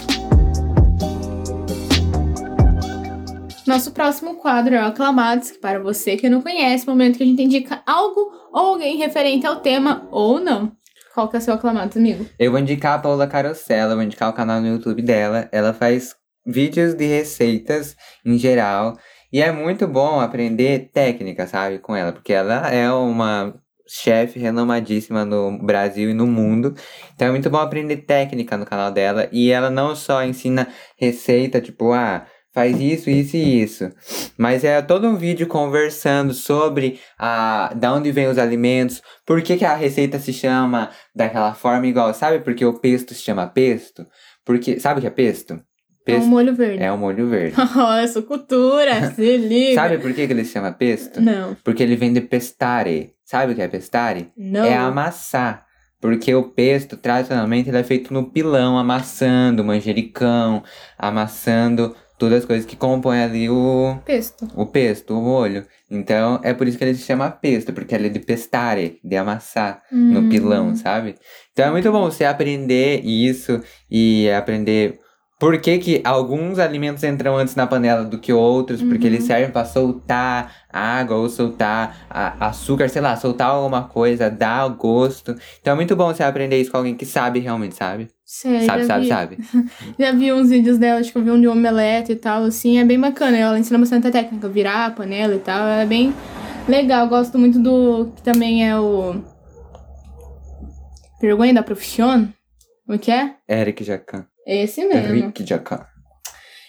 Nosso 3.66 3.92
próximo 3.92 4.35
quadro 4.37 4.75
é 4.75 4.83
o 4.83 4.87
Aclamados, 4.87 5.53
que 5.53 5.59
para 5.59 5.79
você 5.79 6.16
que 6.16 6.29
não 6.29 6.42
conhece, 6.42 6.85
é 6.85 6.87
o 6.88 6.90
momento 6.90 7.16
que 7.16 7.22
a 7.22 7.27
gente 7.27 7.42
indica 7.42 7.83
algo 7.87 8.33
ou 8.53 8.72
alguém 8.72 8.96
referente 8.96 9.46
ao 9.46 9.61
tema 9.61 10.09
ou 10.11 10.40
não. 10.40 10.72
Qual 11.14 11.29
que 11.29 11.37
é 11.37 11.38
o 11.38 11.42
seu 11.42 11.55
Aclamados, 11.55 11.96
amigo? 11.96 12.27
Eu 12.38 12.51
vou 12.51 12.59
indicar 12.59 12.98
a 12.98 12.98
Paula 12.98 13.27
Carosella, 13.27 13.94
vou 13.94 14.03
indicar 14.03 14.29
o 14.29 14.33
canal 14.33 14.61
no 14.61 14.66
YouTube 14.66 15.03
dela. 15.03 15.48
Ela 15.53 15.72
faz 15.72 16.16
vídeos 16.44 16.94
de 16.94 17.07
receitas 17.07 17.94
em 18.27 18.37
geral. 18.37 18.98
E 19.33 19.40
é 19.40 19.53
muito 19.53 19.87
bom 19.87 20.20
aprender 20.20 20.90
técnica, 20.92 21.46
sabe, 21.46 21.79
com 21.79 21.94
ela. 21.94 22.12
Porque 22.12 22.33
ela 22.33 22.68
é 22.68 22.90
uma 22.90 23.55
chefe 23.87 24.38
renomadíssima 24.40 25.25
no 25.25 25.59
Brasil 25.59 26.11
e 26.11 26.14
no 26.14 26.27
mundo. 26.27 26.75
Então 27.14 27.29
é 27.29 27.31
muito 27.31 27.48
bom 27.48 27.59
aprender 27.59 27.98
técnica 27.98 28.57
no 28.57 28.66
canal 28.66 28.90
dela. 28.90 29.29
E 29.31 29.51
ela 29.51 29.70
não 29.70 29.94
só 29.94 30.25
ensina 30.25 30.66
receita, 30.96 31.61
tipo, 31.61 31.92
ah, 31.92 32.27
faz 32.52 32.80
isso, 32.80 33.08
isso 33.10 33.36
e 33.36 33.62
isso. 33.62 33.90
Mas 34.36 34.64
é 34.64 34.80
todo 34.82 35.08
um 35.08 35.16
vídeo 35.16 35.46
conversando 35.46 36.32
sobre 36.34 37.00
a, 37.18 37.72
da 37.74 37.92
onde 37.92 38.12
vem 38.12 38.28
os 38.28 38.38
alimentos, 38.38 39.02
por 39.26 39.42
que, 39.42 39.56
que 39.56 39.64
a 39.64 39.74
receita 39.74 40.18
se 40.18 40.32
chama 40.32 40.90
daquela 41.14 41.54
forma 41.54 41.86
igual, 41.86 42.12
sabe? 42.14 42.40
Porque 42.40 42.64
o 42.64 42.78
pesto 42.78 43.14
se 43.14 43.22
chama 43.22 43.46
pesto. 43.46 44.06
Porque, 44.44 44.78
sabe 44.80 44.98
o 44.98 45.00
que 45.00 45.06
é 45.06 45.10
pesto? 45.10 45.54
É 46.04 46.14
um 46.14 46.16
Pesto 46.16 46.28
molho 46.30 46.52
verde. 46.52 46.82
é 46.82 46.90
o 46.90 46.98
molho 46.98 47.28
verde. 47.28 47.56
Nossa, 47.76 48.20
cultura, 48.22 49.10
se 49.14 49.36
liga. 49.36 49.74
Sabe 49.80 49.98
por 49.98 50.12
que, 50.12 50.26
que 50.26 50.32
ele 50.32 50.44
se 50.44 50.52
chama 50.52 50.72
pesto? 50.72 51.20
Não. 51.20 51.56
Porque 51.62 51.80
ele 51.80 51.94
vem 51.94 52.12
de 52.12 52.20
pestare. 52.20 53.12
Sabe 53.24 53.52
o 53.52 53.54
que 53.54 53.62
é 53.62 53.68
pestare? 53.68 54.32
Não. 54.36 54.64
É 54.64 54.76
amassar. 54.76 55.64
Porque 56.00 56.34
o 56.34 56.42
pesto, 56.42 56.96
tradicionalmente, 56.96 57.68
ele 57.68 57.78
é 57.78 57.84
feito 57.84 58.12
no 58.12 58.28
pilão, 58.32 58.76
amassando 58.76 59.62
manjericão, 59.62 60.64
amassando 60.98 61.94
todas 62.26 62.38
as 62.38 62.44
coisas 62.44 62.64
que 62.64 62.76
compõem 62.76 63.20
ali 63.20 63.50
o, 63.50 63.96
Pesto. 64.04 64.48
o 64.54 64.64
pesto, 64.64 65.18
o 65.18 65.20
molho. 65.20 65.66
Então, 65.90 66.38
é 66.44 66.54
por 66.54 66.68
isso 66.68 66.78
que 66.78 66.85
ele 66.85 66.94
se 66.94 67.02
chama 67.04 67.28
pesto, 67.30 67.72
porque 67.72 67.94
ele 67.94 68.06
é 68.06 68.11
de 68.11 68.20
pestare, 68.20 69.00
de 69.02 69.16
amassar 69.16 69.83
no 69.90 70.20
Hum. 70.20 70.29
pilão, 70.29 70.77
sabe? 70.77 71.16
Então 71.52 71.66
é 71.66 71.70
muito 71.73 71.90
bom 71.90 72.04
você 72.10 72.25
aprender 72.25 73.00
isso 73.04 73.60
e 73.90 74.31
aprender 74.31 74.98
por 75.42 75.58
que, 75.58 75.76
que 75.78 76.00
alguns 76.04 76.60
alimentos 76.60 77.02
entram 77.02 77.36
antes 77.36 77.56
na 77.56 77.66
panela 77.66 78.04
do 78.04 78.16
que 78.16 78.32
outros, 78.32 78.80
porque 78.80 79.08
Uhum. 79.08 79.14
eles 79.14 79.24
servem 79.24 79.50
para 79.50 79.64
soltar 79.64 80.54
água 80.72 81.16
ou 81.16 81.28
soltar 81.28 82.06
açúcar, 82.38 82.88
sei 82.88 83.02
lá, 83.02 83.16
soltar 83.16 83.48
alguma 83.48 83.82
coisa, 83.82 84.30
dar 84.30 84.68
gosto. 84.68 85.34
Então 85.60 85.72
é 85.72 85.74
muito 85.74 85.96
bom 85.96 86.14
você 86.14 86.22
aprender 86.22 86.60
isso 86.60 86.70
com 86.70 86.76
alguém 86.76 86.94
que 86.94 87.04
sabe 87.04 87.40
realmente, 87.40 87.74
sabe? 87.74 88.08
Sei, 88.24 88.60
sabe, 88.60 88.84
sabe, 88.84 89.02
vi. 89.02 89.08
sabe. 89.08 89.38
Já 89.98 90.12
vi 90.12 90.32
uns 90.32 90.48
vídeos 90.48 90.78
dela, 90.78 91.00
acho 91.00 91.10
que 91.10 91.18
eu 91.18 91.24
vi 91.24 91.32
um 91.32 91.40
de 91.40 91.48
omelete 91.48 92.12
e 92.12 92.16
tal, 92.16 92.44
assim, 92.44 92.78
é 92.78 92.84
bem 92.84 93.00
bacana. 93.00 93.36
Ela 93.36 93.58
ensina 93.58 93.80
bastante 93.80 94.06
a 94.06 94.12
técnica, 94.12 94.48
virar 94.48 94.86
a 94.86 94.90
panela 94.92 95.34
e 95.34 95.40
tal, 95.40 95.66
é 95.66 95.84
bem 95.84 96.14
legal. 96.68 97.08
Gosto 97.08 97.36
muito 97.36 97.58
do 97.58 98.12
que 98.14 98.22
também 98.22 98.64
é 98.64 98.78
o. 98.78 99.16
Vergonha 101.20 101.52
da 101.52 101.64
profissão? 101.64 102.32
O 102.88 102.96
que 102.96 103.10
é? 103.10 103.34
Eric 103.48 103.82
Jacan. 103.82 104.24
Esse 104.46 104.84
mesmo. 104.84 105.14
Eric 105.14 105.46
Jacan. 105.46 105.86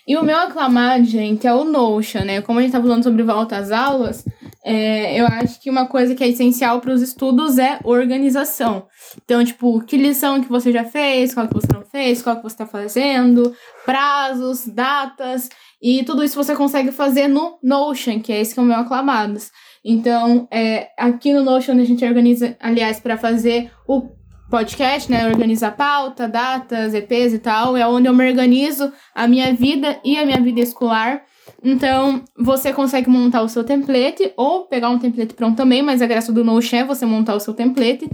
E 0.05 0.17
o 0.17 0.23
meu 0.23 0.37
aclamado, 0.37 1.05
gente, 1.05 1.47
é 1.47 1.53
o 1.53 1.63
Notion, 1.63 2.25
né? 2.25 2.41
Como 2.41 2.59
a 2.59 2.61
gente 2.61 2.73
tá 2.73 2.81
falando 2.81 3.03
sobre 3.03 3.23
volta 3.23 3.55
às 3.55 3.71
aulas, 3.71 4.25
é, 4.65 5.19
eu 5.19 5.25
acho 5.25 5.61
que 5.61 5.69
uma 5.69 5.87
coisa 5.87 6.13
que 6.13 6.21
é 6.21 6.27
essencial 6.27 6.81
para 6.81 6.91
os 6.91 7.01
estudos 7.01 7.57
é 7.57 7.79
organização. 7.85 8.85
Então, 9.23 9.43
tipo, 9.45 9.79
que 9.85 9.95
lição 9.95 10.41
que 10.41 10.49
você 10.49 10.73
já 10.73 10.83
fez, 10.83 11.33
qual 11.33 11.47
que 11.47 11.53
você 11.53 11.67
não 11.71 11.85
fez, 11.85 12.21
qual 12.21 12.35
que 12.35 12.43
você 12.43 12.53
está 12.53 12.65
fazendo, 12.65 13.55
prazos, 13.85 14.67
datas, 14.67 15.47
e 15.81 16.03
tudo 16.03 16.23
isso 16.23 16.35
você 16.35 16.53
consegue 16.53 16.91
fazer 16.91 17.29
no 17.29 17.57
Notion, 17.63 18.21
que 18.21 18.33
é 18.33 18.41
esse 18.41 18.53
que 18.53 18.59
é 18.59 18.63
o 18.63 18.65
meu 18.65 18.77
aclamados. 18.77 19.51
Então, 19.85 20.47
é, 20.51 20.89
aqui 20.97 21.33
no 21.33 21.43
Notion 21.43 21.79
a 21.79 21.83
gente 21.85 22.05
organiza, 22.05 22.57
aliás, 22.59 22.99
para 22.99 23.17
fazer 23.17 23.71
o 23.87 24.09
podcast, 24.53 25.11
né? 25.11 25.27
Organiza 25.27 25.71
pauta, 25.71 26.27
datas, 26.27 26.93
EPs 26.93 27.33
e 27.33 27.39
tal. 27.39 27.75
É 27.75 27.87
onde 27.87 28.07
eu 28.07 28.13
me 28.13 28.23
organizo 28.23 28.93
a 29.15 29.27
minha 29.27 29.51
vida 29.51 29.99
e 30.05 30.15
a 30.15 30.23
minha 30.23 30.39
vida 30.39 30.59
escolar. 30.59 31.23
Então, 31.63 32.23
você 32.37 32.71
consegue 32.71 33.09
montar 33.09 33.41
o 33.41 33.49
seu 33.49 33.63
template 33.63 34.31
ou 34.37 34.65
pegar 34.67 34.91
um 34.91 34.99
template 34.99 35.33
pronto 35.33 35.57
também, 35.57 35.81
mas 35.81 36.03
a 36.03 36.05
graça 36.05 36.31
do 36.31 36.43
Notion 36.43 36.77
é 36.77 36.83
você 36.83 37.03
montar 37.03 37.33
o 37.33 37.39
seu 37.39 37.55
template. 37.55 38.07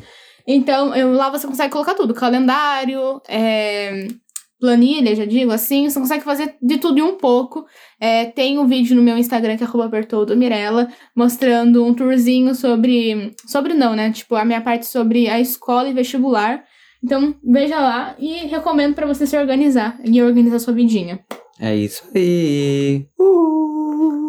Então, 0.47 0.95
eu, 0.95 1.11
lá 1.11 1.29
você 1.29 1.45
consegue 1.45 1.73
colocar 1.73 1.93
tudo: 1.93 2.13
calendário, 2.13 3.21
é, 3.27 4.07
planilha, 4.59 5.15
já 5.15 5.25
digo 5.25 5.51
assim, 5.51 5.89
você 5.89 5.99
consegue 5.99 6.23
fazer 6.23 6.55
de 6.61 6.77
tudo 6.77 6.99
e 6.99 7.01
um 7.01 7.15
pouco. 7.15 7.65
É, 7.99 8.25
tem 8.25 8.59
um 8.59 8.67
vídeo 8.67 8.95
no 8.95 9.01
meu 9.01 9.17
Instagram, 9.17 9.57
que 9.57 9.63
é 9.63 9.87
Bertoldo 9.87 10.35
Mirella, 10.35 10.89
mostrando 11.15 11.83
um 11.85 11.93
tourzinho 11.93 12.53
sobre. 12.53 13.33
Sobre 13.47 13.73
não, 13.73 13.95
né? 13.95 14.11
Tipo, 14.11 14.35
a 14.35 14.45
minha 14.45 14.61
parte 14.61 14.85
sobre 14.85 15.29
a 15.29 15.39
escola 15.39 15.87
e 15.87 15.93
vestibular. 15.93 16.63
Então, 17.03 17.33
veja 17.43 17.79
lá 17.79 18.15
e 18.19 18.47
recomendo 18.47 18.93
para 18.93 19.07
você 19.07 19.25
se 19.25 19.37
organizar 19.37 19.97
e 20.03 20.21
organizar 20.21 20.59
sua 20.59 20.73
vidinha. 20.73 21.19
É 21.59 21.75
isso 21.75 22.03
aí. 22.13 23.05
Uh! 23.17 24.28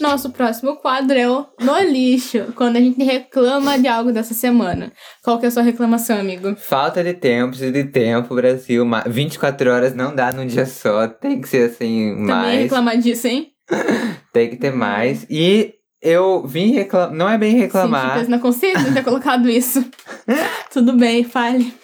Nosso 0.00 0.30
próximo 0.30 0.76
quadro 0.76 1.16
é 1.16 1.28
o 1.28 1.46
No 1.60 1.78
Lixo, 1.78 2.52
quando 2.56 2.76
a 2.76 2.80
gente 2.80 3.04
reclama 3.04 3.78
de 3.78 3.86
algo 3.86 4.10
dessa 4.10 4.32
semana. 4.32 4.90
Qual 5.22 5.38
que 5.38 5.44
é 5.44 5.48
a 5.48 5.50
sua 5.50 5.62
reclamação, 5.62 6.18
amigo? 6.18 6.56
Falta 6.56 7.04
de 7.04 7.12
tempo, 7.12 7.50
precisa 7.50 7.70
de 7.70 7.84
tempo, 7.84 8.34
Brasil. 8.34 8.84
24 9.06 9.70
horas 9.70 9.94
não 9.94 10.14
dá 10.14 10.32
num 10.32 10.46
dia 10.46 10.64
só, 10.64 11.06
tem 11.06 11.38
que 11.38 11.48
ser 11.48 11.70
assim, 11.70 12.12
Também 12.12 12.26
mais. 12.26 12.60
reclamar 12.62 12.96
disso, 12.96 13.26
hein? 13.26 13.48
tem 14.32 14.48
que 14.48 14.56
ter 14.56 14.72
mais. 14.72 15.26
E 15.28 15.74
eu 16.00 16.46
vim 16.46 16.72
reclamar, 16.72 17.12
não 17.14 17.28
é 17.28 17.36
bem 17.36 17.56
reclamar. 17.58 18.24
Sim, 18.24 18.30
na 18.30 18.38
consciência 18.38 18.82
de 18.82 18.94
ter 18.94 19.04
colocado 19.04 19.50
isso. 19.50 19.84
Tudo 20.72 20.94
bem, 20.94 21.24
fale. 21.24 21.74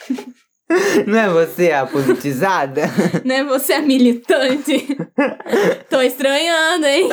Não 1.07 1.19
é 1.19 1.29
você 1.29 1.71
a 1.71 1.87
politizada? 1.87 2.83
Não 3.25 3.35
é 3.35 3.45
você 3.45 3.75
a 3.75 3.83
militante? 3.83 4.97
Tô 5.89 6.01
estranhando, 6.01 6.87
hein? 6.87 7.09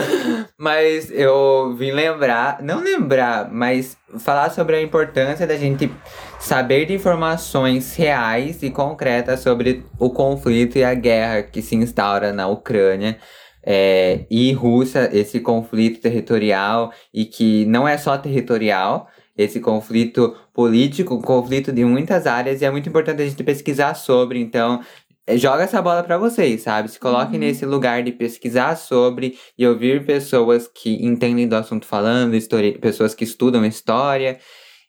Mas 0.58 1.12
eu 1.12 1.76
vim 1.78 1.92
lembrar, 1.92 2.64
não 2.64 2.82
lembrar, 2.82 3.52
mas 3.52 3.96
falar 4.20 4.50
sobre 4.50 4.76
a 4.76 4.82
importância 4.82 5.46
da 5.46 5.56
gente 5.56 5.92
saber 6.40 6.86
de 6.86 6.94
informações 6.94 7.96
reais 7.96 8.64
e 8.64 8.72
concretas 8.72 9.42
sobre 9.42 9.86
o 10.00 10.10
conflito 10.10 10.78
e 10.78 10.84
a 10.84 10.94
guerra 10.94 11.44
que 11.44 11.62
se 11.62 11.76
instaura 11.76 12.34
na 12.34 12.48
Ucrânia. 12.48 13.18
É, 13.66 14.26
e 14.30 14.52
Rússia, 14.52 15.10
esse 15.14 15.40
conflito 15.40 16.02
territorial, 16.02 16.92
e 17.14 17.24
que 17.24 17.66
não 17.66 17.88
é 17.88 17.98
só 17.98 18.18
territorial, 18.18 19.08
esse 19.38 19.60
conflito 19.60 20.36
político, 20.54 21.22
conflito 21.22 21.72
de 21.72 21.84
muitas 21.84 22.28
áreas, 22.28 22.62
e 22.62 22.66
é 22.66 22.72
muito 22.72 22.90
importante 22.90 23.22
a 23.22 23.26
gente 23.26 23.44
pesquisar 23.44 23.94
sobre. 23.96 24.40
Então, 24.40 24.82
é, 25.26 25.38
joga 25.38 25.64
essa 25.64 25.82
bola 25.82 26.04
para 26.04 26.18
vocês, 26.18 26.62
sabe? 26.62 26.90
Se 26.90 27.00
coloquem 27.00 27.40
uhum. 27.40 27.46
nesse 27.48 27.66
lugar 27.66 28.04
de 28.04 28.12
pesquisar 28.12 28.76
sobre 28.76 29.38
e 29.58 29.66
ouvir 29.66 30.06
pessoas 30.06 30.68
que 30.68 31.04
entendem 31.06 31.48
do 31.48 31.56
assunto 31.56 31.86
falando, 31.86 32.36
história, 32.36 32.78
pessoas 32.78 33.16
que 33.16 33.24
estudam 33.24 33.66
história 33.66 34.40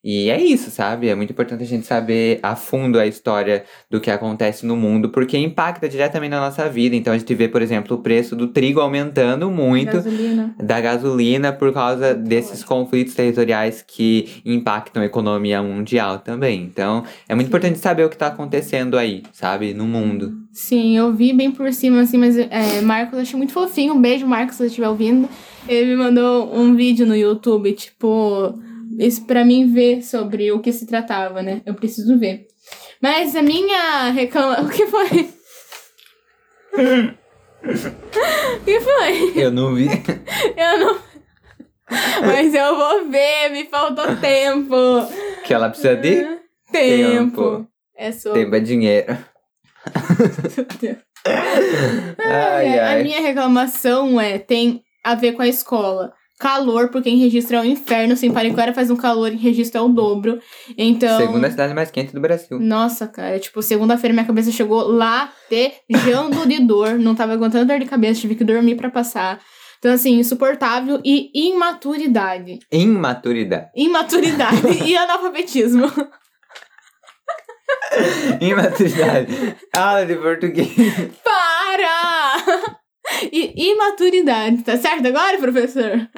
e 0.04 0.28
é 0.28 0.38
isso, 0.38 0.70
sabe? 0.70 1.08
É 1.08 1.14
muito 1.14 1.30
importante 1.30 1.62
a 1.62 1.66
gente 1.66 1.86
saber 1.86 2.38
a 2.42 2.54
fundo 2.54 2.98
a 2.98 3.06
história 3.06 3.64
do 3.90 3.98
que 3.98 4.10
acontece 4.10 4.66
no 4.66 4.76
mundo, 4.76 5.08
porque 5.08 5.38
impacta 5.38 5.88
diretamente 5.88 6.30
na 6.32 6.40
nossa 6.40 6.68
vida. 6.68 6.94
Então 6.94 7.14
a 7.14 7.16
gente 7.16 7.34
vê, 7.34 7.48
por 7.48 7.62
exemplo, 7.62 7.96
o 7.96 8.00
preço 8.00 8.36
do 8.36 8.48
trigo 8.48 8.80
aumentando 8.80 9.50
muito, 9.50 9.92
gasolina. 9.92 10.54
da 10.62 10.78
gasolina, 10.78 11.52
por 11.54 11.72
causa 11.72 12.14
desses 12.14 12.62
conflitos 12.62 13.14
territoriais 13.14 13.82
que 13.82 14.42
impactam 14.44 15.02
a 15.02 15.06
economia 15.06 15.62
mundial 15.62 16.18
também. 16.18 16.64
Então 16.64 17.04
é 17.26 17.34
muito 17.34 17.46
Sim. 17.46 17.48
importante 17.48 17.78
saber 17.78 18.04
o 18.04 18.10
que 18.10 18.16
está 18.16 18.26
acontecendo 18.26 18.98
aí, 18.98 19.22
sabe? 19.32 19.72
No 19.72 19.86
mundo. 19.86 20.34
Sim, 20.52 20.98
eu 20.98 21.14
vi 21.14 21.32
bem 21.32 21.50
por 21.50 21.72
cima, 21.72 22.02
assim, 22.02 22.18
mas 22.18 22.36
é, 22.36 22.82
Marcos, 22.82 23.18
achei 23.18 23.38
muito 23.38 23.54
fofinho. 23.54 23.94
Um 23.94 24.00
beijo, 24.02 24.26
Marcos, 24.26 24.56
se 24.56 24.64
você 24.64 24.66
estiver 24.66 24.88
ouvindo. 24.88 25.30
Ele 25.66 25.92
me 25.92 25.96
mandou 25.96 26.54
um 26.54 26.76
vídeo 26.76 27.06
no 27.06 27.16
YouTube, 27.16 27.72
tipo 27.72 28.54
isso 28.98 29.26
para 29.26 29.44
mim 29.44 29.72
ver 29.72 30.02
sobre 30.02 30.52
o 30.52 30.60
que 30.60 30.72
se 30.72 30.86
tratava, 30.86 31.42
né? 31.42 31.62
Eu 31.64 31.74
preciso 31.74 32.18
ver. 32.18 32.46
Mas 33.00 33.34
a 33.36 33.42
minha 33.42 34.10
reclama. 34.10 34.60
O 34.64 34.70
que 34.70 34.86
foi? 34.86 35.30
o 38.60 38.64
que 38.64 38.80
foi? 38.80 39.32
Eu 39.42 39.50
não 39.50 39.74
vi. 39.74 39.86
Eu 40.56 40.78
não. 40.78 40.98
Mas 42.20 42.54
eu 42.54 42.76
vou 42.76 43.08
ver, 43.10 43.50
me 43.50 43.66
faltou 43.66 44.16
tempo. 44.16 44.74
Que 45.44 45.54
ela 45.54 45.68
precisa 45.68 45.96
de? 45.96 46.24
Tempo. 46.72 46.72
tempo. 46.72 47.68
É 47.96 48.10
sobre. 48.10 48.44
Tempo 48.44 48.56
é 48.56 48.60
dinheiro. 48.60 49.18
Meu 50.56 50.66
Deus. 50.80 50.98
Ai, 52.18 52.78
ai. 52.78 53.00
A 53.00 53.04
minha 53.04 53.20
reclamação 53.20 54.20
é 54.20 54.38
tem 54.38 54.82
a 55.02 55.14
ver 55.14 55.32
com 55.32 55.42
a 55.42 55.48
escola 55.48 56.12
calor, 56.44 56.90
porque 56.90 57.08
em 57.08 57.16
registro 57.16 57.56
é 57.56 57.60
um 57.60 57.64
inferno. 57.64 58.14
Sem 58.14 58.30
Pariquara 58.30 58.74
faz 58.74 58.90
um 58.90 58.96
calor, 58.96 59.32
em 59.32 59.38
registro 59.38 59.80
é 59.80 59.82
o 59.82 59.88
dobro. 59.88 60.38
Então. 60.76 61.16
Segunda 61.16 61.50
cidade 61.50 61.72
mais 61.72 61.90
quente 61.90 62.12
do 62.12 62.20
Brasil. 62.20 62.60
Nossa, 62.60 63.06
cara. 63.06 63.38
Tipo, 63.38 63.62
segunda-feira 63.62 64.12
minha 64.12 64.26
cabeça 64.26 64.52
chegou 64.52 64.86
latejando 64.86 66.46
de 66.46 66.60
dor. 66.60 66.98
Não 66.98 67.14
tava 67.14 67.32
aguentando 67.32 67.64
dor 67.64 67.78
de 67.78 67.86
cabeça, 67.86 68.20
tive 68.20 68.34
que 68.34 68.44
dormir 68.44 68.74
para 68.74 68.90
passar. 68.90 69.40
Então, 69.78 69.90
assim, 69.90 70.18
insuportável 70.18 71.00
e 71.02 71.30
imaturidade. 71.34 72.58
Imaturidade. 72.70 73.70
Imaturidade 73.74 74.84
e 74.84 74.94
analfabetismo. 74.98 75.90
Imaturidade. 78.38 79.56
Aula 79.72 80.04
de 80.04 80.16
português. 80.16 80.68
Para! 81.24 82.73
E 83.32 83.70
imaturidade, 83.70 84.62
tá 84.62 84.76
certo 84.76 85.06
agora, 85.06 85.38
professor? 85.38 86.08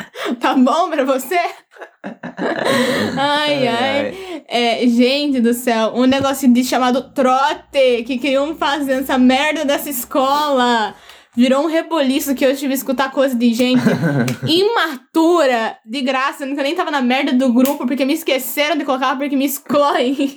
Tá 0.41 0.55
bom 0.55 0.91
pra 0.91 1.05
você? 1.05 1.39
Ai, 3.19 3.69
ai. 3.69 4.45
É, 4.49 4.87
gente 4.87 5.41
do 5.41 5.53
céu, 5.53 5.93
um 5.95 6.05
negócio 6.05 6.51
de 6.53 6.65
chamado 6.65 7.13
trote 7.13 8.05
que 8.07 8.19
queriam 8.19 8.55
fazer 8.57 9.03
essa 9.03 9.19
merda 9.19 9.65
dessa 9.65 9.91
escola. 9.91 10.95
Virou 11.37 11.65
um 11.65 11.67
reboliço 11.67 12.35
que 12.35 12.47
eu 12.47 12.57
tive 12.57 12.69
que 12.69 12.79
escutar 12.79 13.11
coisa 13.11 13.35
de 13.35 13.53
gente 13.53 13.83
imatura, 14.49 15.77
de 15.85 16.01
graça, 16.01 16.47
nunca 16.47 16.63
nem 16.63 16.75
tava 16.75 16.91
na 16.91 17.03
merda 17.03 17.33
do 17.33 17.53
grupo 17.53 17.87
porque 17.87 18.07
me 18.07 18.15
esqueceram 18.15 18.77
de 18.77 18.85
colocar 18.85 19.17
porque 19.17 19.37
me 19.37 19.45
excluem. 19.45 20.17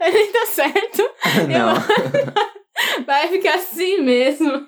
Ele 0.00 0.26
tá 0.28 0.46
certo? 0.46 1.10
Não. 1.48 1.74
Eu... 1.74 2.55
Vai 3.06 3.28
ficar 3.28 3.54
assim 3.54 4.00
mesmo. 4.02 4.66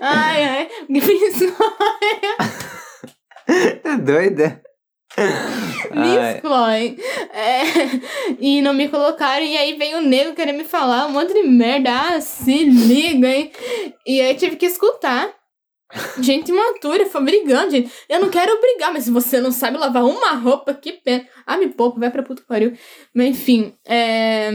Ai, 0.00 0.44
ai. 0.44 0.68
Me 0.88 1.00
Tá 3.82 3.96
doida? 3.96 4.62
Me 5.90 6.34
excluem. 6.34 6.96
É, 7.32 7.62
e 8.38 8.60
não 8.60 8.74
me 8.74 8.88
colocaram. 8.88 9.44
E 9.44 9.56
aí 9.56 9.74
veio 9.76 9.98
o 9.98 10.02
nego 10.02 10.34
querer 10.34 10.52
me 10.52 10.64
falar 10.64 11.06
um 11.06 11.12
monte 11.12 11.32
de 11.32 11.42
merda. 11.44 11.90
Ah, 11.90 12.20
se 12.20 12.64
liga, 12.64 13.28
hein? 13.28 13.50
E 14.06 14.20
aí 14.20 14.34
tive 14.34 14.56
que 14.56 14.66
escutar. 14.66 15.34
Gente 16.20 16.50
imatura, 16.50 17.06
foi 17.06 17.22
brigando, 17.24 17.70
gente. 17.70 17.90
Eu 18.08 18.20
não 18.20 18.28
quero 18.28 18.60
brigar, 18.60 18.92
mas 18.92 19.04
se 19.04 19.10
você 19.10 19.40
não 19.40 19.50
sabe 19.50 19.78
lavar 19.78 20.04
uma 20.04 20.32
roupa, 20.32 20.74
que 20.74 20.92
pena. 20.92 21.26
Ah, 21.46 21.56
me 21.56 21.68
poupa, 21.68 21.98
vai 21.98 22.10
pra 22.10 22.22
que 22.22 22.42
pariu. 22.42 22.76
Mas 23.14 23.28
enfim, 23.28 23.74
é. 23.86 24.50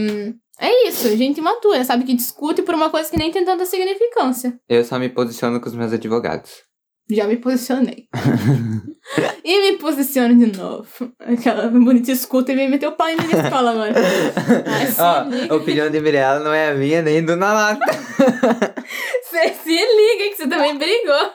É 0.58 0.88
isso, 0.88 1.16
gente 1.16 1.38
imatura, 1.38 1.84
sabe? 1.84 2.04
Que 2.04 2.14
discute 2.14 2.62
por 2.62 2.74
uma 2.74 2.90
coisa 2.90 3.10
que 3.10 3.18
nem 3.18 3.30
tem 3.30 3.44
tanta 3.44 3.66
significância. 3.66 4.58
Eu 4.68 4.84
só 4.84 4.98
me 4.98 5.08
posiciono 5.08 5.60
com 5.60 5.68
os 5.68 5.74
meus 5.74 5.92
advogados. 5.92 6.62
Já 7.10 7.26
me 7.26 7.36
posicionei. 7.36 8.08
e 9.44 9.60
me 9.60 9.76
posiciono 9.76 10.38
de 10.38 10.56
novo. 10.56 10.88
Aquela 11.18 11.68
bonita 11.68 12.10
escuta 12.10 12.52
e 12.52 12.54
vem 12.54 12.70
meter 12.70 12.86
o 12.86 12.92
pau 12.92 13.08
em 13.08 13.16
minha 13.16 13.42
escola 13.44 13.72
agora. 13.72 13.92
Ó, 14.98 15.52
a 15.52 15.56
opinião 15.56 15.90
de 15.90 16.00
Mirella 16.00 16.40
não 16.40 16.52
é 16.52 16.70
a 16.70 16.74
minha 16.74 17.02
nem 17.02 17.22
do 17.22 17.36
Nalata. 17.36 17.84
Você 19.22 19.52
se 19.52 19.70
liga 19.70 20.30
que 20.30 20.36
você 20.36 20.48
também 20.48 20.78
brigou. 20.78 21.32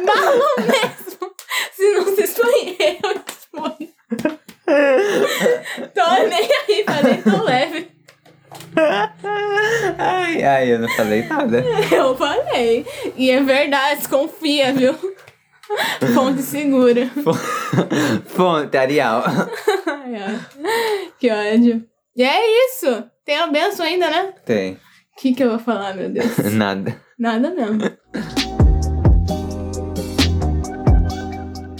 Malo 0.00 0.44
mesmo. 0.60 1.34
Se 1.72 1.92
não 1.92 2.14
se 2.14 2.26
foi 2.28 2.76
eu, 2.78 3.20
foi. 3.50 4.36
Tô 5.94 6.28
nem 6.28 6.48
aí, 6.68 6.84
falei 6.84 7.22
tô 7.22 7.44
leve. 7.44 7.88
Ai, 9.98 10.42
ai, 10.42 10.72
eu 10.72 10.78
não 10.80 10.88
falei 10.90 11.22
nada. 11.22 11.64
Eu 11.90 12.16
falei. 12.16 12.86
E 13.16 13.30
é 13.30 13.42
verdade, 13.42 14.00
desconfia, 14.00 14.72
viu? 14.72 14.94
Fonte 16.14 16.42
segura. 16.42 17.10
Fonte, 18.26 18.76
Arial. 18.76 19.24
Que 21.18 21.30
ódio. 21.30 21.84
E 22.16 22.22
é 22.22 22.66
isso. 22.66 23.04
Tem 23.24 23.38
a 23.38 23.46
benção 23.46 23.84
ainda, 23.84 24.08
né? 24.08 24.34
Tem. 24.44 24.74
O 24.74 24.78
que, 25.18 25.34
que 25.34 25.42
eu 25.42 25.50
vou 25.50 25.58
falar, 25.58 25.94
meu 25.94 26.08
Deus? 26.08 26.36
Nada. 26.52 27.00
Nada 27.18 27.50
mesmo. 27.50 27.80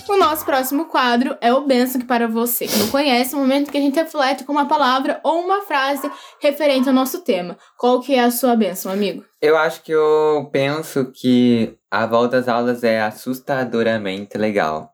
O 0.08 0.16
nosso 0.16 0.44
próximo 0.44 0.84
quadro 0.84 1.36
é 1.40 1.52
o 1.52 1.66
Benção 1.66 2.00
que 2.00 2.06
para 2.06 2.28
você 2.28 2.68
que 2.68 2.78
não 2.78 2.88
conhece, 2.88 3.34
o 3.34 3.38
momento 3.38 3.72
que 3.72 3.76
a 3.78 3.80
gente 3.80 3.96
reflete 3.96 4.44
com 4.44 4.52
uma 4.52 4.66
palavra 4.66 5.20
ou 5.24 5.40
uma 5.40 5.62
frase 5.62 6.08
referente 6.40 6.88
ao 6.88 6.94
nosso 6.94 7.22
tema. 7.22 7.58
Qual 7.76 8.00
que 8.00 8.14
é 8.14 8.20
a 8.20 8.30
sua 8.30 8.54
benção, 8.54 8.92
amigo? 8.92 9.24
Eu 9.42 9.56
acho 9.56 9.82
que 9.82 9.90
eu 9.90 10.48
penso 10.52 11.10
que 11.12 11.76
a 11.90 12.06
volta 12.06 12.38
às 12.38 12.46
aulas 12.46 12.84
é 12.84 13.00
assustadoramente 13.00 14.38
legal. 14.38 14.92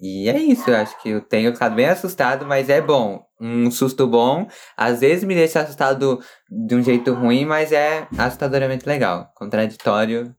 E 0.00 0.28
é 0.28 0.38
isso, 0.38 0.70
eu 0.70 0.76
acho 0.76 1.00
que 1.02 1.10
eu 1.10 1.20
tenho 1.20 1.52
ficado 1.52 1.74
bem 1.74 1.86
assustado, 1.86 2.46
mas 2.46 2.70
é 2.70 2.80
bom. 2.80 3.24
Um 3.38 3.70
susto 3.70 4.06
bom, 4.06 4.46
às 4.74 5.00
vezes 5.00 5.24
me 5.24 5.34
deixa 5.34 5.60
assustado 5.60 6.18
de 6.48 6.74
um 6.74 6.82
jeito 6.82 7.12
ruim, 7.12 7.44
mas 7.44 7.72
é 7.72 8.08
assustadoramente 8.16 8.88
legal. 8.88 9.30
Contraditório 9.34 10.34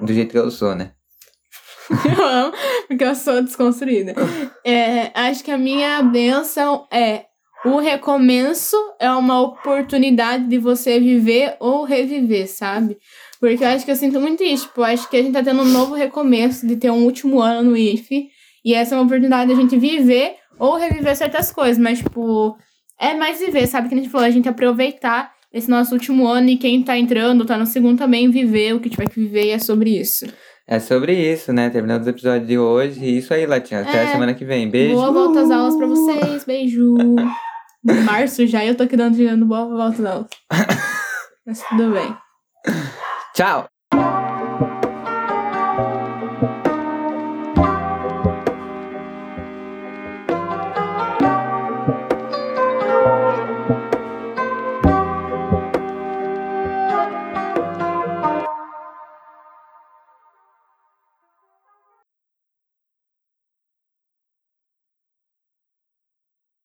do 0.00 0.12
jeito 0.12 0.30
que 0.30 0.38
eu 0.38 0.50
sou, 0.50 0.74
né? 0.74 0.92
Eu 2.16 2.24
amo, 2.24 2.52
porque 2.86 3.02
eu 3.02 3.14
sou 3.14 3.42
desconstruída. 3.42 4.14
É, 4.64 5.10
acho 5.12 5.42
que 5.42 5.50
a 5.50 5.58
minha 5.58 6.00
benção 6.02 6.86
é 6.90 7.24
o 7.64 7.78
recomeço 7.78 8.76
é 8.98 9.10
uma 9.10 9.40
oportunidade 9.40 10.46
de 10.48 10.56
você 10.56 10.98
viver 10.98 11.56
ou 11.60 11.84
reviver, 11.84 12.48
sabe? 12.48 12.96
Porque 13.38 13.62
eu 13.62 13.68
acho 13.68 13.84
que 13.84 13.90
eu 13.90 13.96
sinto 13.96 14.18
muito 14.18 14.42
isso. 14.42 14.68
Tipo, 14.68 14.82
acho 14.82 15.08
que 15.10 15.16
a 15.16 15.22
gente 15.22 15.32
tá 15.32 15.42
tendo 15.42 15.60
um 15.60 15.66
novo 15.66 15.94
recomeço 15.94 16.66
de 16.66 16.76
ter 16.76 16.90
um 16.90 17.04
último 17.04 17.40
ano 17.40 17.70
no 17.70 17.76
IFE. 17.76 18.28
E 18.64 18.74
essa 18.74 18.94
é 18.94 18.98
uma 18.98 19.04
oportunidade 19.04 19.48
de 19.48 19.58
a 19.58 19.60
gente 19.60 19.76
viver 19.78 20.36
ou 20.58 20.76
reviver 20.76 21.14
certas 21.14 21.52
coisas. 21.52 21.76
Mas, 21.76 21.98
tipo, 21.98 22.56
é 22.98 23.14
mais 23.14 23.40
viver, 23.40 23.66
sabe? 23.66 23.88
Que 23.88 23.94
a 23.94 23.98
gente 23.98 24.10
falou, 24.10 24.26
a 24.26 24.30
gente 24.30 24.48
aproveitar 24.48 25.32
esse 25.52 25.68
nosso 25.68 25.92
último 25.94 26.26
ano 26.28 26.48
e 26.48 26.56
quem 26.56 26.82
tá 26.82 26.96
entrando, 26.96 27.44
tá 27.44 27.58
no 27.58 27.66
segundo 27.66 27.98
também, 27.98 28.30
viver 28.30 28.74
o 28.74 28.80
que 28.80 28.88
tiver 28.88 29.08
que 29.08 29.20
viver 29.20 29.46
e 29.46 29.50
é 29.50 29.58
sobre 29.58 29.98
isso. 29.98 30.26
É 30.70 30.78
sobre 30.78 31.12
isso, 31.14 31.52
né? 31.52 31.68
Terminamos 31.68 32.06
o 32.06 32.10
episódio 32.10 32.46
de 32.46 32.56
hoje. 32.56 33.04
E 33.04 33.18
isso 33.18 33.34
aí, 33.34 33.44
Latinha. 33.44 33.80
Até 33.80 34.04
É. 34.04 34.04
a 34.04 34.12
semana 34.12 34.32
que 34.34 34.44
vem. 34.44 34.70
Beijo. 34.70 34.94
Boa 34.94 35.10
volta 35.10 35.40
às 35.40 35.50
aulas 35.50 35.74
pra 35.76 35.86
vocês. 35.86 36.44
Beijo. 36.44 36.94
Em 37.88 38.02
março 38.04 38.46
já 38.46 38.64
eu 38.64 38.76
tô 38.76 38.84
aqui 38.84 38.96
dando, 38.96 39.16
dando 39.16 39.46
boa 39.46 39.66
volta 39.66 40.00
às 40.00 40.04
aulas. 40.04 40.26
Mas 41.44 41.60
tudo 41.68 41.90
bem. 41.92 42.16
Tchau. 43.34 43.66